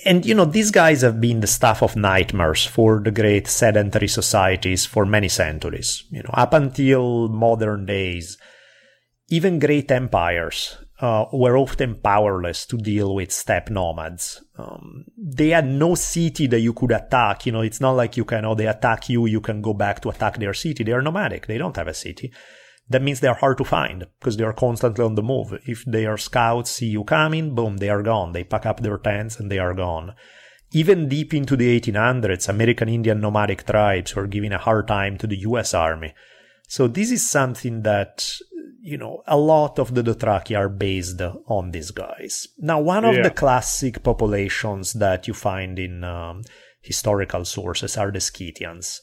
[0.07, 4.07] and you know these guys have been the stuff of nightmares for the great sedentary
[4.09, 8.37] societies for many centuries you know up until modern days
[9.31, 14.43] even great empires uh, were often powerless to deal with steppe nomads.
[14.57, 17.45] Um, they had no city that you could attack.
[17.45, 20.01] You know, it's not like you can, oh, they attack you, you can go back
[20.01, 20.83] to attack their city.
[20.83, 21.47] They are nomadic.
[21.47, 22.33] They don't have a city.
[22.89, 25.53] That means they are hard to find because they are constantly on the move.
[25.67, 28.33] If their scouts see you coming, boom, they are gone.
[28.33, 30.15] They pack up their tents and they are gone.
[30.73, 35.27] Even deep into the 1800s, American Indian nomadic tribes were giving a hard time to
[35.27, 36.15] the US Army.
[36.75, 38.29] So this is something that
[38.81, 42.49] you know, a lot of the Dothraki are based on these guys.
[42.59, 43.23] Now, one of yeah.
[43.23, 46.43] the classic populations that you find in um,
[46.83, 49.01] historical sources are the Scythians.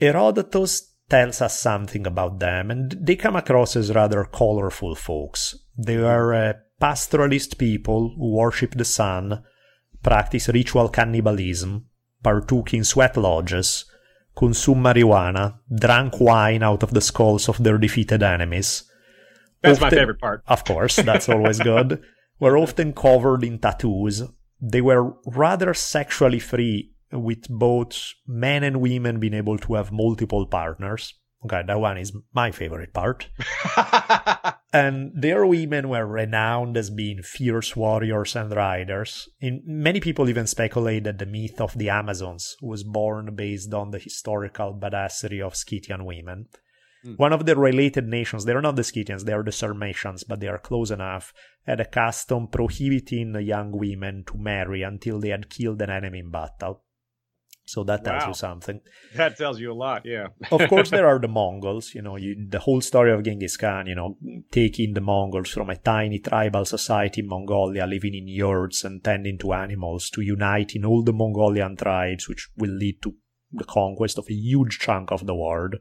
[0.00, 5.54] Herodotus tells us something about them, and they come across as rather colorful folks.
[5.76, 9.44] They are a pastoralist people who worship the sun,
[10.02, 11.84] practice ritual cannibalism,
[12.22, 13.84] partook in sweat lodges,
[14.38, 18.84] consume marijuana, drank wine out of the skulls of their defeated enemies,
[19.62, 20.42] that's often, my favorite part.
[20.46, 22.00] Of course, that's always good.
[22.40, 24.22] We're often covered in tattoos.
[24.60, 30.46] they were rather sexually free with both men and women being able to have multiple
[30.46, 31.14] partners.
[31.44, 33.28] Okay, that one is my favorite part.
[34.72, 39.28] and their women were renowned as being fierce warriors and riders.
[39.40, 43.92] In, many people even speculate that the myth of the Amazons was born based on
[43.92, 46.46] the historical badassery of Scythian women.
[47.06, 47.18] Mm.
[47.18, 50.48] One of the related nations, they're not the Scythians, they are the Sarmatians, but they
[50.48, 51.32] are close enough,
[51.64, 56.32] had a custom prohibiting young women to marry until they had killed an enemy in
[56.32, 56.82] battle.
[57.68, 58.28] So that tells wow.
[58.28, 58.80] you something.
[59.14, 60.28] That tells you a lot, yeah.
[60.50, 61.94] of course, there are the Mongols.
[61.94, 63.86] You know, you, the whole story of Genghis Khan.
[63.86, 64.16] You know,
[64.50, 69.36] taking the Mongols from a tiny tribal society in Mongolia, living in yurts and tending
[69.40, 73.14] to animals, to uniting all the Mongolian tribes, which will lead to
[73.52, 75.76] the conquest of a huge chunk of the world.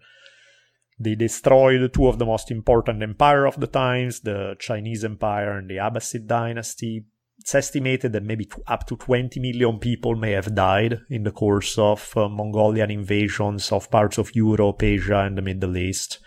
[0.99, 5.69] They destroyed two of the most important empires of the times, the Chinese Empire and
[5.69, 7.05] the Abbasid dynasty,
[7.39, 11.77] it's estimated that maybe up to 20 million people may have died in the course
[11.77, 16.19] of uh, Mongolian invasions of parts of Europe, Asia, and the Middle East.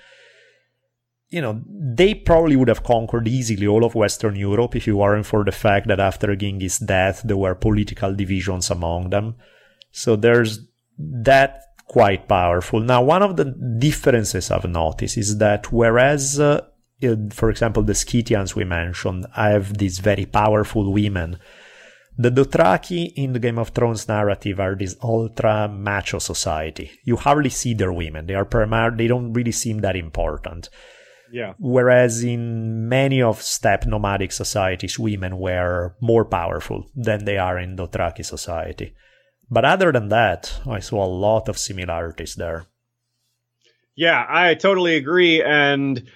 [1.29, 5.27] You know, they probably would have conquered easily all of Western Europe if it weren't
[5.27, 9.37] for the fact that after Genghis' death, there were political divisions among them.
[9.93, 10.61] So there's
[10.99, 12.81] that quite powerful.
[12.81, 13.47] Now, one of the
[13.79, 16.63] differences I've noticed is that whereas uh,
[17.33, 21.39] for example, the Scythians we mentioned have these very powerful women.
[22.19, 26.91] The Dothraki in the Game of Thrones narrative are this ultra macho society.
[27.05, 28.27] You hardly see their women.
[28.27, 30.69] They are primar- they don't really seem that important.
[31.33, 31.55] Yeah.
[31.59, 37.77] Whereas in many of steppe nomadic societies, women were more powerful than they are in
[37.77, 38.95] Dothraki society.
[39.49, 42.67] But other than that, I saw a lot of similarities there.
[43.97, 45.43] Yeah, I totally agree.
[45.43, 46.09] And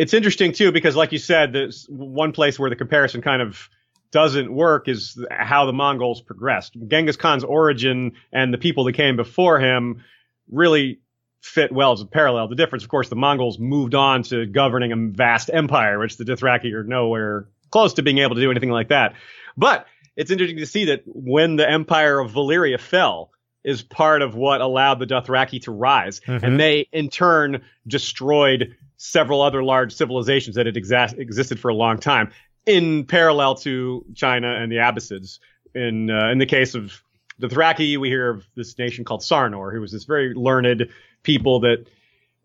[0.00, 3.68] it's interesting too because, like you said, there's one place where the comparison kind of
[4.10, 6.74] doesn't work is how the Mongols progressed.
[6.88, 10.02] Genghis Khan's origin and the people that came before him
[10.50, 11.00] really
[11.42, 12.48] fit well as a parallel.
[12.48, 16.24] The difference, of course, the Mongols moved on to governing a vast empire, which the
[16.24, 19.16] Dothraki are nowhere close to being able to do anything like that.
[19.54, 19.84] But
[20.16, 23.32] it's interesting to see that when the empire of Valyria fell,
[23.62, 26.20] is part of what allowed the Dothraki to rise.
[26.20, 26.42] Mm-hmm.
[26.42, 31.74] And they, in turn, destroyed several other large civilizations that had exa- existed for a
[31.74, 32.30] long time
[32.66, 35.40] in parallel to China and the Abbasids.
[35.74, 37.02] In uh, in the case of
[37.38, 40.90] the Thraki, we hear of this nation called Sarnor, who was this very learned
[41.22, 41.86] people that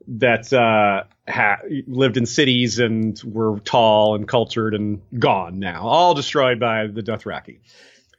[0.07, 6.13] that uh, ha- lived in cities and were tall and cultured and gone now, all
[6.13, 7.59] destroyed by the Dothraki.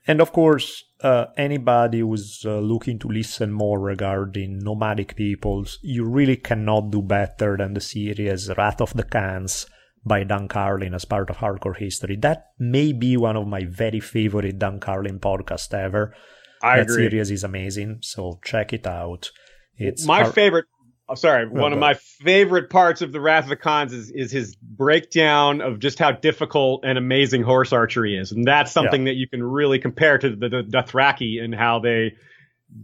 [0.06, 6.04] And of course, uh, anybody who's uh, looking to listen more regarding nomadic peoples, you
[6.04, 9.66] really cannot do better than the series Wrath of the Khans
[10.04, 12.16] by Dan Carlin as part of Hardcore History.
[12.16, 16.14] That may be one of my very favorite Dan Carlin podcasts ever.
[16.62, 17.10] I that agree.
[17.10, 19.30] series is amazing, so check it out.
[19.76, 20.66] It's my favorite
[21.08, 24.32] Oh, sorry, one of my favorite parts of the Wrath of the Khans is, is
[24.32, 29.12] his breakdown of just how difficult and amazing horse archery is, and that's something yeah.
[29.12, 32.16] that you can really compare to the, the Dothraki and how they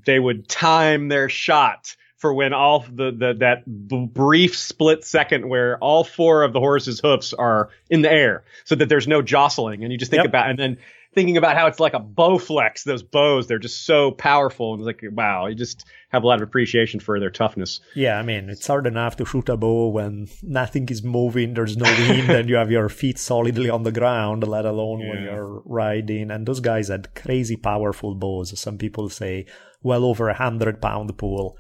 [0.07, 5.77] they would time their shot for when all the, the that brief split second where
[5.79, 9.83] all four of the horse's hoofs are in the air, so that there's no jostling,
[9.83, 10.29] and you just think yep.
[10.29, 10.79] about and then
[11.15, 12.85] thinking about how it's like a Bowflex.
[12.85, 14.73] Those bows, they're just so powerful.
[14.73, 17.81] And it's like, wow, you just have a lot of appreciation for their toughness.
[17.95, 21.77] Yeah, I mean, it's hard enough to shoot a bow when nothing is moving, there's
[21.77, 25.09] no wind, and you have your feet solidly on the ground, let alone yeah.
[25.09, 26.31] when you're riding.
[26.31, 28.59] And those guys had crazy powerful bows.
[28.59, 29.47] Some people say
[29.83, 31.57] well over a hundred pound pull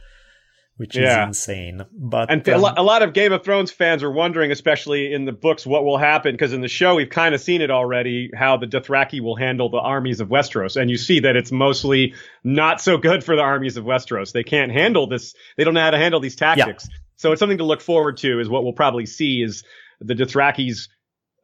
[0.82, 1.22] which yeah.
[1.22, 1.84] is insane.
[1.92, 5.30] But and um, a lot of Game of Thrones fans are wondering, especially in the
[5.30, 8.56] books, what will happen because in the show we've kind of seen it already, how
[8.56, 12.80] the Dothraki will handle the armies of Westeros, and you see that it's mostly not
[12.80, 14.32] so good for the armies of Westeros.
[14.32, 15.36] They can't handle this.
[15.56, 16.88] They don't know how to handle these tactics.
[16.90, 16.96] Yeah.
[17.14, 18.40] So it's something to look forward to.
[18.40, 19.62] Is what we'll probably see is
[20.00, 20.88] the Dothrakis,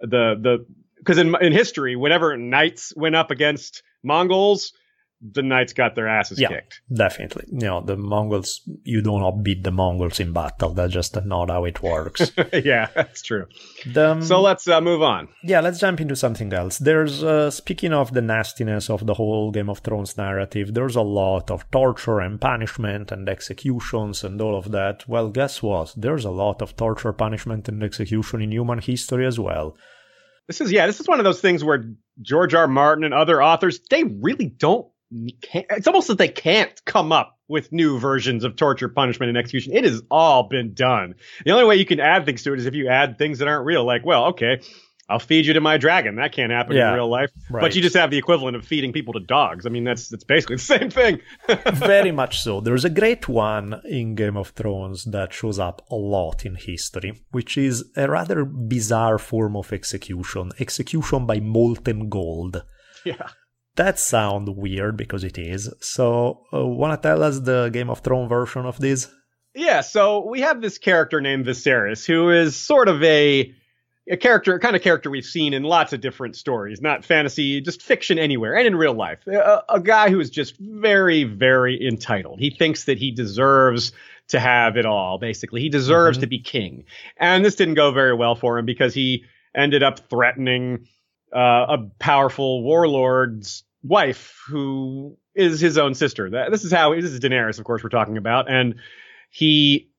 [0.00, 0.66] the the
[0.96, 4.72] because in in history, whenever knights went up against Mongols
[5.20, 6.80] the knights got their asses yeah, kicked.
[6.92, 7.46] Definitely.
[7.50, 10.72] You know, the Mongols, you do not beat the Mongols in battle.
[10.72, 12.30] That's just not how it works.
[12.52, 13.46] yeah, that's true.
[13.86, 15.28] The, so let's uh, move on.
[15.42, 16.78] Yeah, let's jump into something else.
[16.78, 21.02] There's, uh, speaking of the nastiness of the whole Game of Thrones narrative, there's a
[21.02, 25.08] lot of torture and punishment and executions and all of that.
[25.08, 25.94] Well, guess what?
[25.96, 29.76] There's a lot of torture, punishment, and execution in human history as well.
[30.46, 31.84] This is, yeah, this is one of those things where
[32.22, 32.68] George R.
[32.68, 37.72] Martin and other authors, they really don't it's almost that they can't come up with
[37.72, 39.72] new versions of torture, punishment, and execution.
[39.74, 41.14] It has all been done.
[41.44, 43.48] The only way you can add things to it is if you add things that
[43.48, 43.84] aren't real.
[43.86, 44.60] Like, well, okay,
[45.08, 46.16] I'll feed you to my dragon.
[46.16, 47.30] That can't happen Yeah, in real life.
[47.48, 47.62] right.
[47.62, 49.64] But you just have the equivalent of feeding people to dogs.
[49.64, 51.20] I mean, that's that's basically the same thing.
[51.72, 52.60] Very much so.
[52.60, 57.22] There's a great one in Game of Thrones that shows up a lot in history,
[57.30, 62.62] which is a rather bizarre form of execution execution by molten gold.
[63.06, 63.28] yeah.
[63.78, 65.72] That sounds weird because it is.
[65.80, 69.08] So, uh, want to tell us the Game of Thrones version of this?
[69.54, 73.54] Yeah, so we have this character named Viserys who is sort of a
[74.10, 77.82] a character, kind of character we've seen in lots of different stories, not fantasy, just
[77.82, 79.18] fiction anywhere, and in real life.
[79.26, 82.40] A, a guy who is just very, very entitled.
[82.40, 83.92] He thinks that he deserves
[84.28, 85.60] to have it all, basically.
[85.60, 86.22] He deserves Mhm.
[86.22, 86.84] to be king.
[87.18, 89.24] And this didn't go very well for him because he
[89.54, 90.86] ended up threatening
[91.30, 96.30] uh, a powerful warlord's wife who is his own sister.
[96.30, 98.50] That, this is how, this is Daenerys, of course, we're talking about.
[98.50, 98.76] And
[99.30, 99.90] he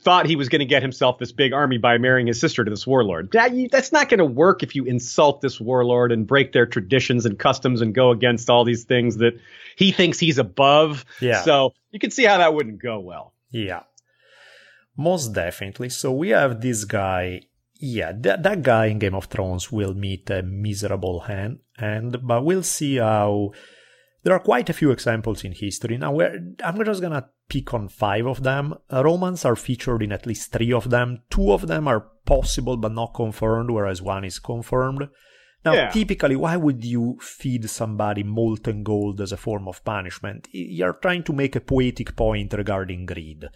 [0.00, 2.70] thought he was going to get himself this big army by marrying his sister to
[2.70, 3.32] this warlord.
[3.32, 6.66] That, you, that's not going to work if you insult this warlord and break their
[6.66, 9.38] traditions and customs and go against all these things that
[9.76, 11.04] he thinks he's above.
[11.20, 11.42] Yeah.
[11.42, 13.32] So you can see how that wouldn't go well.
[13.50, 13.82] Yeah.
[14.96, 15.88] Most definitely.
[15.90, 17.42] So we have this guy.
[17.78, 22.44] Yeah, that, that guy in Game of Thrones will meet a miserable hand, and but
[22.44, 23.52] we'll see how.
[24.24, 25.96] There are quite a few examples in history.
[25.96, 28.74] Now, I'm just gonna pick on five of them.
[28.92, 31.22] Uh, Romans are featured in at least three of them.
[31.30, 35.08] Two of them are possible but not confirmed, whereas one is confirmed.
[35.64, 35.90] Now, Yeah.
[35.90, 40.48] typically, why would you feed somebody molten gold as a form of punishment?
[40.52, 43.48] You're trying to make a poetic point regarding greed.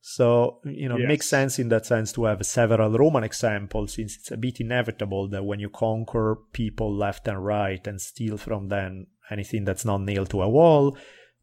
[0.00, 1.08] So, you know, it Yes.
[1.08, 5.28] makes sense in that sense to have several Roman examples, since it's a bit inevitable
[5.28, 10.00] that when you conquer people left and right and steal from them anything that's not
[10.02, 10.96] nailed to a wall,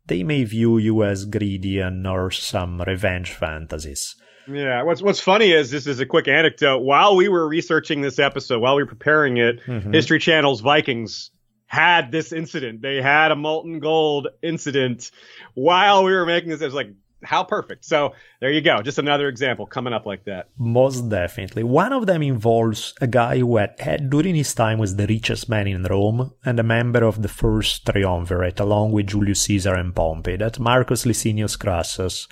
[0.07, 4.15] they may view you as greedy and nurse some revenge fantasies.
[4.48, 4.84] Yeah.
[4.84, 6.80] What's What's funny is this is a quick anecdote.
[6.80, 9.94] While we were researching this episode, while we were preparing it, Mhm.
[9.94, 11.32] History Channel's Vikings
[11.65, 12.82] had this incident.
[12.84, 15.10] They had a molten gold incident
[15.56, 16.61] while we were making this.
[16.61, 16.91] It was like
[17.23, 17.85] how perfect.
[17.85, 18.81] So there you go.
[18.81, 20.49] Just another example coming up like that.
[20.57, 21.63] Most definitely.
[21.63, 25.49] One of them involves a guy who had, had during his time was the richest
[25.49, 29.95] man in Rome and a member of the first triumvirate along with Julius Caesar and
[29.95, 32.27] Pompey, that Marcus Licinius Crassus.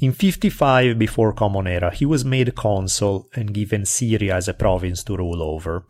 [0.00, 5.04] In 55 before Common Era, he was made consul and given Syria as a province
[5.04, 5.86] to rule over.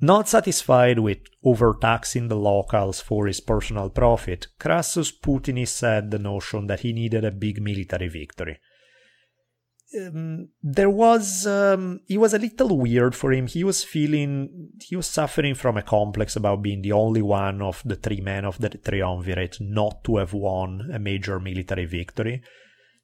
[0.00, 6.10] Not satisfied with overtaxing the locals for his personal profit, Crassus put in his head
[6.10, 8.58] the notion that he needed a big military victory.
[9.98, 13.46] Um, there was um, he was a little weird for him.
[13.46, 17.82] He was feeling he was suffering from a complex about being the only one of
[17.84, 22.42] the three men of the triumvirate not to have won a major military victory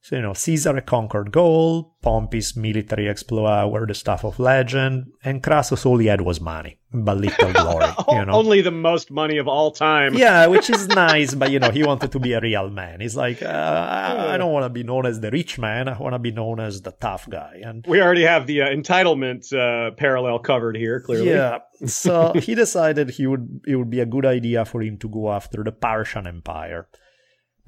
[0.05, 5.43] so you know caesar conquered gaul pompey's military exploits were the stuff of legend and
[5.43, 9.39] crassus all he had was money but little glory you know Only the most money
[9.39, 10.13] of all time.
[10.15, 13.01] yeah, which is nice, but you know, he wanted to be a real man.
[13.01, 15.89] He's like, uh, I I don't want to be known as the rich man.
[15.89, 17.55] I want to be known as the tough guy.
[17.65, 21.31] And We already have the uh, entitlement uh, parallel covered here, clearly.
[21.31, 25.09] yeah, so he decided he would it would be a good idea for him to
[25.09, 26.89] go after the Parthian Empire.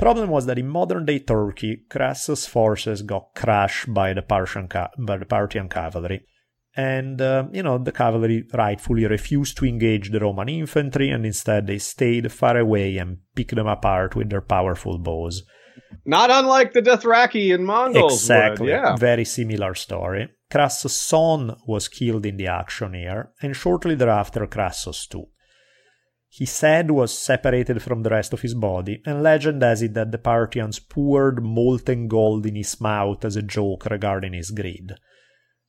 [0.05, 4.69] The problem was that in modern day Turkey, Crassus' forces got crushed by the Parthian
[4.69, 6.27] ca- by the Parthian cavalry.
[6.77, 11.67] And, uh, you know, the cavalry rightfully refused to engage the Roman infantry and instead
[11.67, 15.43] they stayed far away and picked them apart with their powerful bows.
[16.05, 18.13] Not unlike the Dothraki and Mongols.
[18.13, 18.67] Exactly.
[18.67, 18.73] Would.
[18.73, 18.97] Yeah.
[18.97, 20.29] Very similar story.
[20.51, 25.29] Crassus' son was killed in the action here, and shortly thereafter Crassus too.
[26.37, 30.11] His said was separated from the rest of his body, and legend has it that
[30.11, 34.95] the Parthians poured molten gold in his mouth as a joke regarding his greed.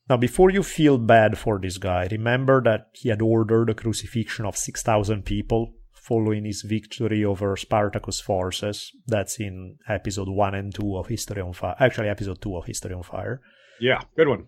[0.08, 4.44] Now, before you feel bad for this guy, remember that he had ordered the crucifixion
[4.44, 8.92] of 6,000 people following his victory over Spartacus' forces.
[9.06, 11.76] That's in episode 1 and 2 of History on Fire.
[11.78, 13.40] Actually, episode 2 of History on Fire.
[13.80, 14.46] yeah, good one.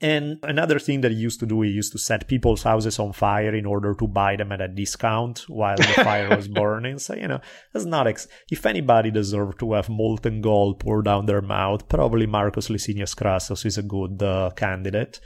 [0.00, 3.12] And another thing that he used to do, he used to set people's houses on
[3.12, 6.98] fire in order to buy them at a discount while the fire was burning.
[6.98, 7.40] So, you know,
[7.72, 12.26] that's not, ex- if anybody deserved to have molten gold poured down their mouth, probably
[12.26, 15.20] Marcus Licinius Crassus is a good uh, candidate.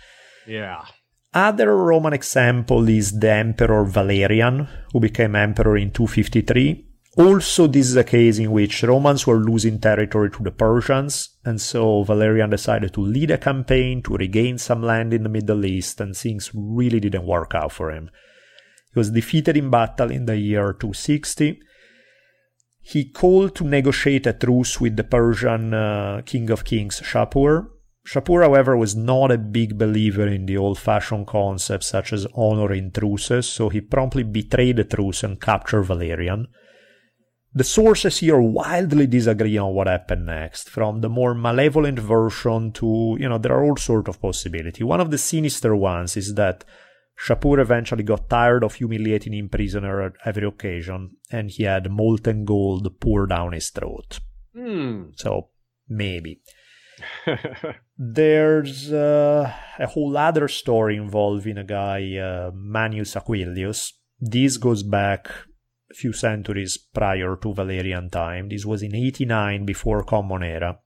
[0.46, 0.84] Yeah.
[1.32, 6.87] Other Roman example is the Emperor Valerian, who became emperor in 253.
[7.18, 11.60] Also, this is a case in which Romans were losing territory to the Persians, and
[11.60, 16.00] so Valerian decided to lead a campaign to regain some land in the Middle East,
[16.00, 18.08] and things really didn't work out for him.
[18.94, 21.58] He was defeated in battle in the year 260.
[22.82, 27.66] He called to negotiate a truce with the Persian uh, king of kings Shapur.
[28.06, 32.72] Shapur, however, was not a big believer in the old fashioned concepts such as honor
[32.72, 36.46] in truces, so he promptly betrayed the truce and captured Valerian.
[37.54, 43.16] The sources here wildly disagree on what happened next, from the more malevolent version to,
[43.18, 44.84] you know, there are all sorts of possibilities.
[44.84, 46.64] One of the sinister ones is that
[47.18, 52.44] Shapur eventually got tired of humiliating him prisoner at every occasion, and he had molten
[52.44, 54.20] gold poured down his throat.
[54.54, 55.04] Hmm.
[55.16, 55.48] So,
[55.88, 56.42] maybe.
[57.98, 63.94] There's uh, a whole other story involving a guy, uh, Manius Aquilius.
[64.20, 65.28] This goes back
[65.90, 68.48] a few centuries prior to Valerian time.
[68.48, 70.78] This was in 89 before Common Era,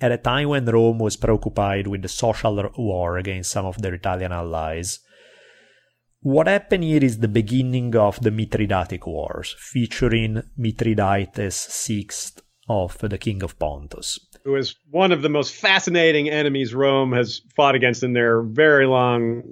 [0.00, 3.94] at a time when Rome was preoccupied with the social war against some of their
[3.94, 5.00] Italian allies.
[6.20, 12.06] What happened here is the beginning of the Mithridatic Wars, featuring Mithridates VI
[12.68, 14.18] of the King of Pontus.
[14.44, 18.86] Who is one of the most fascinating enemies Rome has fought against in their very
[18.86, 19.42] long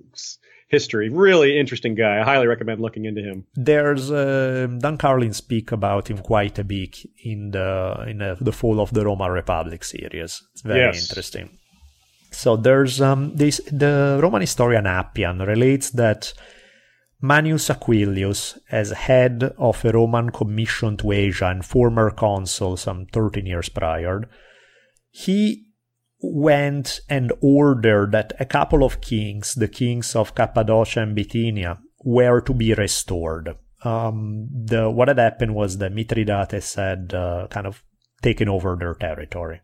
[0.73, 1.09] history.
[1.11, 2.19] Really interesting guy.
[2.20, 3.44] I highly recommend looking into him.
[3.55, 8.53] There's uh, Dan Carlin speak about him quite a bit in the in the, the
[8.53, 10.43] Fall of the Roman Republic series.
[10.53, 11.09] It's very yes.
[11.09, 11.59] interesting.
[12.32, 16.32] So there's um, this the Roman historian Appian relates that
[17.20, 23.47] Manius Aquilius, as head of a Roman commission to Asia and former consul some 13
[23.47, 24.23] years prior,
[25.11, 25.66] he
[26.23, 32.40] went and ordered that a couple of kings, the kings of Cappadocia and Bithynia, were
[32.40, 33.57] to be restored.
[33.85, 37.82] Um, the what had happened was that Mithridates had uh, kind of
[38.23, 39.61] taken over their territory.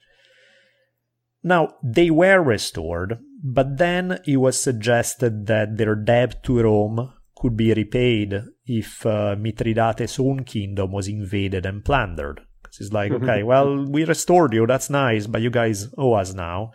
[1.44, 7.56] Now they were restored, but then it was suggested that their debt to Rome could
[7.56, 12.40] be repaid if uh, Mithridates' own kingdom was invaded and plundered.
[12.80, 16.72] It's like, okay, well, we restored you, that's nice, but you guys owe us now.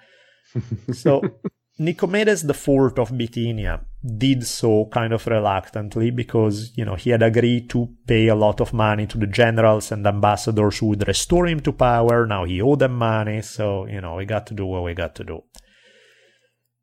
[0.91, 1.21] so
[1.79, 3.85] Nicomedes IV of Bithynia
[4.17, 8.61] did so kind of reluctantly because, you know, he had agreed to pay a lot
[8.61, 12.27] of money to the generals and ambassadors who would restore him to power.
[12.27, 15.15] Now he owed them money, so, you know, we got to do what we got
[15.15, 15.43] to do.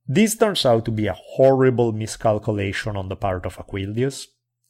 [0.07, 4.27] This turns out to be a horrible miscalculation on the part of Aquilius,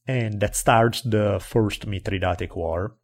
[0.07, 2.97] and that starts the First Mithridatic War.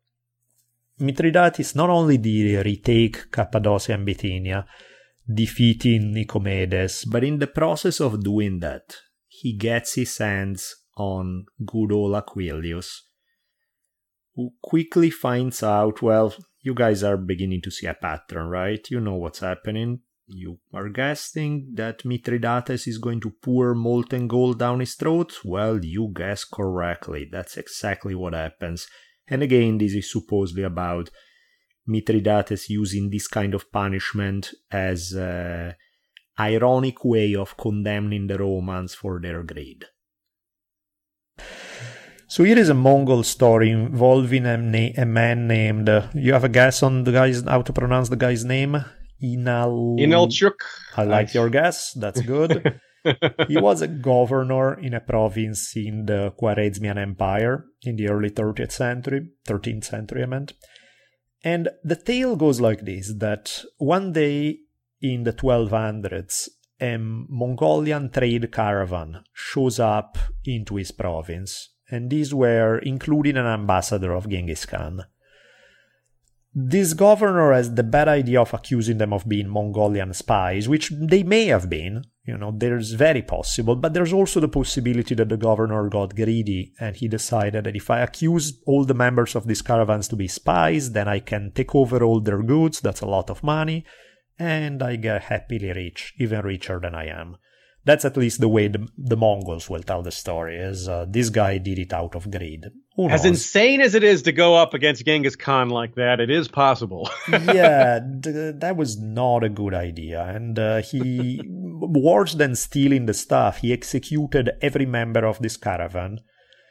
[0.99, 4.67] Mithridates not only did retake Cappadocia and Bithynia,
[5.33, 8.97] defeating Nicomedes, but in the process of doing that,
[9.29, 13.03] he gets his hands on good old Aquilius,
[14.35, 18.91] who quickly finds out, well, you guys are beginning to see a pattern, right?
[18.91, 20.01] You know what's happening.
[20.27, 25.35] You are guessing that Mithridates is going to pour molten gold down his throat?
[25.45, 27.29] Well, you guess correctly.
[27.31, 28.89] That's exactly what happens.
[29.29, 31.11] And again, this is supposedly about
[31.87, 35.75] Mithridates using this kind of punishment as an
[36.39, 39.85] ironic way of condemning the Romans for their greed.
[42.29, 45.89] So here is a Mongol story involving a, na- a man named.
[45.89, 48.85] Uh, you have a guess on the guy's how to pronounce the guy's name?
[49.23, 50.57] Inal Inalchuk.
[50.97, 51.93] I like your guess.
[51.93, 52.81] That's good.
[53.49, 58.73] he was a governor in a province in the Khwarezmian Empire in the early 30th
[58.73, 60.53] century, 13th century, I meant.
[61.45, 64.59] And the tale goes like this that one day
[65.01, 66.49] in the 1200s,
[66.81, 74.13] a Mongolian trade caravan shows up into his province, and these were including an ambassador
[74.13, 75.05] of Genghis Khan.
[76.59, 81.23] This governor has the bad idea of accusing them of being Mongolian spies, which they
[81.23, 82.05] may have been.
[82.25, 86.73] You know, there's very possible, but there's also the possibility that the governor got greedy
[86.81, 90.29] and he decided that if I accuse all the members of these caravans to be
[90.29, 93.85] spies, then I can take over all their goods, that's a lot of money,
[94.39, 97.37] and I get happily rich, even richer than I am.
[97.87, 100.57] That's at least the way the, the Mongols will tell the story.
[100.57, 102.67] Is uh, this guy did it out of greed?
[103.09, 106.49] As insane as it is to go up against Genghis Khan like that, it is
[106.49, 107.09] possible.
[107.29, 110.25] yeah, th- that was not a good idea.
[110.25, 116.21] And uh, he, worse than stealing the stuff, he executed every member of this caravan.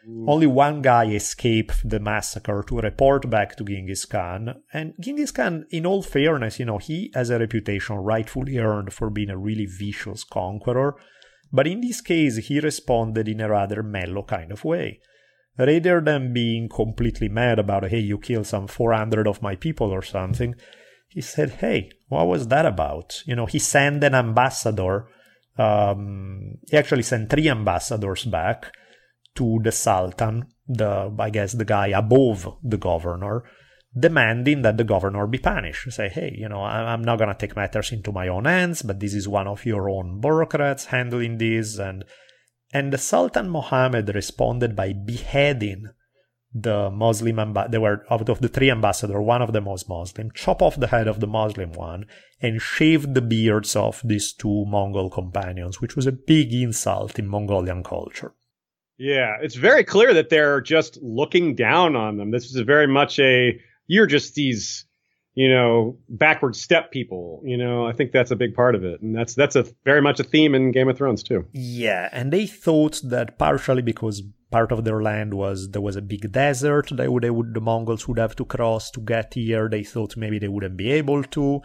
[0.07, 0.26] Ooh.
[0.27, 4.61] Only one guy escaped the massacre to report back to Genghis Khan.
[4.72, 9.10] And Genghis Khan, in all fairness, you know, he has a reputation rightfully earned for
[9.10, 10.95] being a really vicious conqueror.
[11.52, 14.99] But in this case, he responded in a rather mellow kind of way.
[15.57, 20.02] Rather than being completely mad about, hey, you killed some 400 of my people or
[20.02, 20.53] something,
[21.07, 23.23] he said, hey, what was that about?
[23.26, 25.07] You know, he sent an ambassador.
[25.57, 28.73] Um, he actually sent three ambassadors back
[29.36, 33.44] to the Sultan, the I guess the guy above the governor,
[33.98, 35.91] demanding that the governor be punished.
[35.91, 38.99] Say, hey, you know, I'm not going to take matters into my own hands, but
[38.99, 41.78] this is one of your own bureaucrats handling this.
[41.78, 42.03] And,
[42.74, 45.90] and the Sultan Mohammed responded by beheading
[46.53, 47.72] the Muslim ambassador.
[47.72, 50.32] They were out of the three ambassadors, one of them was Muslim.
[50.34, 52.06] Chop off the head of the Muslim one
[52.41, 57.28] and shaved the beards of these two Mongol companions, which was a big insult in
[57.28, 58.34] Mongolian culture.
[58.98, 62.32] Yeah, it's very clear that they're just looking down on them.
[62.32, 64.86] This is very much a you're just these
[65.36, 67.86] you know backward steppe people you know?
[67.86, 70.24] I think that's a big part of it and that's that's a very much a
[70.24, 71.46] theme in game of thrones too.
[71.52, 76.02] Yeah and they thought that partially because part of their land was there was a
[76.02, 79.68] big desert they would, they would the mongols would have to cross to get here.
[79.70, 81.62] They thought maybe they wouldn't be able to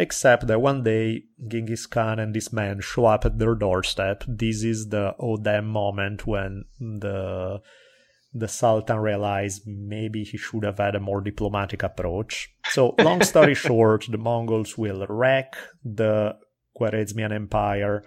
[0.00, 4.62] except that one day genghis khan and this man show up at their doorstep this
[4.62, 7.60] is the oh damn moment when the
[8.32, 12.48] the Sultan realized maybe he should have had a more diplomatic approach.
[12.66, 16.36] So, long story short, the Mongols will wreck the
[16.78, 18.04] Khwarezmian Empire,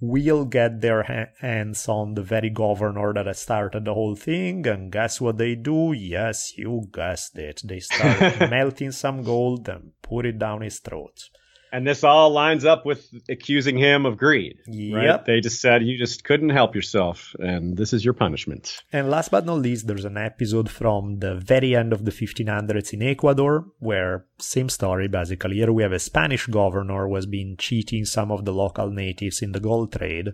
[0.00, 4.66] will get their ha- hands on the very governor that has started the whole thing,
[4.66, 5.92] and guess what they do?
[5.92, 7.62] Yes, you guessed it.
[7.64, 11.28] They start melting some gold and put it down his throat.
[11.74, 14.58] And this all lines up with accusing him of greed.
[14.68, 14.94] Yep.
[14.94, 15.24] Right?
[15.24, 18.84] They just said you just couldn't help yourself, and this is your punishment.
[18.92, 22.92] And last but not least, there's an episode from the very end of the 1500s
[22.92, 25.56] in Ecuador, where same story basically.
[25.56, 29.42] Here we have a Spanish governor who has been cheating some of the local natives
[29.42, 30.28] in the gold trade.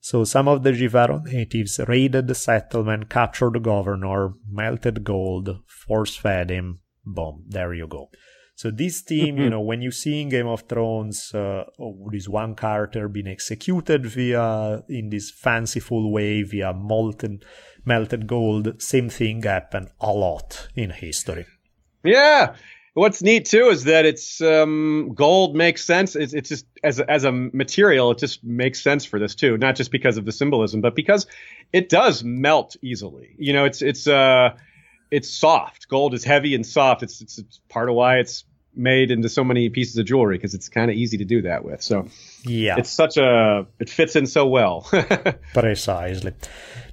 [0.00, 6.16] So some of the Jivaro natives raided the settlement, captured the governor, melted gold, force
[6.16, 6.80] fed him.
[7.06, 8.10] Boom, there you go.
[8.60, 9.44] So this team, mm-hmm.
[9.44, 13.26] you know, when you see in Game of Thrones uh, oh, this one character being
[13.26, 17.40] executed via in this fanciful way via molten
[17.86, 21.46] melted gold, same thing happened a lot in history.
[22.04, 22.54] Yeah.
[22.92, 26.14] What's neat too is that it's um, gold makes sense.
[26.14, 29.56] It's, it's just as a, as a material, it just makes sense for this too.
[29.56, 31.26] Not just because of the symbolism, but because
[31.72, 33.36] it does melt easily.
[33.38, 34.50] You know, it's it's uh
[35.10, 35.88] it's soft.
[35.88, 37.02] Gold is heavy and soft.
[37.02, 38.44] It's, it's, it's part of why it's
[38.74, 41.64] made into so many pieces of jewelry because it's kind of easy to do that
[41.64, 41.82] with.
[41.82, 42.08] So
[42.44, 44.88] yeah, it's such a it fits in so well.
[45.52, 46.32] Precisely.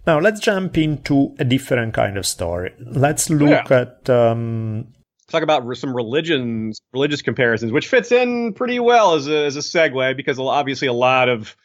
[0.05, 2.73] Now let's jump into a different kind of story.
[2.79, 3.81] Let's look yeah.
[3.81, 4.87] at um,
[5.29, 9.59] talk about some religions, religious comparisons, which fits in pretty well as a, as a
[9.59, 11.55] segue because obviously a lot of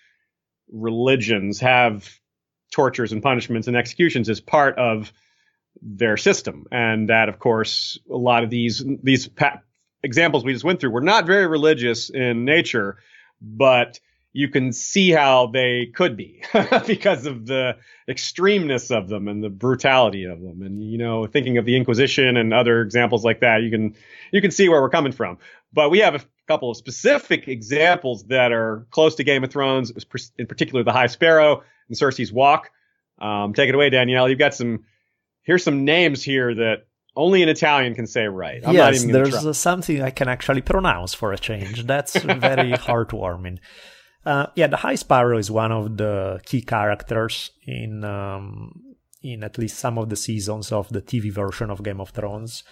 [0.70, 2.18] religions have
[2.72, 5.12] tortures and punishments and executions as part of
[5.80, 9.60] their system, and that of course a lot of these these pa-
[10.02, 12.98] examples we just went through were not very religious in nature,
[13.40, 14.00] but
[14.32, 16.42] you can see how they could be
[16.86, 17.76] because of the
[18.08, 20.62] extremeness of them and the brutality of them.
[20.62, 23.94] And you know, thinking of the Inquisition and other examples like that, you can
[24.30, 25.38] you can see where we're coming from.
[25.72, 29.92] But we have a couple of specific examples that are close to Game of Thrones,
[30.38, 32.70] in particular the High Sparrow and Cersei's Walk.
[33.18, 34.28] Um, take it away, Daniele.
[34.28, 34.84] You've got some.
[35.42, 38.66] Here's some names here that only an Italian can say right.
[38.66, 41.84] I'm yes, there's something I can actually pronounce for a change.
[41.84, 43.58] That's very heartwarming.
[44.24, 49.58] Uh, yeah, the High Sparrow is one of the key characters in um, in at
[49.58, 52.64] least some of the seasons of the TV version of Game of Thrones.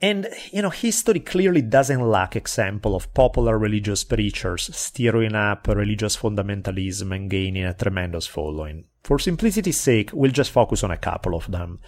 [0.00, 6.18] And you know, history clearly doesn't lack example of popular religious preachers stirring up religious
[6.18, 8.84] fundamentalism and gaining a tremendous following.
[9.04, 11.80] For simplicity's sake, we'll just focus on a couple of them.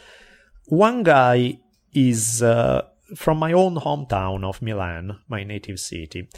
[0.68, 1.60] One guy
[1.94, 2.82] is uh,
[3.16, 6.28] from my own hometown of Milan, my native city.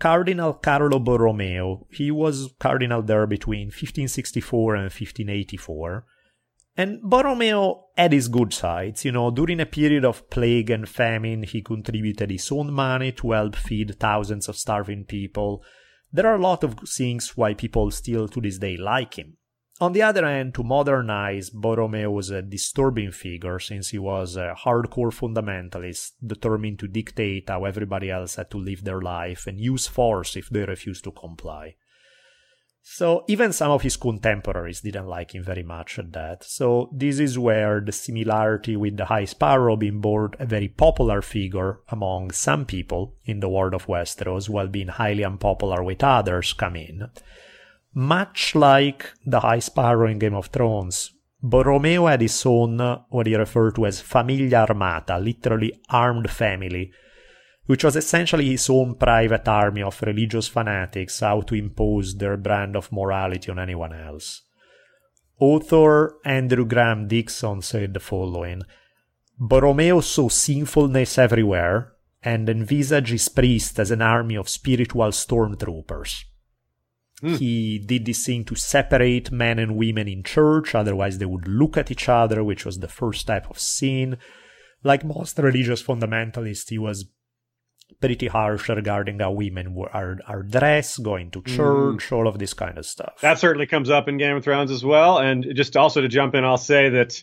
[0.00, 1.86] Cardinal Carlo Borromeo.
[1.92, 6.04] He was cardinal there between 1564 and 1584.
[6.76, 9.04] And Borromeo had his good sides.
[9.04, 13.32] You know, during a period of plague and famine, he contributed his own money to
[13.32, 15.62] help feed thousands of starving people.
[16.12, 19.36] There are a lot of things why people still to this day like him.
[19.80, 24.54] On the other hand, to modernize, Borromeo was a disturbing figure since he was a
[24.54, 29.86] hardcore fundamentalist, determined to dictate how everybody else had to live their life and use
[29.86, 31.76] force if they refused to comply.
[32.82, 36.44] So even some of his contemporaries didn't like him very much at that.
[36.44, 41.22] So this is where the similarity with the High Sparrow being both a very popular
[41.22, 46.52] figure among some people in the world of Westeros while being highly unpopular with others
[46.52, 47.08] come in.
[47.92, 51.12] Much like the High Sparrow in Game of Thrones,
[51.42, 56.92] Borromeo had his own, what he referred to as famiglia armata, literally armed family,
[57.66, 62.76] which was essentially his own private army of religious fanatics out to impose their brand
[62.76, 64.42] of morality on anyone else.
[65.40, 68.62] Author Andrew Graham Dixon said the following
[69.38, 76.24] Borromeo saw sinfulness everywhere and envisaged his priest as an army of spiritual stormtroopers.
[77.22, 77.38] Mm.
[77.38, 81.76] He did this thing to separate men and women in church, otherwise they would look
[81.76, 84.16] at each other, which was the first type of sin.
[84.82, 87.06] Like most religious fundamentalists, he was
[88.00, 91.56] pretty harsh regarding how women were, are, are dressed, going to hmm.
[91.56, 92.16] church, mm.
[92.16, 93.18] all of this kind of stuff.
[93.20, 95.18] That certainly comes up in Game of Thrones as well.
[95.18, 97.22] And just also to jump in, I'll say that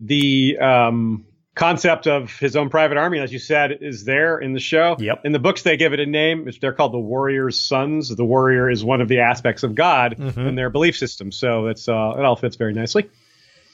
[0.00, 1.26] the um,
[1.58, 4.96] concept of his own private army, as you said, is there in the show.
[4.98, 5.22] Yep.
[5.24, 6.48] In the books, they give it a name.
[6.60, 8.14] They're called the Warrior's Sons.
[8.14, 10.40] The warrior is one of the aspects of God mm-hmm.
[10.40, 11.32] in their belief system.
[11.32, 13.10] So it's uh, it all fits very nicely.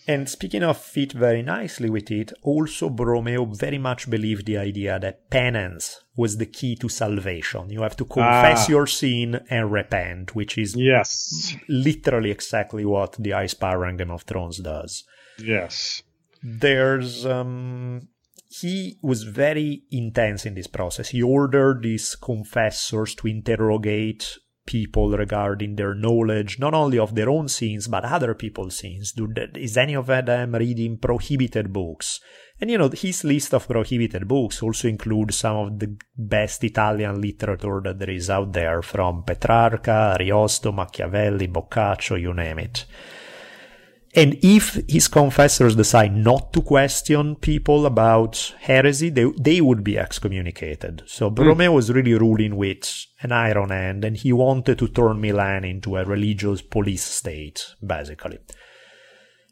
[0.06, 4.98] And speaking of fit very nicely with it, also Borromeo very much believed the idea
[4.98, 7.70] that penance was the key to salvation.
[7.70, 8.70] You have to confess ah.
[8.70, 14.10] your sin and repent, which is yes, literally exactly what the High Sparrow and Game
[14.10, 15.04] of Thrones does.
[15.38, 16.02] Yes
[16.44, 18.08] there's um,
[18.48, 21.08] he was very intense in this process.
[21.08, 27.48] He ordered these confessors to interrogate people regarding their knowledge, not only of their own
[27.48, 29.12] sins, but other people's sins.
[29.12, 32.20] Do, is any of them reading prohibited books?
[32.60, 37.20] And you know, his list of prohibited books also includes some of the best Italian
[37.20, 42.86] literature that there is out there, from Petrarca, Ariosto, Machiavelli, Boccaccio, you name it.
[44.16, 49.98] And if his confessors decide not to question people about heresy, they, they would be
[49.98, 51.02] excommunicated.
[51.06, 51.34] So hmm.
[51.34, 51.74] Borromeo mm.
[51.74, 56.04] was really ruling with an iron hand, and he wanted to turn Milan into a
[56.04, 58.38] religious police state, basically.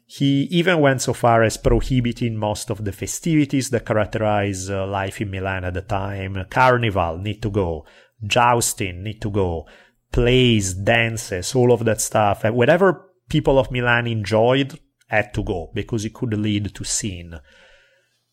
[0.05, 5.19] He even went so far as prohibiting most of the festivities that characterize uh, life
[5.19, 6.45] in Milan at the time.
[6.49, 7.85] Carnival, need to go.
[8.23, 9.65] Jousting, need to go.
[10.11, 12.43] Plays, dances, all of that stuff.
[12.43, 17.39] And whatever people of Milan enjoyed had to go because it could lead to sin.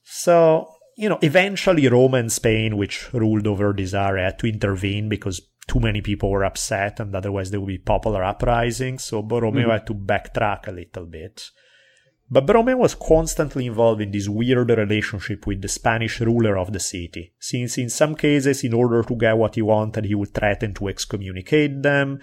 [0.02, 5.08] So, you know, eventually Rome and Spain, which ruled over this area, had to intervene
[5.08, 9.04] because too many people were upset and otherwise there would be popular uprisings.
[9.04, 9.72] So Borromeo mm.
[9.72, 11.50] had to backtrack a little bit.
[12.32, 16.78] But Borromeo was constantly involved in this weird relationship with the Spanish ruler of the
[16.78, 20.74] city, since in some cases, in order to get what he wanted, he would threaten
[20.74, 22.20] to excommunicate them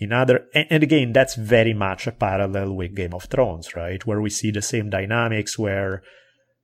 [0.00, 4.04] in other and, again that's very much a parallel with game of thrones right?
[4.06, 6.02] Where we see the same dynamics where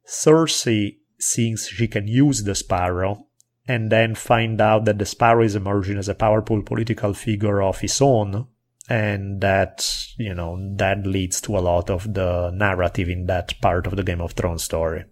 [0.09, 3.27] cersei thinks she can use the sparrow
[3.69, 7.81] and then find out that the sparrow is emerging as a powerful political figure of
[7.81, 8.47] his own.
[8.89, 13.89] And that you know that leads to a lot of the narrative in that part
[13.89, 15.05] of the game of thrones story.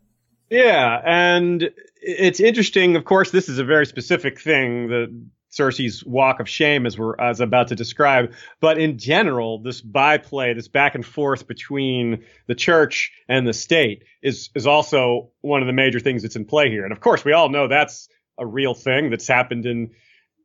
[0.48, 1.70] Yeah and
[2.00, 2.94] it's interesting.
[2.94, 4.90] Of course this is a very specific thing.
[4.90, 8.32] That Cersei's walk of shame, as we're as about to describe.
[8.60, 14.04] But in general, this byplay, this back and forth between the church and the state,
[14.22, 16.84] is is also one of the major things that's in play here.
[16.84, 18.08] And of course, we all know that's
[18.38, 19.90] a real thing that's happened in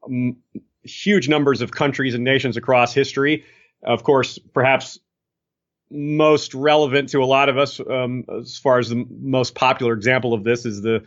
[0.06, 0.38] um,
[0.84, 3.46] huge numbers of countries and nations across history.
[3.84, 5.00] Of course, perhaps
[5.92, 10.34] most relevant to a lot of us, um, as far as the most popular example
[10.34, 11.06] of this, is the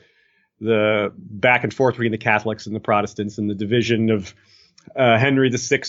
[0.62, 4.34] the back and forth between the Catholics and the Protestants and the division of
[4.97, 5.82] uh, Henry VI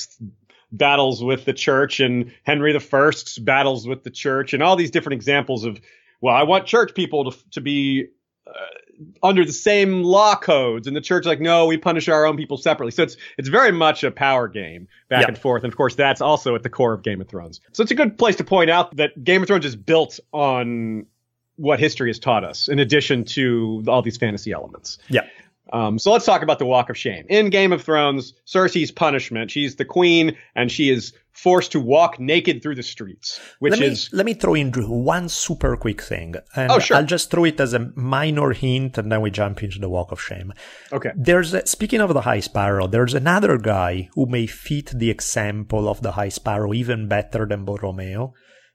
[0.71, 5.13] battles with the church and Henry I's battles with the church and all these different
[5.13, 5.79] examples of,
[6.21, 8.07] well, I want church people to, to be
[8.47, 8.51] uh,
[9.21, 10.87] under the same law codes.
[10.87, 12.91] And the church like no we punish our own people separately.
[12.91, 15.29] So it's it's very much a power game back yep.
[15.29, 15.63] and forth.
[15.63, 17.61] And of course that's also at the core of game of thrones.
[17.73, 21.05] So it's a good place to point out that game of thrones is built on
[21.55, 24.97] what history has taught us, in addition to all these fantasy elements.
[25.09, 25.27] Yeah.
[25.71, 27.25] Um, so let's talk about the Walk of Shame.
[27.29, 32.19] In Game of Thrones, Cersei's punishment, she's the queen and she is forced to walk
[32.19, 34.09] naked through the streets, which let me, is.
[34.13, 36.35] Let me throw in one super quick thing.
[36.55, 36.97] And oh, sure.
[36.97, 40.11] I'll just throw it as a minor hint and then we jump into the Walk
[40.11, 40.53] of Shame.
[40.91, 41.11] Okay.
[41.15, 45.89] There's a, speaking of the High Sparrow, there's another guy who may fit the example
[45.89, 48.33] of the High Sparrow even better than Borromeo.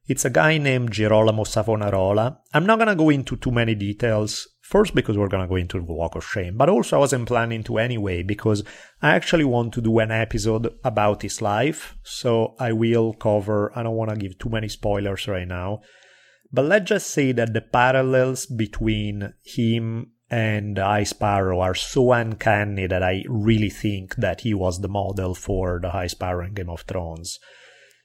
[0.08, 2.38] It's a guy named Girolamo Savonarola.
[2.54, 4.48] I'm not gonna go into too many details.
[4.62, 7.62] First, because we're gonna go into the Walk of Shame, but also I wasn't planning
[7.64, 8.64] to anyway, because
[9.02, 11.94] I actually want to do an episode about his life.
[12.02, 15.80] So I will cover, I don't wanna give too many spoilers right now.
[16.50, 22.86] But let's just say that the parallels between him and High Sparrow are so uncanny
[22.86, 26.70] that I really think that he was the model for the High Sparrow in Game
[26.70, 27.38] of Thrones.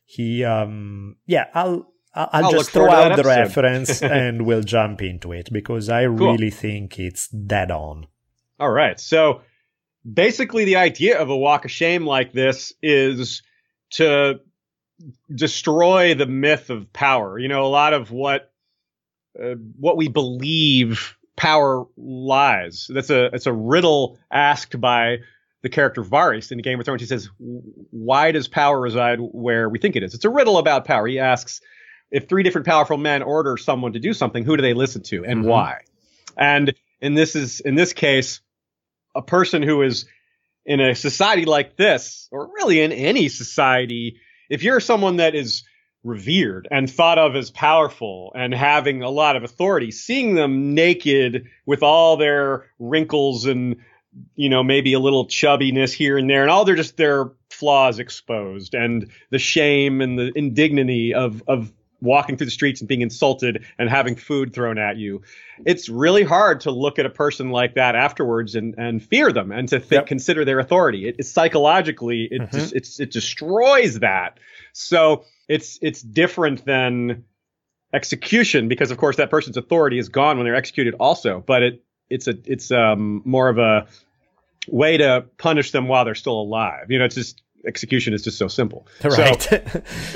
[0.06, 5.32] He, um, yeah, I'll, I'll, I'll just throw out the reference and we'll jump into
[5.32, 6.34] it because I cool.
[6.34, 8.08] really think it's dead on.
[8.60, 9.00] All right.
[9.00, 9.42] So
[10.12, 13.42] basically, the idea of a walk of shame like this is
[13.92, 14.40] to
[15.34, 17.40] destroy the myth of power.
[17.40, 18.52] You know, a lot of what
[19.42, 22.88] uh, what we believe power lies.
[22.90, 25.18] That's a it's a riddle asked by
[25.64, 27.02] the character Varys in Game of Thrones.
[27.02, 30.86] He says, "Why does power reside where we think it is?" It's a riddle about
[30.86, 31.08] power.
[31.08, 31.62] He asks,
[32.14, 35.26] "If three different powerful men order someone to do something, who do they listen to
[35.26, 35.50] and mm-hmm.
[35.50, 35.82] why?"
[36.38, 38.40] And in this is in this case,
[39.14, 40.06] a person who is
[40.66, 45.64] in a society like this, or really in any society, if you're someone that is
[46.04, 51.48] revered and thought of as powerful and having a lot of authority, seeing them naked
[51.66, 53.78] with all their wrinkles and
[54.36, 58.00] you know maybe a little chubbiness here and there and all their just their flaws
[58.00, 61.74] exposed and the shame and the indignity of of
[62.04, 65.22] walking through the streets and being insulted and having food thrown at you.
[65.66, 69.52] It's really hard to look at a person like that afterwards and, and fear them
[69.52, 70.08] and to think, yep.
[70.08, 71.08] consider their authority.
[71.08, 72.74] It, psychologically, it mm-hmm.
[72.74, 74.40] just, it destroys that.
[74.74, 77.24] So it's, it's different than
[77.94, 81.84] execution because of course that person's authority is gone when they're executed also, but it,
[82.10, 83.88] it's a, it's, um, more of a
[84.68, 86.92] way to punish them while they're still alive.
[86.92, 88.88] You know, it's just, execution is just so simple.
[89.04, 89.42] Right.
[89.42, 89.62] So,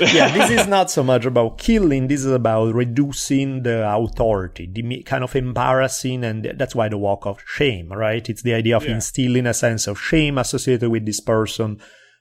[0.00, 2.08] yeah, this is not so much about killing.
[2.08, 7.26] This is about reducing the authority, the kind of embarrassing, and that's why the walk
[7.26, 8.28] of shame, right?
[8.28, 8.94] It's the idea of yeah.
[8.94, 11.80] instilling a sense of shame associated with this person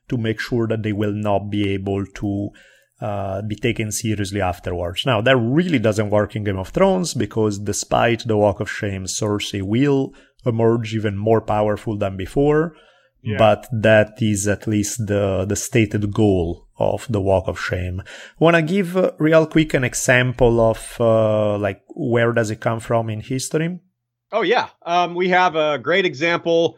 [0.10, 2.50] to make sure that they will not be able to
[3.02, 5.06] uh, be taken seriously afterwards.
[5.06, 9.06] Now, that really doesn't work in Game of Thrones because despite the walk of shame,
[9.06, 10.14] Cersei will
[10.46, 12.76] emerge even more powerful than before
[13.38, 18.02] but that is at least the, the stated goal of the walk of shame.
[18.40, 22.80] Want to give uh, real quick an example of uh, like where does it come
[22.80, 23.80] from in history?
[24.32, 26.78] Oh yeah, um, we have a great example,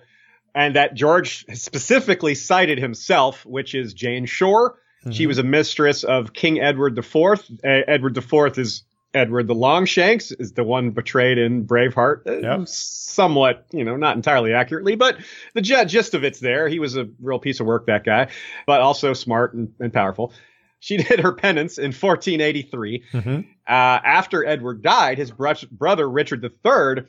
[0.55, 4.79] and that George specifically cited himself, which is Jane Shore.
[5.01, 5.11] Mm-hmm.
[5.11, 7.15] She was a mistress of King Edward IV.
[7.15, 8.83] Uh, Edward IV is
[9.13, 12.27] Edward the Longshanks is the one betrayed in Braveheart.
[12.27, 12.67] Uh, yep.
[12.67, 15.17] Somewhat, you know, not entirely accurately, but
[15.53, 16.67] the gist of it's there.
[16.67, 18.27] He was a real piece of work, that guy,
[18.67, 20.31] but also smart and, and powerful.
[20.79, 23.03] She did her penance in 1483.
[23.11, 23.39] Mm-hmm.
[23.39, 27.05] Uh, after Edward died, his bro- brother Richard III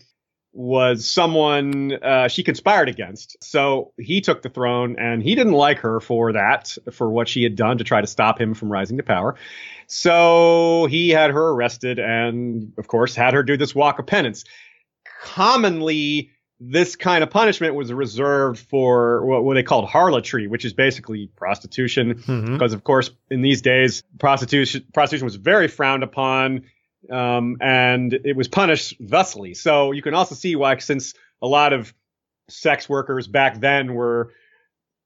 [0.53, 3.37] was someone uh, she conspired against.
[3.43, 7.45] So he took the throne, and he didn't like her for that, for what she
[7.45, 9.37] had done to try to stop him from rising to power.
[9.93, 14.45] So he had her arrested and, of course, had her do this walk of penance.
[15.21, 16.31] Commonly,
[16.61, 21.27] this kind of punishment was reserved for what, what they called harlotry, which is basically
[21.35, 22.15] prostitution.
[22.15, 22.53] Mm-hmm.
[22.53, 26.67] Because, of course, in these days, prostitution, prostitution was very frowned upon.
[27.11, 29.55] Um, and it was punished thusly.
[29.55, 31.93] So you can also see why, since a lot of
[32.49, 34.33] sex workers back then were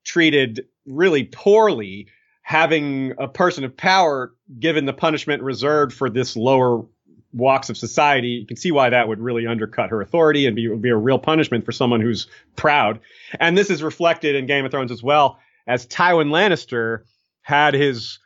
[0.04, 2.08] treated really poorly,
[2.44, 6.84] having a person of power given the punishment reserved for this lower
[7.32, 10.68] walks of society, you can see why that would really undercut her authority and be,
[10.76, 13.00] be a real punishment for someone who's proud.
[13.40, 17.04] And this is reflected in Game of Thrones as well, as Tywin Lannister
[17.40, 18.18] had his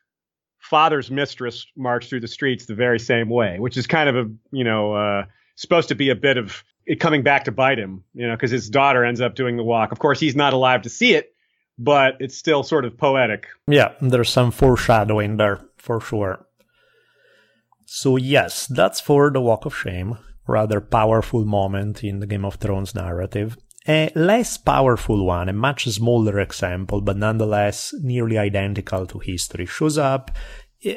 [0.59, 4.28] father's mistress march through the streets the very same way, which is kind of a,
[4.51, 5.24] you know, uh,
[5.55, 8.51] supposed to be a bit of it coming back to bite him, you know, because
[8.51, 9.93] his daughter ends up doing the walk.
[9.93, 11.32] Of course, he's not alive to see it,
[11.78, 13.46] but it's still sort of poetic.
[13.66, 16.44] Yeah, there's some foreshadowing there for sure.
[17.86, 22.56] So, yes, that's for the Walk of Shame, rather powerful moment in the Game of
[22.56, 23.56] Thrones narrative.
[23.86, 29.96] A less powerful one, a much smaller example, but nonetheless nearly identical to history, shows
[29.96, 30.30] up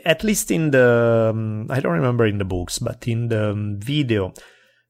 [0.05, 3.79] at least in the um, I don't remember in the books, but in the um,
[3.79, 4.33] video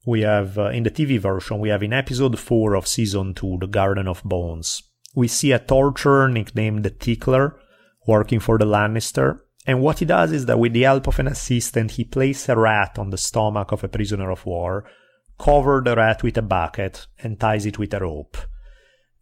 [0.06, 3.60] we have uh, in the TV version we have in episode 4 of season 2
[3.62, 4.82] The Garden of Bones
[5.16, 7.60] we see a torturer nicknamed the Tickler
[8.08, 9.40] working for the Lannister.
[9.68, 12.58] And what he does is that with the help of an assistant, he places a
[12.58, 14.86] rat on the stomach of a prisoner of war,
[15.40, 18.38] cover the rat with a bucket, and ties it with a rope.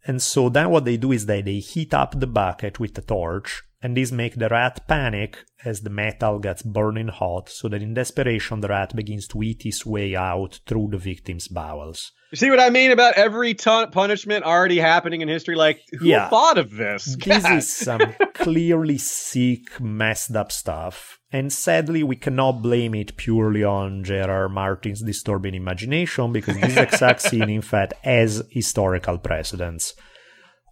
[0.06, 3.02] And so then what they do is that they heat up the bucket with a
[3.02, 7.82] torch, and this makes the rat panic as the metal gets burning hot, so that
[7.82, 12.12] in desperation the rat begins to eat his way out through the victim's bowels.
[12.30, 15.56] You see what I mean about every ton- punishment already happening in history?
[15.56, 16.28] Like, who yeah.
[16.28, 17.16] thought of this?
[17.16, 21.18] This is some clearly sick, messed up stuff.
[21.32, 24.48] And sadly, we cannot blame it purely on J.R.R.
[24.48, 29.94] Martin's disturbing imagination because this exact scene, in fact, has historical precedents.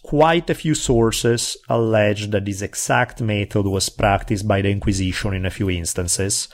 [0.08, 5.44] Quite a few sources allege that this exact method was practiced by the Inquisition in
[5.44, 6.48] a few instances,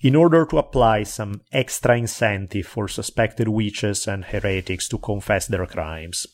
[0.00, 5.64] in order to apply some extra incentive for suspected witches and heretics to confess their
[5.64, 6.26] crimes.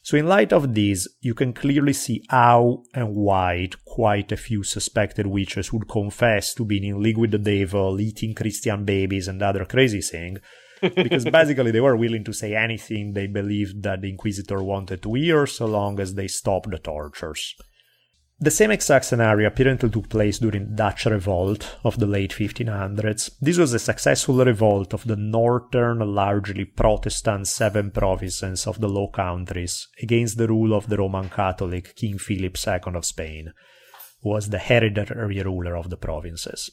[0.00, 4.62] So, in light of this, you can clearly see how and why quite a few
[4.62, 9.42] suspected witches would confess to being in league with the devil, eating Christian babies, and
[9.42, 10.40] other crazy things,
[10.82, 15.14] because basically they were willing to say anything they believed that the Inquisitor wanted to
[15.14, 17.54] hear so long as they stopped the tortures.
[18.42, 23.30] The same exact scenario apparently took place during the Dutch Revolt of the late 1500s.
[23.40, 29.06] This was a successful revolt of the northern, largely Protestant seven provinces of the Low
[29.06, 33.52] Countries against the rule of the Roman Catholic King Philip II of Spain,
[34.22, 36.68] who was the hereditary ruler of the provinces.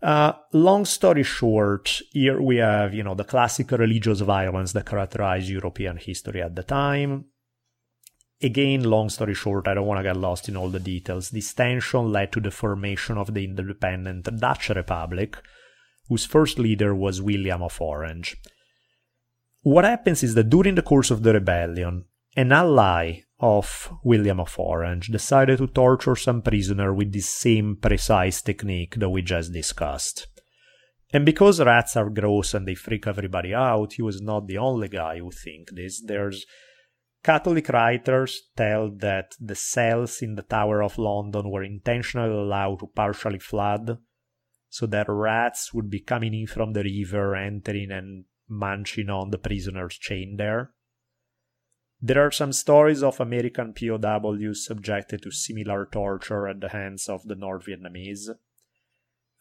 [0.00, 5.48] Uh, long story short, here we have, you know, the classic religious violence that characterized
[5.48, 7.24] European history at the time,
[8.40, 11.30] Again, long story short, I don't want to get lost in all the details.
[11.30, 15.36] This tension led to the formation of the independent Dutch Republic,
[16.08, 18.36] whose first leader was William of Orange.
[19.62, 22.04] What happens is that during the course of the rebellion,
[22.36, 28.42] an ally of William of Orange decided to torture some prisoner with the same precise
[28.42, 30.26] technique that we just discussed.
[31.12, 34.88] And because rats are gross and they freak everybody out, he was not the only
[34.88, 36.02] guy who think this.
[36.04, 36.44] There's
[37.22, 42.86] Catholic writers tell that the cells in the Tower of London were intentionally allowed to
[42.86, 43.98] partially flood
[44.68, 49.38] so that rats would be coming in from the river, entering and munching on the
[49.38, 50.72] prisoners chain there.
[52.00, 57.24] There are some stories of American POWs subjected to similar torture at the hands of
[57.24, 58.28] the North Vietnamese.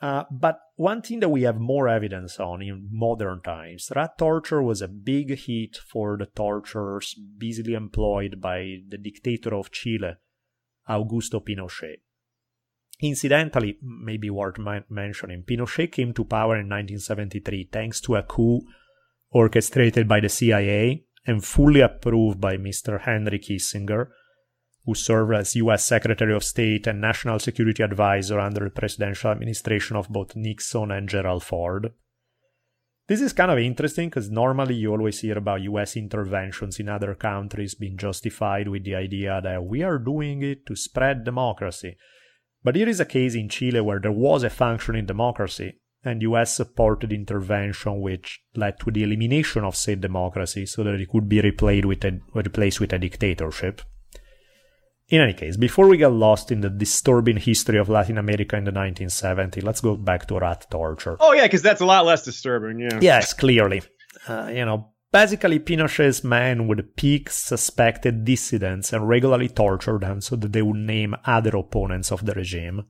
[0.02, 4.62] Uh, but one thing that we have more evidence on in modern times, rat torture
[4.62, 10.14] was a big hit for the torturers busily employed by the dictator of Chile,
[10.88, 11.98] Augusto Pinochet.
[13.02, 14.58] Incidentally, maybe worth
[14.90, 18.62] mentioning, Pinochet came to power in 1973 thanks to a coup
[19.30, 23.02] orchestrated by the CIA and fully approved by Mr.
[23.02, 24.08] Henry Kissinger,
[24.86, 29.98] who served as US Secretary of State and National Security Advisor under the presidential administration
[29.98, 31.92] of both Nixon and Gerald Ford.
[33.08, 37.14] This is kind of interesting because normally you always hear about US interventions in other
[37.16, 41.98] countries being justified with the idea that we are doing it to spread democracy.
[42.64, 46.56] But here is a case in Chile where there was a functioning democracy, and US
[46.56, 51.42] supported intervention which led to the elimination of said democracy so that it could be
[51.42, 53.82] replaced with a, replaced with a dictatorship.
[55.10, 58.66] In any case, before we get lost in the disturbing history of Latin America in
[58.66, 61.16] the 1970s, let's go back to rat torture.
[61.22, 63.00] Oh, yeah, because that's a lot less disturbing, yeah.
[63.02, 63.84] Yes, clearly.
[64.28, 70.36] Uh, you know, basically, Pinochet's men would pick suspected dissidents and regularly torture them so
[70.36, 72.84] that they would name other opponents of the regime.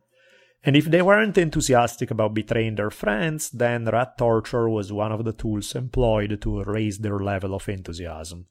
[0.67, 5.23] And if they weren't enthusiastic about betraying their friends, then rat torture was one of
[5.23, 8.47] the tools employed to raise their level of enthusiasm.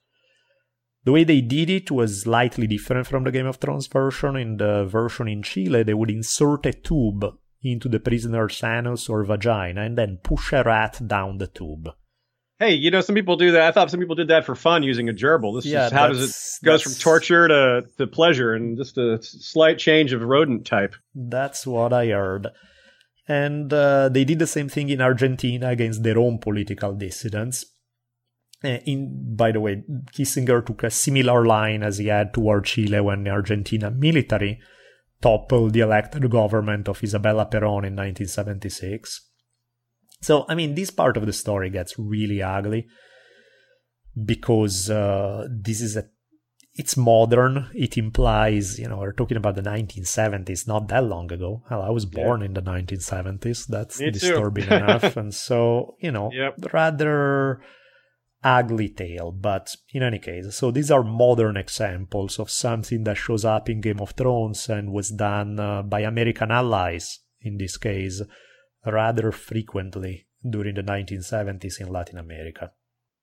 [1.05, 4.35] The way they did it was slightly different from the Game of Thrones version.
[4.35, 7.23] In the version in Chile, they would insert a tube
[7.63, 11.91] into the prisoner's anus or vagina and then push a rat down the tube.
[12.59, 13.63] Hey, you know, some people do that.
[13.63, 15.57] I thought some people did that for fun using a gerbil.
[15.57, 19.19] This yeah, is how does it goes from torture to, to pleasure and just a
[19.23, 20.95] slight change of rodent type.
[21.15, 22.49] That's what I heard.
[23.29, 27.67] And uh, they did the same thing in Argentina against their own political dissidents.
[28.65, 29.83] Uh, in, by the way,
[30.17, 34.61] Kissinger took a similar line as he had toward Chile when the Argentina military
[35.21, 39.29] toppled the elected government of Isabella Perón in 1976.
[40.27, 42.89] So, I mean, this part of the story gets really ugly
[44.25, 46.09] because uh, this is a
[46.75, 47.71] it's modern.
[47.73, 51.63] It implies, you know, we're talking about the 1970s, not that long ago.
[51.69, 52.47] Hell, I was born yeah.
[52.47, 53.69] in the 1970s.
[53.69, 55.17] That's Me disturbing enough.
[55.17, 56.57] And so, you know, yep.
[56.73, 57.63] rather
[58.43, 63.45] ugly tale, but in any case, so these are modern examples of something that shows
[63.45, 68.23] up in Game of Thrones and was done uh, by American allies, in this case,
[68.87, 72.73] rather frequently during the 1970s in Latin America.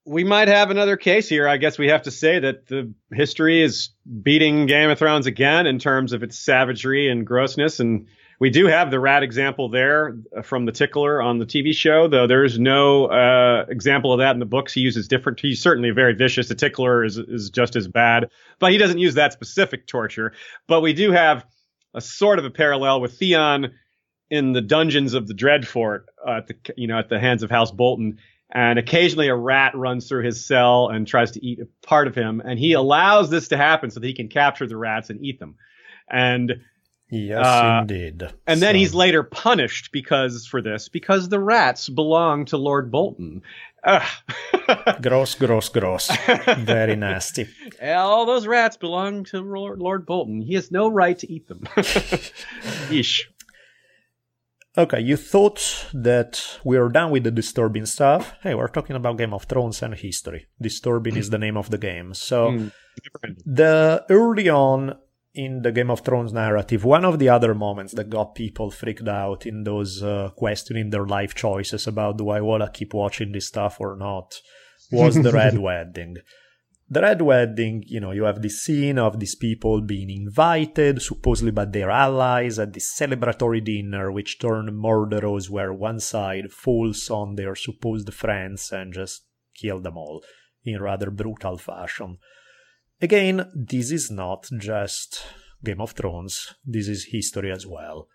[0.06, 1.48] We might have another case here.
[1.48, 3.92] I guess we have to say that the history is
[4.22, 8.08] beating Game of Thrones again in terms of its savagery and grossness and
[8.44, 12.28] we do have the rat example there from the tickler on the TV show, though
[12.28, 14.74] there's no uh, example of that in the books.
[14.74, 15.40] He uses different.
[15.40, 16.50] He's certainly very vicious.
[16.50, 18.30] The tickler is is just as bad,
[18.60, 20.34] but he doesn't use that specific torture.
[20.68, 21.46] But we do have
[21.94, 23.72] a sort of a parallel with Theon
[24.34, 27.52] in the dungeons of the Dreadfort uh, at the you know at the hands of
[27.52, 28.18] House Bolton.
[28.56, 32.14] And occasionally a rat runs through his cell and tries to eat a part of
[32.14, 32.40] him.
[32.40, 35.40] And he allows this to happen so that he can capture the rats and eat
[35.40, 35.56] them.
[36.08, 36.62] And
[37.10, 38.24] Yes, uh, indeed.
[38.48, 38.66] And so.
[38.66, 43.44] then he's later punished because for this because the rats belong to Lord Bolton,
[45.02, 46.10] gross, gross, gross.
[46.60, 47.48] Very nasty.
[47.84, 50.42] All those rats belong to Lord, Bolton.
[50.42, 51.60] He has no right to eat them.
[52.90, 53.22] Yeesh.
[54.76, 58.34] Okay, you thought that we are done with the disturbing stuff.
[58.42, 60.48] Hey, we're talking about Game of Thrones and history.
[60.60, 62.16] Disturbing is the name of the game.
[62.16, 62.72] So, mm,
[63.46, 64.98] the early on
[65.36, 69.08] in the Game of Thrones narrative, one of the other moments that got people freaked
[69.08, 73.32] out in those uh, questioning their life choices about do I want to keep watching
[73.32, 74.42] this stuff or not
[74.92, 76.18] was the Red Wedding
[76.90, 81.52] the Red Wedding, you know, you have this scene of these people being invited, supposedly
[81.52, 87.36] by their allies, at this celebratory dinner, which turned murderous, where one side falls on
[87.36, 90.24] their supposed friends and just kill them all
[90.64, 92.18] in rather brutal fashion.
[93.02, 95.26] Again, this is not just
[95.64, 98.08] Game of Thrones, this is history as well.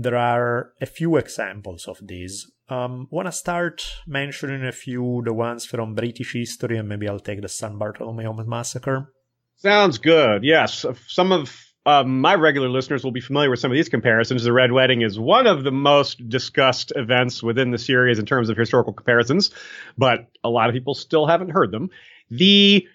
[0.00, 2.50] There are a few examples of this.
[2.70, 7.20] Um, Want to start mentioning a few the ones from British history, and maybe I'll
[7.20, 9.12] take the San Bartolomeo massacre.
[9.56, 10.42] Sounds good.
[10.42, 11.54] Yes, some of
[11.84, 14.42] um, my regular listeners will be familiar with some of these comparisons.
[14.42, 18.48] The Red Wedding is one of the most discussed events within the series in terms
[18.48, 19.50] of historical comparisons,
[19.98, 21.90] but a lot of people still haven't heard them.
[22.30, 22.88] The,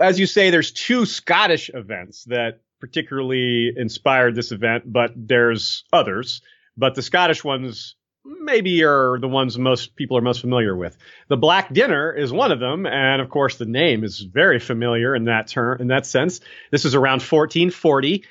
[0.00, 6.42] as you say, there's two Scottish events that particularly inspired this event, but there's others.
[6.76, 7.96] But the Scottish ones
[8.26, 10.94] maybe are the ones most people are most familiar with.
[11.28, 15.14] The Black Dinner is one of them, and of course the name is very familiar
[15.14, 16.40] in that term in that sense.
[16.70, 18.24] This is around 1440,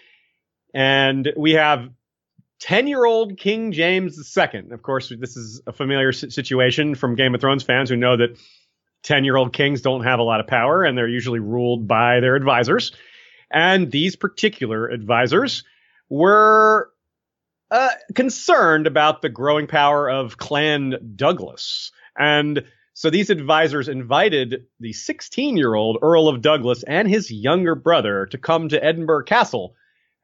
[0.72, 1.90] and we have
[2.60, 4.66] 10 year old King James II.
[4.70, 8.38] Of course, this is a familiar situation from Game of Thrones fans who know that
[9.02, 12.20] 10 year old kings don't have a lot of power and they're usually ruled by
[12.20, 12.92] their advisors.
[13.54, 15.64] And these particular advisors
[16.10, 16.90] were
[17.72, 21.92] uh, concerned about the growing power of Clan Douglas.
[22.18, 27.76] And so these advisors invited the 16 year old Earl of Douglas and his younger
[27.76, 29.76] brother to come to Edinburgh Castle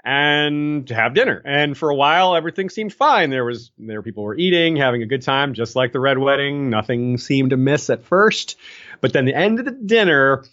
[0.03, 1.41] and to have dinner.
[1.43, 3.31] And for a while, everything seemed fine.
[3.31, 6.69] There was, there people were eating, having a good time, just like the Red Wedding.
[6.69, 8.57] Nothing seemed amiss at first.
[9.01, 10.45] But then the end of the dinner,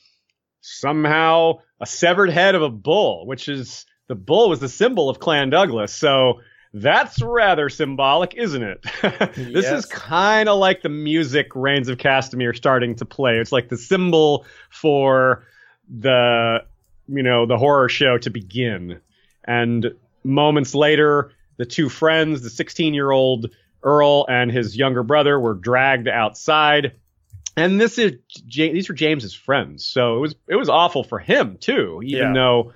[0.63, 5.19] somehow a severed head of a bull, which is the bull was the symbol of
[5.19, 5.95] Clan Douglas.
[5.95, 6.41] So
[6.73, 8.83] that's rather symbolic, isn't it?
[9.35, 9.85] this yes.
[9.85, 13.39] is kind of like the music Rains of Castamere starting to play.
[13.39, 15.47] It's like the symbol for
[15.89, 16.65] the
[17.09, 19.01] you know the horror show to begin.
[19.45, 19.95] And
[20.25, 23.51] moments later, the two friends, the 16 year old
[23.83, 26.93] Earl and his younger brother, were dragged outside
[27.57, 28.13] and this is
[28.47, 32.03] these were James's friends, so it was it was awful for him too.
[32.05, 32.33] Even yeah.
[32.33, 32.73] though,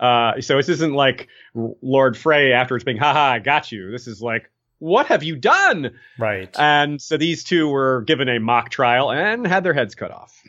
[0.00, 4.20] uh, so this isn't like Lord Frey afterwards being, "Haha, I got you." This is
[4.20, 4.50] like,
[4.80, 6.54] "What have you done?" Right.
[6.58, 10.42] And so these two were given a mock trial and had their heads cut off.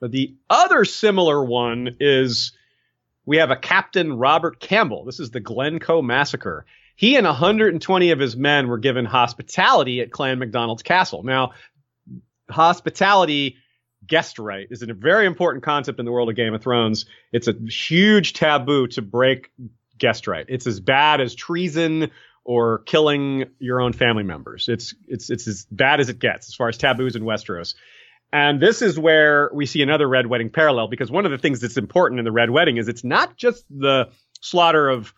[0.00, 2.52] But the other similar one is
[3.26, 5.04] we have a Captain Robert Campbell.
[5.04, 6.66] This is the Glencoe massacre.
[6.96, 11.22] He and 120 of his men were given hospitality at Clan MacDonald's castle.
[11.22, 11.52] Now,
[12.50, 13.56] hospitality
[14.06, 17.06] guest right is a very important concept in the world of Game of Thrones.
[17.32, 19.50] It's a huge taboo to break
[19.98, 20.46] guest right.
[20.48, 22.10] It's as bad as treason
[22.44, 24.68] or killing your own family members.
[24.68, 27.74] It's it's it's as bad as it gets as far as taboos in Westeros.
[28.32, 31.60] And this is where we see another Red Wedding parallel because one of the things
[31.60, 34.10] that's important in the Red Wedding is it's not just the
[34.40, 35.12] slaughter of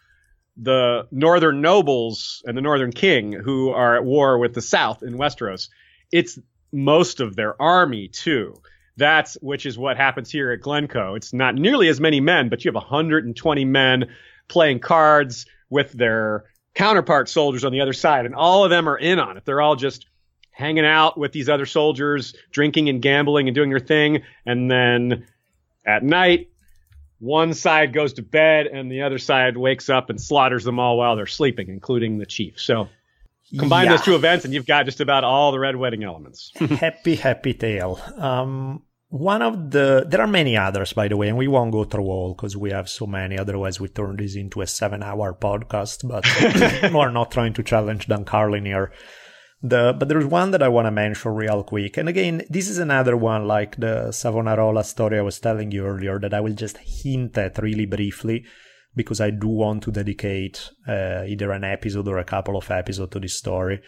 [0.56, 5.14] the northern nobles and the northern king who are at war with the south in
[5.14, 5.68] Westeros.
[6.12, 6.38] It's
[6.72, 8.60] most of their army too.
[8.96, 11.14] That's which is what happens here at Glencoe.
[11.14, 14.08] It's not nearly as many men, but you have 120 men
[14.48, 16.44] playing cards with their
[16.74, 19.44] counterpart soldiers on the other side, and all of them are in on it.
[19.44, 20.06] They're all just
[20.50, 25.26] hanging out with these other soldiers, drinking and gambling and doing their thing, and then
[25.86, 26.50] at night,
[27.18, 30.96] one side goes to bed and the other side wakes up and slaughters them all
[30.96, 32.58] while they're sleeping, including the chief.
[32.58, 32.88] So
[33.58, 33.92] Combine yeah.
[33.92, 36.52] those two events, and you've got just about all the red wedding elements.
[36.56, 38.00] happy, happy tale.
[38.16, 41.84] Um, one of the there are many others, by the way, and we won't go
[41.84, 43.38] through all because we have so many.
[43.38, 46.06] Otherwise, we turn this into a seven-hour podcast.
[46.06, 48.92] But we're not trying to challenge Dan Carlin here.
[49.62, 51.98] The, but there's one that I want to mention real quick.
[51.98, 56.18] And again, this is another one like the Savonarola story I was telling you earlier
[56.18, 58.46] that I will just hint at really briefly
[58.94, 63.12] because I do want to dedicate uh, either an episode or a couple of episodes
[63.12, 63.80] to this story.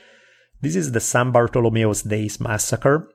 [0.60, 3.08] This is the San Bartolomeo's Days massacre.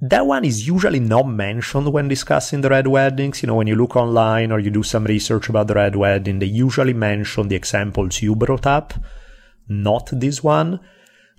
[0.00, 3.42] That one is usually not mentioned when discussing the Red Weddings.
[3.42, 6.38] You know, when you look online or you do some research about the Red Wedding,
[6.38, 8.94] they usually mention the examples you brought up,
[9.68, 10.80] not this one,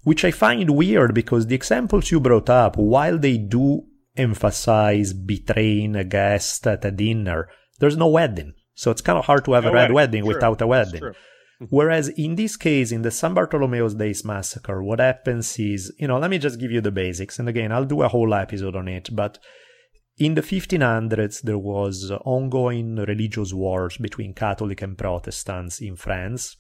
[0.04, 3.84] which I find weird because the examples you brought up, while they do
[4.16, 7.50] emphasize betraying a guest at a dinner,
[7.80, 8.54] there's no wedding.
[8.78, 11.02] So it's kind of hard to have no a red wedding, wedding without a wedding.
[11.70, 16.20] Whereas in this case, in the San Bartolomeo's Days massacre, what happens is, you know,
[16.20, 17.40] let me just give you the basics.
[17.40, 19.40] And again, I'll do a whole episode on it, but
[20.20, 26.56] in the 1500s, there was ongoing religious wars between Catholic and Protestants in France.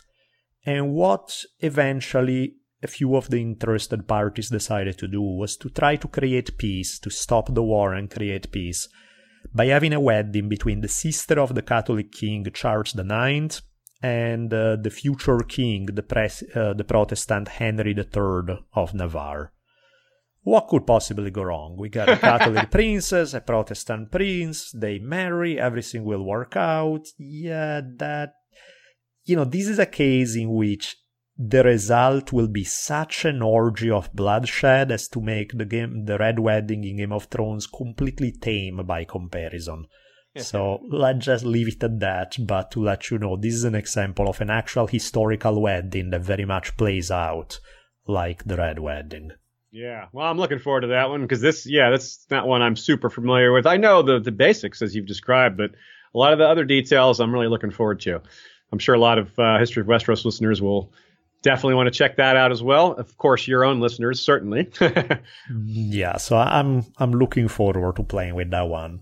[0.66, 5.96] And what eventually a few of the interested parties decided to do was to try
[5.98, 8.88] to create peace, to stop the war and create peace,
[9.54, 13.62] by having a wedding between the sister of the Catholic king Charles IX
[14.02, 19.52] and uh, the future king, the, pres- uh, the Protestant Henry III of Navarre.
[20.42, 21.76] What could possibly go wrong?
[21.78, 27.08] We got a Catholic princess, a Protestant prince, they marry, everything will work out.
[27.18, 28.34] Yeah, that.
[29.26, 30.96] You know, this is a case in which
[31.38, 36.18] the result will be such an orgy of bloodshed as to make the game the
[36.18, 39.86] red wedding in game of thrones completely tame by comparison
[40.36, 43.74] so let's just leave it at that but to let you know this is an
[43.74, 47.60] example of an actual historical wedding that very much plays out
[48.08, 49.32] like the red wedding
[49.72, 52.76] Yeah, well, I'm looking forward to that one because this, yeah, that's not one I'm
[52.76, 53.68] super familiar with.
[53.68, 57.20] I know the the basics as you've described, but a lot of the other details
[57.20, 58.22] I'm really looking forward to.
[58.72, 60.94] I'm sure a lot of uh, History of Westeros listeners will
[61.42, 62.94] definitely want to check that out as well.
[62.94, 64.70] Of course, your own listeners certainly.
[65.66, 69.00] yeah so i'm i'm looking forward to playing with that one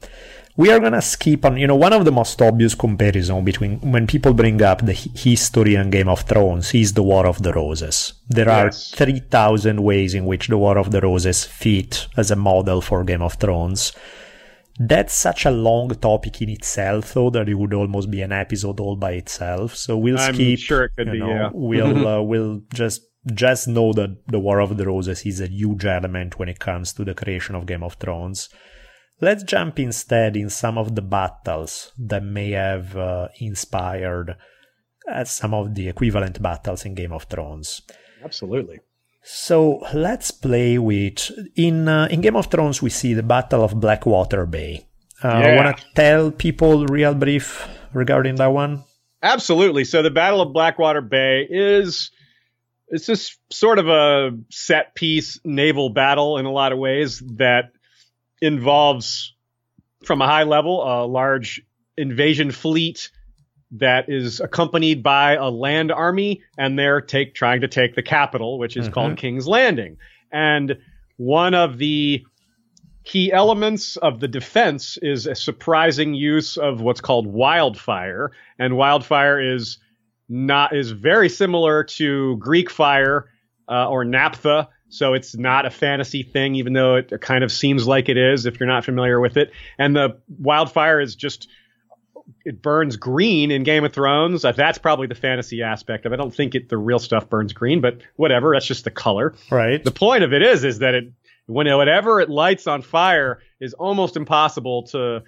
[0.58, 4.06] we are gonna skip on you know one of the most obvious comparison between when
[4.08, 8.14] people bring up the history and game of thrones is the war of the roses
[8.30, 8.92] there are Yes.
[8.92, 13.22] 3000 ways in which the war of the roses fit as a model for game
[13.22, 13.92] of thrones
[14.78, 18.80] that's such a long topic in itself though that it would almost be an episode
[18.80, 21.50] all by itself so we'll I'm skip sure it could be, know, yeah.
[21.54, 23.02] we'll uh, we'll just
[23.34, 26.94] just know that the War of the Roses is a huge element when it comes
[26.94, 28.50] to the creation of Game of Thrones.
[29.22, 34.36] Let's jump instead in some of the battles that may have uh, inspired
[35.12, 37.82] uh, some of the equivalent battles in Game of Thrones.
[38.24, 38.80] Absolutely.
[39.26, 43.80] So let's play with in uh, in Game of Thrones we see the Battle of
[43.80, 44.86] Blackwater Bay.
[45.24, 45.56] Uh, Yeah.
[45.56, 48.84] Want to tell people real brief regarding that one?
[49.24, 49.84] Absolutely.
[49.84, 52.12] So the Battle of Blackwater Bay is
[52.88, 57.72] it's just sort of a set piece naval battle in a lot of ways that
[58.42, 59.34] involves
[60.04, 61.64] from a high level a large
[61.98, 63.10] invasion fleet
[63.80, 68.58] that is accompanied by a land army and they're take trying to take the capital
[68.60, 68.92] which is Mhm.
[68.94, 69.98] called King's Landing.
[70.32, 70.78] And
[71.18, 72.24] one of the
[73.04, 79.40] key elements of the defense is a surprising use of what's called wildfire and wildfire
[79.54, 79.78] is
[80.28, 83.30] not is very similar to greek fire
[83.70, 87.86] uh, or naphtha so it's not a fantasy thing even though it kind of seems
[87.88, 91.48] like it is if you're not familiar with it and the wildfire is just
[92.44, 94.46] it burns green in Game of Thrones.
[94.46, 96.16] Uh, That's probably the fantasy aspect of it.
[96.16, 98.54] I don't think it the real stuff burns green, but whatever.
[98.56, 99.36] That's just the color.
[99.50, 99.84] Right.
[99.84, 101.14] The point of it is, is that it
[101.48, 105.24] when whatever it lights on fire is almost impossible to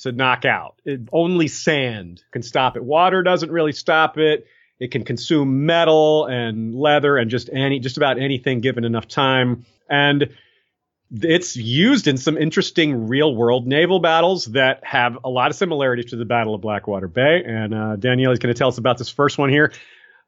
[0.00, 0.80] to knock out.
[0.84, 2.84] It, only sand can stop it.
[2.84, 4.46] Water doesn't really stop it.
[4.78, 9.66] It can consume metal and leather and just any just about anything given enough time.
[9.90, 10.30] And
[11.10, 16.10] it's used in some interesting real world naval battles that have a lot of similarities
[16.10, 17.42] to the Battle of Blackwater Bay.
[17.46, 19.72] And uh, Daniele is going to tell us about this first one here.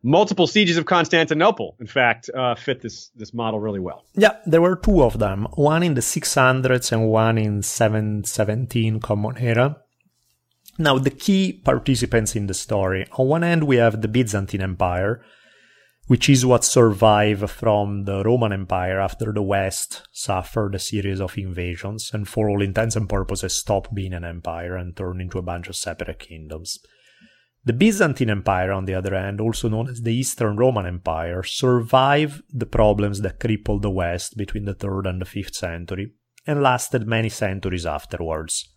[0.03, 4.07] Multiple sieges of Constantinople, in fact, uh, fit this this model really well.
[4.15, 9.37] Yeah, there were two of them, one in the 600s and one in 717 Common
[9.37, 9.77] Era.
[10.79, 15.21] Now, the key participants in the story on one end, we have the Byzantine Empire,
[16.11, 21.39] which is what survived from the Roman Empire after the West suffered a series of
[21.39, 25.43] invasions and, for all intents and purposes, stopped being an empire and turned into a
[25.43, 26.81] bunch of separate kingdoms.
[27.65, 32.43] The Byzantine Empire, on the other hand, also known as the Eastern Roman Empire, survived
[32.53, 36.11] the problems that crippled the West between the 3rd and the 5th century
[36.45, 38.69] and lasted many centuries afterwards.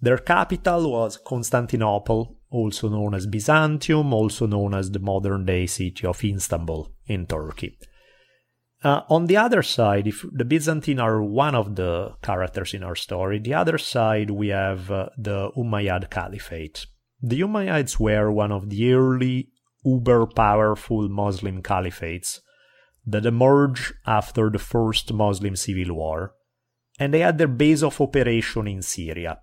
[0.00, 6.06] Their capital was Constantinople, also known as Byzantium, also known as the modern day city
[6.06, 7.76] of Istanbul in Turkey.
[8.82, 12.94] Uh, on the other side, if the Byzantine are one of the characters in our
[12.94, 16.86] story, the other side we have uh, the Umayyad Caliphate.
[17.22, 19.48] The Umayyads were one of the early
[19.84, 22.40] uber powerful Muslim caliphates
[23.06, 26.34] that emerged after the first Muslim civil war,
[26.98, 29.38] and they had their base of operation in Syria.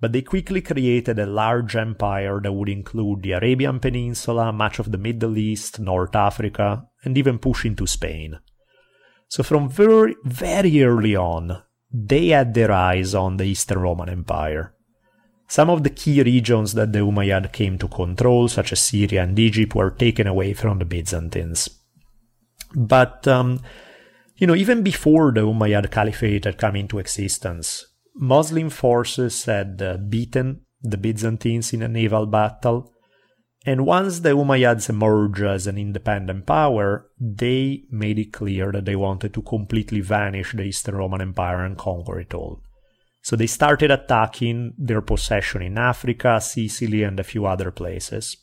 [0.00, 4.90] But they quickly created a large empire that would include the Arabian Peninsula, much of
[4.90, 8.38] the Middle East, North Africa, and even push into Spain.
[9.28, 11.62] So from very, very early on,
[11.92, 14.74] they had their eyes on the Eastern Roman Empire.
[15.48, 19.38] Some of the key regions that the Umayyad came to control, such as Syria and
[19.38, 21.68] Egypt, were taken away from the Byzantines.
[22.74, 23.60] But, um,
[24.36, 27.84] you know, even before the Umayyad Caliphate had come into existence,
[28.14, 32.92] Muslim forces had uh, beaten the Byzantines in a naval battle,
[33.66, 38.96] and once the Umayyads emerged as an independent power, they made it clear that they
[38.96, 42.62] wanted to completely vanish the Eastern Roman Empire and conquer it all.
[43.22, 48.38] So they started attacking their possession in Africa, Sicily, and a few other places.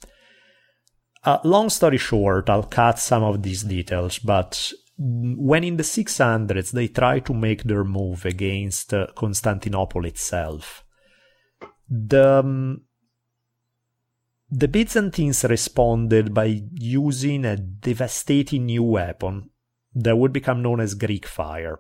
[1.24, 6.72] Uh, long story short, I'll cut some of these details, but when in the 600s
[6.72, 10.84] they tried to make their move against uh, Constantinople itself,
[11.90, 12.82] the um,
[14.50, 19.50] the Byzantines responded by using a devastating new weapon
[19.94, 21.80] that would become known as Greek fire.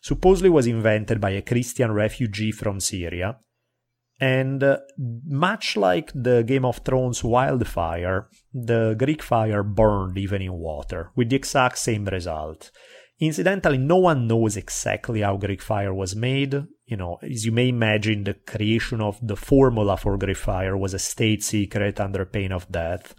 [0.00, 3.38] Supposedly was invented by a Christian refugee from Syria,
[4.20, 10.52] and uh, much like the Game of Thrones wildfire, the Greek fire burned even in
[10.52, 12.70] water, with the exact same result.
[13.20, 16.54] Incidentally, no one knows exactly how Greek fire was made.
[16.86, 20.94] You know, as you may imagine, the creation of the formula for Greek fire was
[20.94, 23.14] a state secret under pain of death.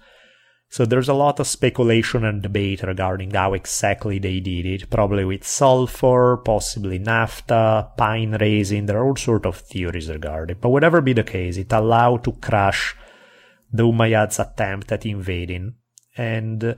[0.70, 5.24] So there's a lot of speculation and debate regarding how exactly they did it, probably
[5.24, 10.62] with sulfur, possibly naphtha, pine resin, there are all sorts of theories regarding it.
[10.62, 12.96] But whatever be the case, it allowed to crush
[13.72, 15.76] the Umayyads' attempt at invading.
[16.18, 16.76] And uh,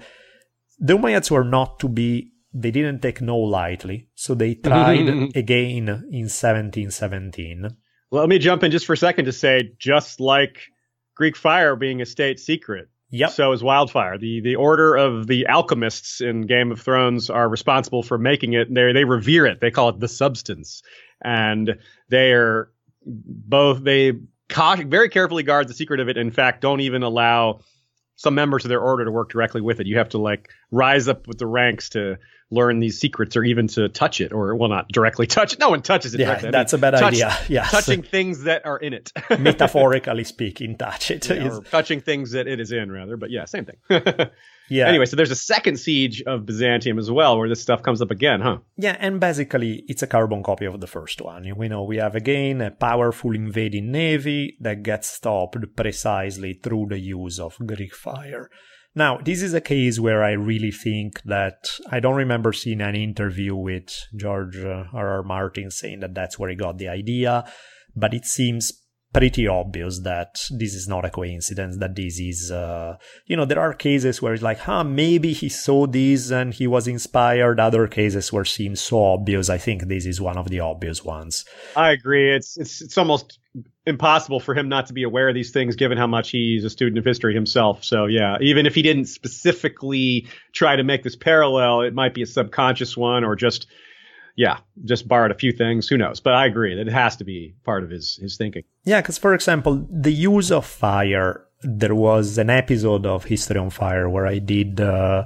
[0.79, 5.87] the Umayyads were not to be they didn't take no lightly, so they tried again
[6.11, 7.69] in 1717.
[8.09, 10.61] Let me jump in just for a second to say, just like
[11.15, 13.31] Greek fire being a state secret, Yep.
[13.31, 14.17] So is wildfire.
[14.17, 18.73] The the order of the alchemists in Game of Thrones are responsible for making it.
[18.73, 19.61] They they revere it.
[19.61, 20.83] They call it the substance,
[21.23, 21.77] and
[22.09, 22.69] they are
[23.05, 24.13] both they
[24.55, 26.17] very carefully guard the secret of it.
[26.17, 27.61] In fact, don't even allow
[28.17, 29.87] some members of their order to work directly with it.
[29.87, 32.17] You have to like rise up with the ranks to
[32.49, 35.59] learn these secrets or even to touch it or well not directly touch it.
[35.59, 36.51] No one touches it yeah directly.
[36.51, 37.37] that's I mean, a bad touch, idea.
[37.49, 39.11] Yeah touching things that are in it.
[39.39, 43.17] Metaphorically speaking touch it yeah, or touching things that it is in rather.
[43.17, 43.77] But yeah same thing.
[44.69, 44.87] Yeah.
[44.87, 48.11] Anyway so there's a second siege of byzantium as well where this stuff comes up
[48.11, 48.57] again huh?
[48.77, 51.45] Yeah and basically it's a carbon copy of the first one.
[51.57, 56.99] We know we have again a powerful invading navy that gets stopped precisely through the
[56.99, 58.49] use of greek fire
[58.97, 62.95] now, this is a case where I really think that I don't remember seeing an
[62.95, 65.07] interview with George uh, R.
[65.17, 65.23] R.
[65.23, 67.45] Martin saying that that's where he got the idea,
[67.95, 68.73] but it seems
[69.13, 72.95] pretty obvious that this is not a coincidence that this is uh,
[73.25, 76.67] you know there are cases where it's like huh maybe he saw this and he
[76.67, 80.49] was inspired other cases where it seems so obvious i think this is one of
[80.49, 81.45] the obvious ones
[81.75, 83.39] i agree it's it's it's almost
[83.87, 86.69] impossible for him not to be aware of these things given how much he's a
[86.69, 91.15] student of history himself so yeah even if he didn't specifically try to make this
[91.15, 93.67] parallel it might be a subconscious one or just
[94.37, 95.89] yeah, just borrowed a few things.
[95.89, 96.19] Who knows?
[96.19, 98.63] But I agree that it has to be part of his his thinking.
[98.85, 101.43] Yeah, because for example, the use of fire.
[101.63, 105.25] There was an episode of History on Fire where I did uh,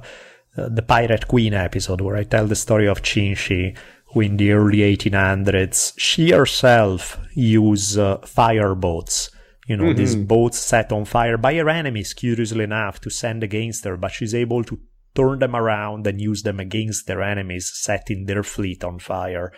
[0.56, 3.74] the Pirate Queen episode, where I tell the story of Ching Shih,
[4.12, 9.30] who in the early 1800s she herself used uh, fire boats.
[9.66, 9.98] You know, mm-hmm.
[9.98, 14.12] these boats set on fire by her enemies, curiously enough, to send against her, but
[14.12, 14.80] she's able to
[15.14, 19.52] turn them around and use them against their enemies, setting their fleet on fire.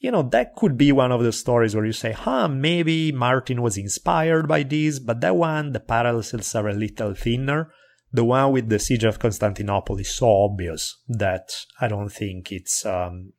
[0.00, 3.62] You know, that could be one of the stories where you say, huh, maybe Martin
[3.62, 7.72] was inspired by this, but that one, the parallels are a little thinner.
[8.12, 11.50] The one with the siege of Constantinople is so obvious that
[11.80, 13.32] I don't think it's, um,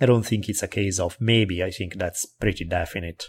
[0.00, 1.62] I don't think it's a case of maybe.
[1.62, 3.28] I think that's pretty definite.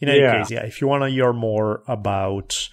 [0.00, 0.38] In any yeah.
[0.38, 2.68] case, yeah, if you want to hear more about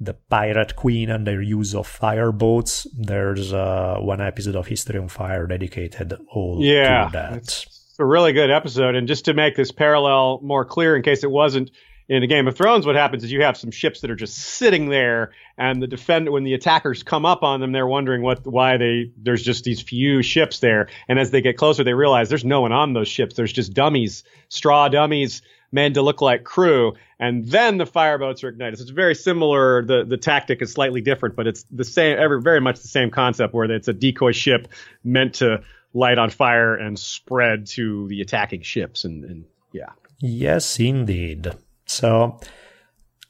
[0.00, 2.86] the Pirate Queen and their use of fire boats.
[2.98, 7.32] There's uh, one episode of History on Fire dedicated all yeah, to that.
[7.34, 8.94] It's a really good episode.
[8.94, 11.70] And just to make this parallel more clear, in case it wasn't
[12.10, 14.36] in the Game of Thrones, what happens is you have some ships that are just
[14.36, 18.44] sitting there, and the defend when the attackers come up on them, they're wondering what
[18.44, 22.28] why they there's just these few ships there, and as they get closer, they realize
[22.28, 23.36] there's no one on those ships.
[23.36, 28.48] There's just dummies, straw dummies made to look like crew, and then the fireboats are
[28.48, 28.80] ignited.
[28.80, 29.84] So it's very similar.
[29.84, 33.12] The the tactic is slightly different, but it's the same, every, very much the same
[33.12, 34.66] concept where it's a decoy ship
[35.04, 35.62] meant to
[35.94, 39.04] light on fire and spread to the attacking ships.
[39.04, 39.90] And, and yeah.
[40.18, 41.52] Yes, indeed.
[41.90, 42.38] So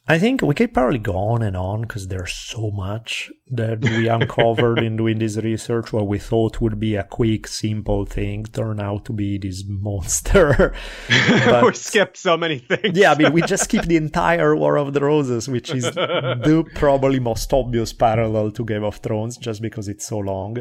[0.07, 4.07] I think we could probably go on and on because there's so much that we
[4.16, 5.93] uncovered in doing this research.
[5.93, 10.74] What we thought would be a quick, simple thing turned out to be this monster.
[11.62, 12.99] we skipped so many things.
[12.99, 16.65] yeah, I mean, we just skipped the entire War of the Roses, which is the
[16.74, 20.59] probably most obvious parallel to Game of Thrones, just because it's so long.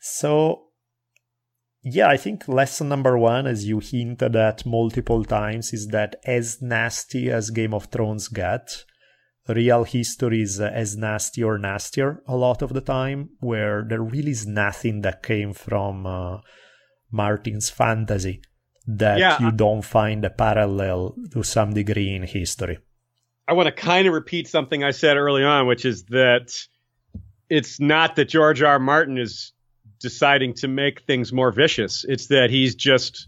[0.00, 0.71] So
[1.84, 6.62] yeah, I think lesson number one, as you hinted at multiple times, is that as
[6.62, 8.84] nasty as Game of Thrones get,
[9.48, 14.30] real history is as nasty or nastier a lot of the time, where there really
[14.30, 16.38] is nothing that came from uh,
[17.10, 18.42] Martin's fantasy
[18.86, 22.78] that yeah, you don't find a parallel to some degree in history.
[23.48, 26.56] I want to kind of repeat something I said early on, which is that
[27.48, 28.72] it's not that George R.
[28.72, 28.78] R.
[28.78, 29.51] Martin is
[30.02, 32.04] deciding to make things more vicious.
[32.06, 33.26] It's that he's just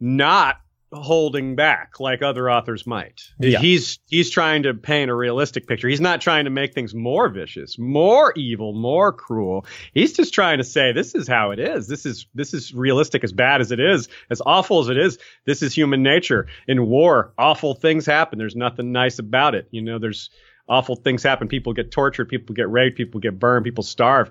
[0.00, 0.56] not
[0.92, 3.22] holding back like other authors might.
[3.40, 3.58] Yeah.
[3.58, 5.88] He's he's trying to paint a realistic picture.
[5.88, 9.66] He's not trying to make things more vicious, more evil, more cruel.
[9.92, 11.88] He's just trying to say this is how it is.
[11.88, 15.18] This is this is realistic as bad as it is, as awful as it is.
[15.44, 16.46] This is human nature.
[16.68, 18.38] In war, awful things happen.
[18.38, 19.68] There's nothing nice about it.
[19.70, 20.30] You know, there's
[20.68, 21.48] awful things happen.
[21.48, 24.30] People get tortured, people get raped, people get burned, people starve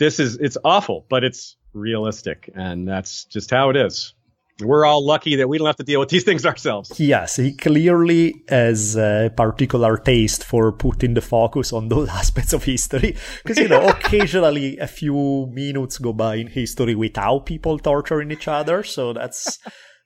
[0.00, 4.14] this is it's awful, but it's realistic, and that's just how it is.
[4.60, 6.98] We're all lucky that we don't have to deal with these things ourselves.
[6.98, 12.64] Yes, he clearly has a particular taste for putting the focus on those aspects of
[12.64, 13.16] history.
[13.42, 18.48] Because, you know, occasionally a few minutes go by in history without people torturing each
[18.48, 18.82] other.
[18.82, 19.58] So that's,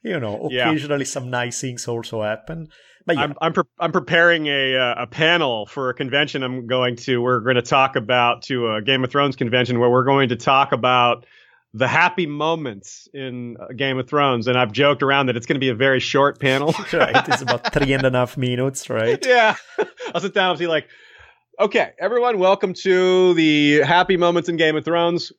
[0.02, 1.16] you know, occasionally yeah.
[1.16, 2.68] some nice things also happen.
[3.06, 3.22] But yeah.
[3.22, 7.20] I'm I'm, pre- I'm preparing a uh, a panel for a convention I'm going to.
[7.20, 10.36] We're going to talk about to a Game of Thrones convention where we're going to
[10.36, 11.26] talk about
[11.74, 15.56] the happy moments in uh, Game of Thrones, and I've joked around that it's going
[15.56, 16.72] to be a very short panel.
[16.92, 19.24] right, it's about three and a half minutes, right?
[19.34, 19.56] Yeah,
[20.14, 20.88] I'll sit down and be like,
[21.60, 25.32] "Okay, everyone, welcome to the happy moments in Game of Thrones.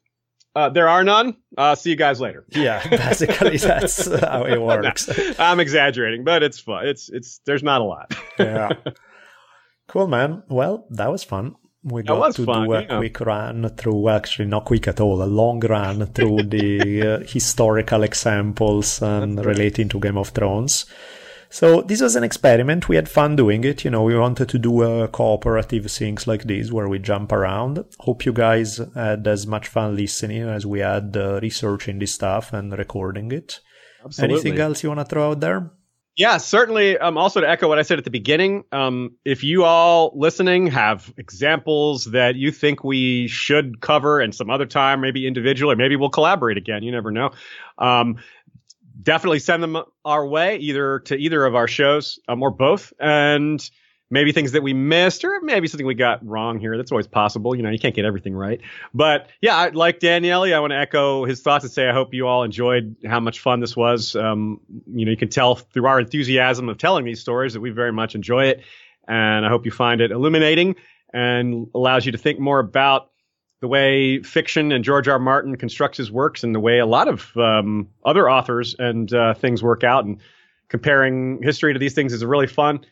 [0.56, 1.36] Uh, there are none.
[1.58, 2.46] Uh, see you guys later.
[2.50, 5.08] Yeah, basically that's how it works.
[5.08, 6.88] no, I'm exaggerating, but it's fun.
[6.88, 8.14] It's it's there's not a lot.
[8.40, 8.70] yeah.
[9.88, 10.44] Cool, man.
[10.48, 11.56] Well, that was fun.
[11.84, 12.98] We got to fun, do a yeah.
[12.98, 18.02] quick run through, actually not quick at all, a long run through the uh, historical
[18.02, 20.88] examples and relating to Game of Thrones.
[21.50, 22.90] So this was an experiment.
[22.90, 23.86] We had fun doing it.
[23.86, 27.84] You know, we wanted to do a cooperative things like this where we jump around.
[28.00, 32.52] Hope you guys had as much fun listening as we had uh, researching this stuff
[32.54, 33.62] and recording it.
[34.04, 34.36] Absolutely.
[34.36, 35.72] Anything else you want to throw out there?
[36.18, 36.98] Yeah, certainly.
[36.98, 40.68] Um, also to echo what I said at the beginning, um, if you all listening
[40.68, 45.98] have examples that you think we should cover and some other time, maybe individually, maybe
[45.98, 46.84] we'll collaborate again.
[46.84, 47.32] You never know.
[47.78, 48.18] Um,
[49.02, 52.94] definitely send them our way, either to either of our shows um, or both.
[53.00, 53.68] And
[54.12, 56.78] maybe things that we missed or maybe something we got wrong here.
[56.78, 57.56] That's always possible.
[57.56, 58.62] You know, you can't get everything right.
[58.94, 62.14] But yeah, I, like Daniele, I want to echo his thoughts and say I hope
[62.14, 64.16] you all enjoyed how much fun this was.
[64.16, 64.62] Um,
[64.94, 67.92] you know, you can tell through our enthusiasm of telling these stories that we very
[67.92, 68.64] much enjoy it.
[69.08, 70.76] And I hope you find it illuminating
[71.14, 73.10] and allows you to think more about
[73.62, 75.14] the way fiction and George R.
[75.14, 75.20] R.
[75.20, 79.34] Martin constructs his works and the way a lot of um, other authors and uh,
[79.34, 80.06] things work out.
[80.06, 80.20] And
[80.68, 82.86] comparing history to these things is really fun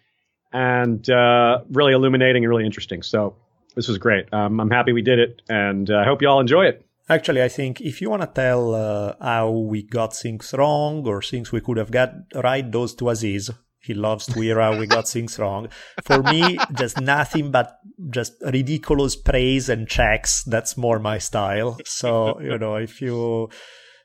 [0.51, 3.01] and uh, really illuminating and really interesting.
[3.01, 3.35] So
[3.75, 4.31] this was great.
[4.33, 6.85] Um, I'm happy we did it, and uh, I hope you all enjoy it.
[7.09, 11.21] Actually, I think if you want to tell uh, how we got things wrong or
[11.21, 13.51] things we could have got right, those to Aziz.
[13.83, 15.67] He loves how we got things wrong.
[16.03, 17.77] For me, just nothing but
[18.09, 20.43] just ridiculous praise and checks.
[20.45, 21.77] That's more my style.
[21.85, 23.49] So, you know, if you,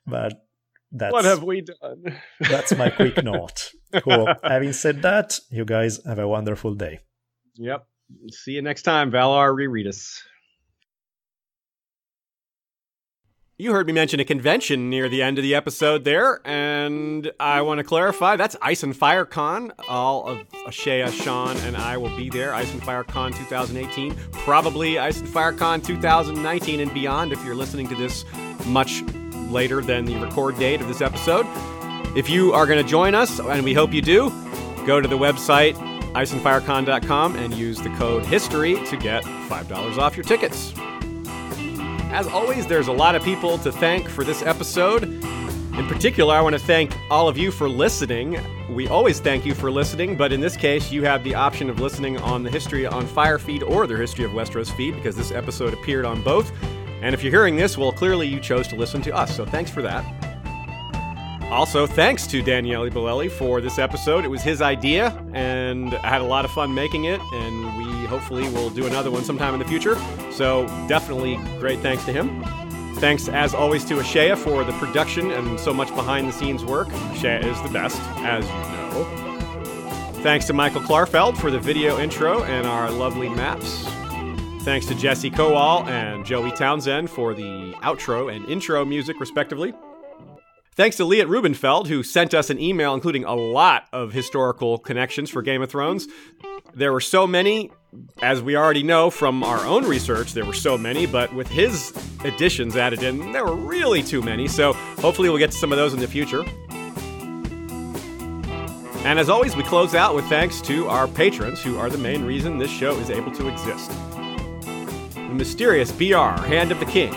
[0.04, 0.32] but
[0.90, 2.18] that's what have we done?
[2.40, 3.70] that's my quick note.
[4.02, 4.28] Cool.
[4.42, 7.00] Having said that, you guys have a wonderful day.
[7.54, 7.86] Yep.
[8.30, 10.22] See you next time, Valar Rereadus.
[13.60, 17.62] You heard me mention a convention near the end of the episode there, and I
[17.62, 19.72] want to clarify that's Ice and Fire Con.
[19.88, 22.54] All of Ashea, Sean, and I will be there.
[22.54, 27.56] Ice and Fire Con 2018, probably Ice and Fire Con 2019 and beyond if you're
[27.56, 28.24] listening to this
[28.66, 29.02] much
[29.50, 31.44] later than the record date of this episode.
[32.16, 34.30] If you are going to join us, and we hope you do,
[34.86, 35.74] go to the website
[36.12, 40.72] iceandfirecon.com and use the code HISTORY to get $5 off your tickets.
[42.10, 45.04] As always, there's a lot of people to thank for this episode.
[45.04, 48.38] In particular, I want to thank all of you for listening.
[48.74, 51.80] We always thank you for listening, but in this case, you have the option of
[51.80, 55.30] listening on the History on Fire feed or the History of Westeros feed because this
[55.30, 56.50] episode appeared on both.
[57.02, 59.70] And if you're hearing this, well, clearly you chose to listen to us, so thanks
[59.70, 60.27] for that.
[61.50, 64.24] Also, thanks to Daniele Bolelli for this episode.
[64.24, 68.04] It was his idea, and I had a lot of fun making it, and we
[68.06, 69.96] hopefully will do another one sometime in the future.
[70.30, 72.44] So, definitely great thanks to him.
[72.96, 76.88] Thanks, as always, to Ashea for the production and so much behind the scenes work.
[76.88, 80.22] Ashea is the best, as you know.
[80.22, 83.86] Thanks to Michael Klarfeld for the video intro and our lovely maps.
[84.64, 89.72] Thanks to Jesse Kowal and Joey Townsend for the outro and intro music, respectively.
[90.78, 95.28] Thanks to Liat Rubenfeld, who sent us an email including a lot of historical connections
[95.28, 96.06] for Game of Thrones.
[96.72, 97.72] There were so many,
[98.22, 101.92] as we already know from our own research, there were so many, but with his
[102.22, 105.78] additions added in, there were really too many, so hopefully we'll get to some of
[105.78, 106.44] those in the future.
[109.04, 112.24] And as always, we close out with thanks to our patrons, who are the main
[112.24, 113.90] reason this show is able to exist.
[114.60, 117.12] The mysterious BR, Hand of the King,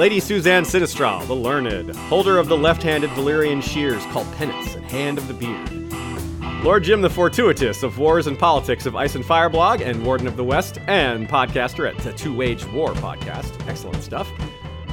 [0.00, 4.82] Lady Suzanne Sinistral, the learned, holder of the left handed Valyrian shears called Penance and
[4.86, 6.64] Hand of the Beard.
[6.64, 10.26] Lord Jim the Fortuitous of Wars and Politics of Ice and Fire blog and Warden
[10.26, 13.52] of the West and podcaster at the Two Wage War podcast.
[13.68, 14.26] Excellent stuff.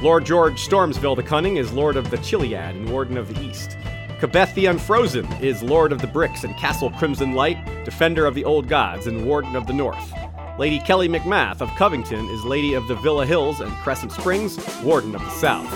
[0.02, 3.78] Lord George Stormsville the Cunning is Lord of the Chiliad and Warden of the East.
[4.20, 8.44] Kabeth the Unfrozen is Lord of the Bricks and Castle Crimson Light, Defender of the
[8.44, 10.12] Old Gods and Warden of the North.
[10.58, 15.14] Lady Kelly McMath of Covington is Lady of the Villa Hills and Crescent Springs, Warden
[15.14, 15.72] of the South.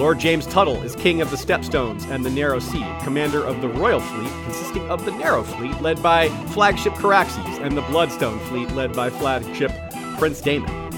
[0.00, 3.68] Lord James Tuttle is King of the Stepstones and the Narrow Sea, commander of the
[3.68, 8.68] Royal Fleet, consisting of the Narrow Fleet, led by flagship Caraxes, and the Bloodstone Fleet,
[8.72, 9.70] led by flagship
[10.18, 10.90] Prince Daemon.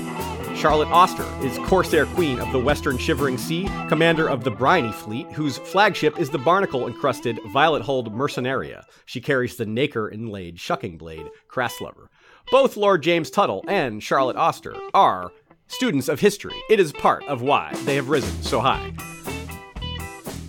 [0.57, 5.31] Charlotte Oster is Corsair Queen of the Western Shivering Sea, commander of the Briny Fleet,
[5.33, 8.85] whose flagship is the barnacle encrusted Violet Hulled Mercenaria.
[9.05, 12.09] She carries the nacre inlaid shucking blade, Crasslover.
[12.53, 15.33] Both Lord James Tuttle and Charlotte Oster are
[15.69, 16.53] students of history.
[16.69, 18.93] It is part of why they have risen so high.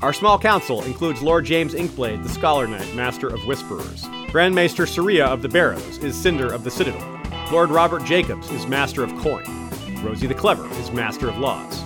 [0.01, 4.05] Our small council includes Lord James Inkblade, the Scholar Knight, Master of Whisperers.
[4.33, 7.21] Grand Maester Saria of the Barrows is Cinder of the Citadel.
[7.53, 9.45] Lord Robert Jacobs is Master of Coin.
[10.03, 11.81] Rosie the Clever is Master of Laws.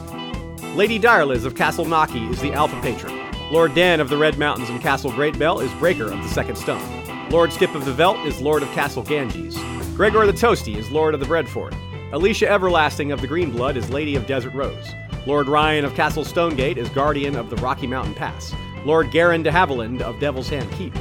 [0.76, 3.14] Lady Direliz of Castle Naki is the Alpha Patron.
[3.52, 6.56] Lord Dan of the Red Mountains and Castle Great Bell is Breaker of the Second
[6.56, 7.30] Stone.
[7.30, 9.56] Lord Skip of the Veld is Lord of Castle Ganges.
[9.98, 11.74] Gregor the Toasty is Lord of the Breadfort.
[12.12, 14.94] Alicia Everlasting of the Greenblood is Lady of Desert Rose.
[15.26, 18.54] Lord Ryan of Castle Stonegate is Guardian of the Rocky Mountain Pass.
[18.86, 20.94] Lord Garin de Haviland of Devil's Hand Keep.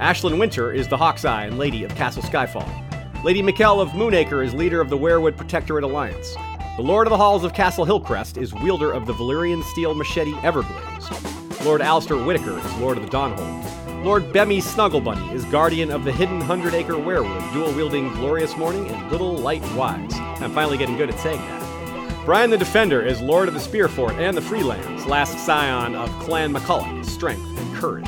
[0.00, 3.22] Ashlyn Winter is the Hawk's Eye and Lady of Castle Skyfall.
[3.22, 6.34] Lady Mikkel of Moonacre is leader of the Weirwood Protectorate Alliance.
[6.76, 10.34] The Lord of the Halls of Castle Hillcrest is wielder of the Valyrian steel machete
[10.42, 11.64] Everglazed.
[11.64, 13.83] Lord Alistair Whitaker is Lord of the Dawnhold.
[14.04, 18.86] Lord Bemmy Snugglebunny is guardian of the hidden Hundred Acre Weirwood, dual wielding Glorious Morning
[18.86, 20.12] and Little Light Wise.
[20.12, 22.22] I'm finally getting good at saying that.
[22.26, 26.52] Brian the Defender is Lord of the Spearfort and the Freelands, last scion of Clan
[26.52, 28.04] McCulloch, strength and courage.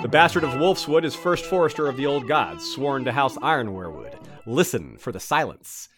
[0.00, 4.18] The Bastard of Wolfswood is first forester of the Old Gods, sworn to House Ironwerewood.
[4.46, 5.90] Listen for the silence.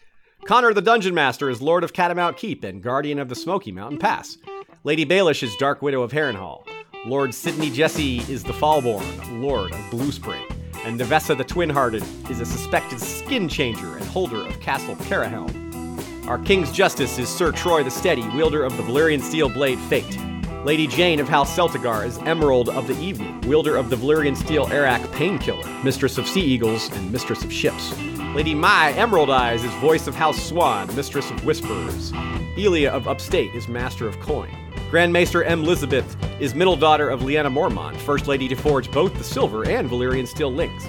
[0.46, 4.00] Connor the Dungeon Master is Lord of Catamount Keep and Guardian of the Smoky Mountain
[4.00, 4.36] Pass.
[4.82, 6.64] Lady Baelish is Dark Widow of Harrenhal.
[7.06, 10.42] Lord Sidney Jesse is the Fallborn, Lord of Blue Spring,
[10.84, 16.26] and Nevessa the Twin Hearted is a suspected skin changer and holder of Castle Carahelm.
[16.26, 20.18] Our King's Justice is Sir Troy the Steady, wielder of the Valyrian steel blade Fate.
[20.64, 24.66] Lady Jane of House Celtigar is Emerald of the Evening, wielder of the Valyrian steel
[24.66, 27.96] Arakh Painkiller, mistress of sea eagles and mistress of ships.
[28.34, 32.12] Lady Mai Emerald Eyes is voice of House Swan, mistress of whisperers.
[32.58, 34.50] Elia of Upstate is master of coin.
[34.90, 35.64] Grand Maester M.
[35.64, 39.88] Elizabeth is middle daughter of Lyanna Mormont, first lady to forge both the silver and
[39.88, 40.86] Valyrian steel links.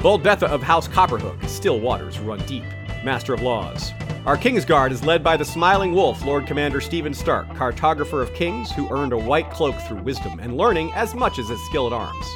[0.00, 2.64] Bold Betha of House Copperhook, still waters run deep,
[3.04, 3.92] master of laws.
[4.24, 8.72] Our Kingsguard is led by the Smiling Wolf, Lord Commander Stephen Stark, cartographer of kings
[8.72, 11.92] who earned a white cloak through wisdom and learning as much as his skill at
[11.92, 12.26] arms.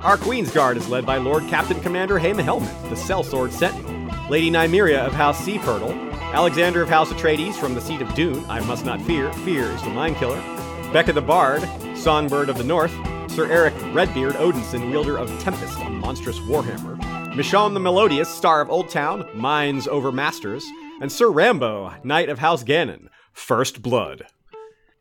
[0.00, 4.48] Our Queen's Guard is led by Lord Captain Commander Haemon Helmet, the Sellsword Sentinel, Lady
[4.48, 5.58] Nymeria of House Sea
[6.34, 9.80] Alexander of House Atreides from the seat of Dune, I must not fear, fear is
[9.82, 10.42] the mind killer.
[10.92, 11.62] Becca the Bard,
[11.96, 12.90] Songbird of the North,
[13.30, 17.00] Sir Eric Redbeard Odinson, wielder of Tempest, a monstrous warhammer,
[17.34, 20.66] Michonne the Melodious, Star of Old Town, Minds over Masters,
[21.00, 24.26] and Sir Rambo, Knight of House Gannon, First Blood.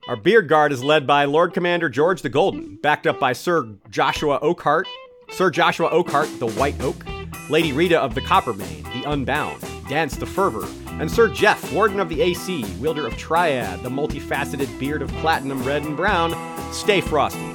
[0.07, 3.69] Our Beard Guard is led by Lord Commander George the Golden, backed up by Sir
[3.89, 4.87] Joshua Oakhart,
[5.31, 7.03] Sir Joshua Oakhart, the White Oak,
[7.49, 9.63] Lady Rita of the Coppermane, the Unbound,
[9.93, 10.67] Dance the Fervor,
[10.99, 15.63] and Sir Jeff, Warden of the AC, wielder of Triad, the multifaceted beard of platinum,
[15.63, 16.33] red, and brown,
[16.73, 17.53] stay frosty.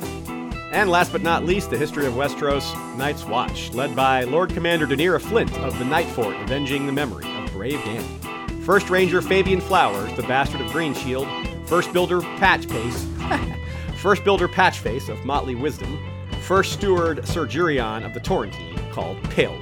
[0.71, 4.87] And last but not least, the history of Westeros Night's Watch, led by Lord Commander
[4.87, 8.63] Daenerys Flint of the Night Fort, avenging the memory of brave Dany.
[8.63, 11.27] First Ranger Fabian Flowers, the bastard of Greenshield,
[11.67, 13.05] First Builder Patch Pace,
[13.97, 15.99] First Builder Patchface of Motley Wisdom,
[16.43, 19.61] First Steward Sir Jurion of the Torrentine, called Pale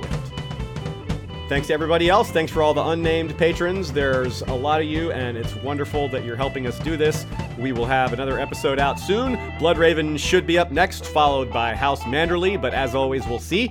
[1.49, 2.31] Thanks to everybody else.
[2.31, 3.93] Thanks for all the unnamed patrons.
[3.93, 7.25] There's a lot of you, and it's wonderful that you're helping us do this.
[7.57, 9.37] We will have another episode out soon.
[9.59, 13.71] Bloodraven should be up next, followed by House Manderly, but as always, we'll see.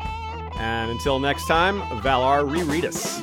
[0.57, 3.21] And until next time, Valar Rereadus.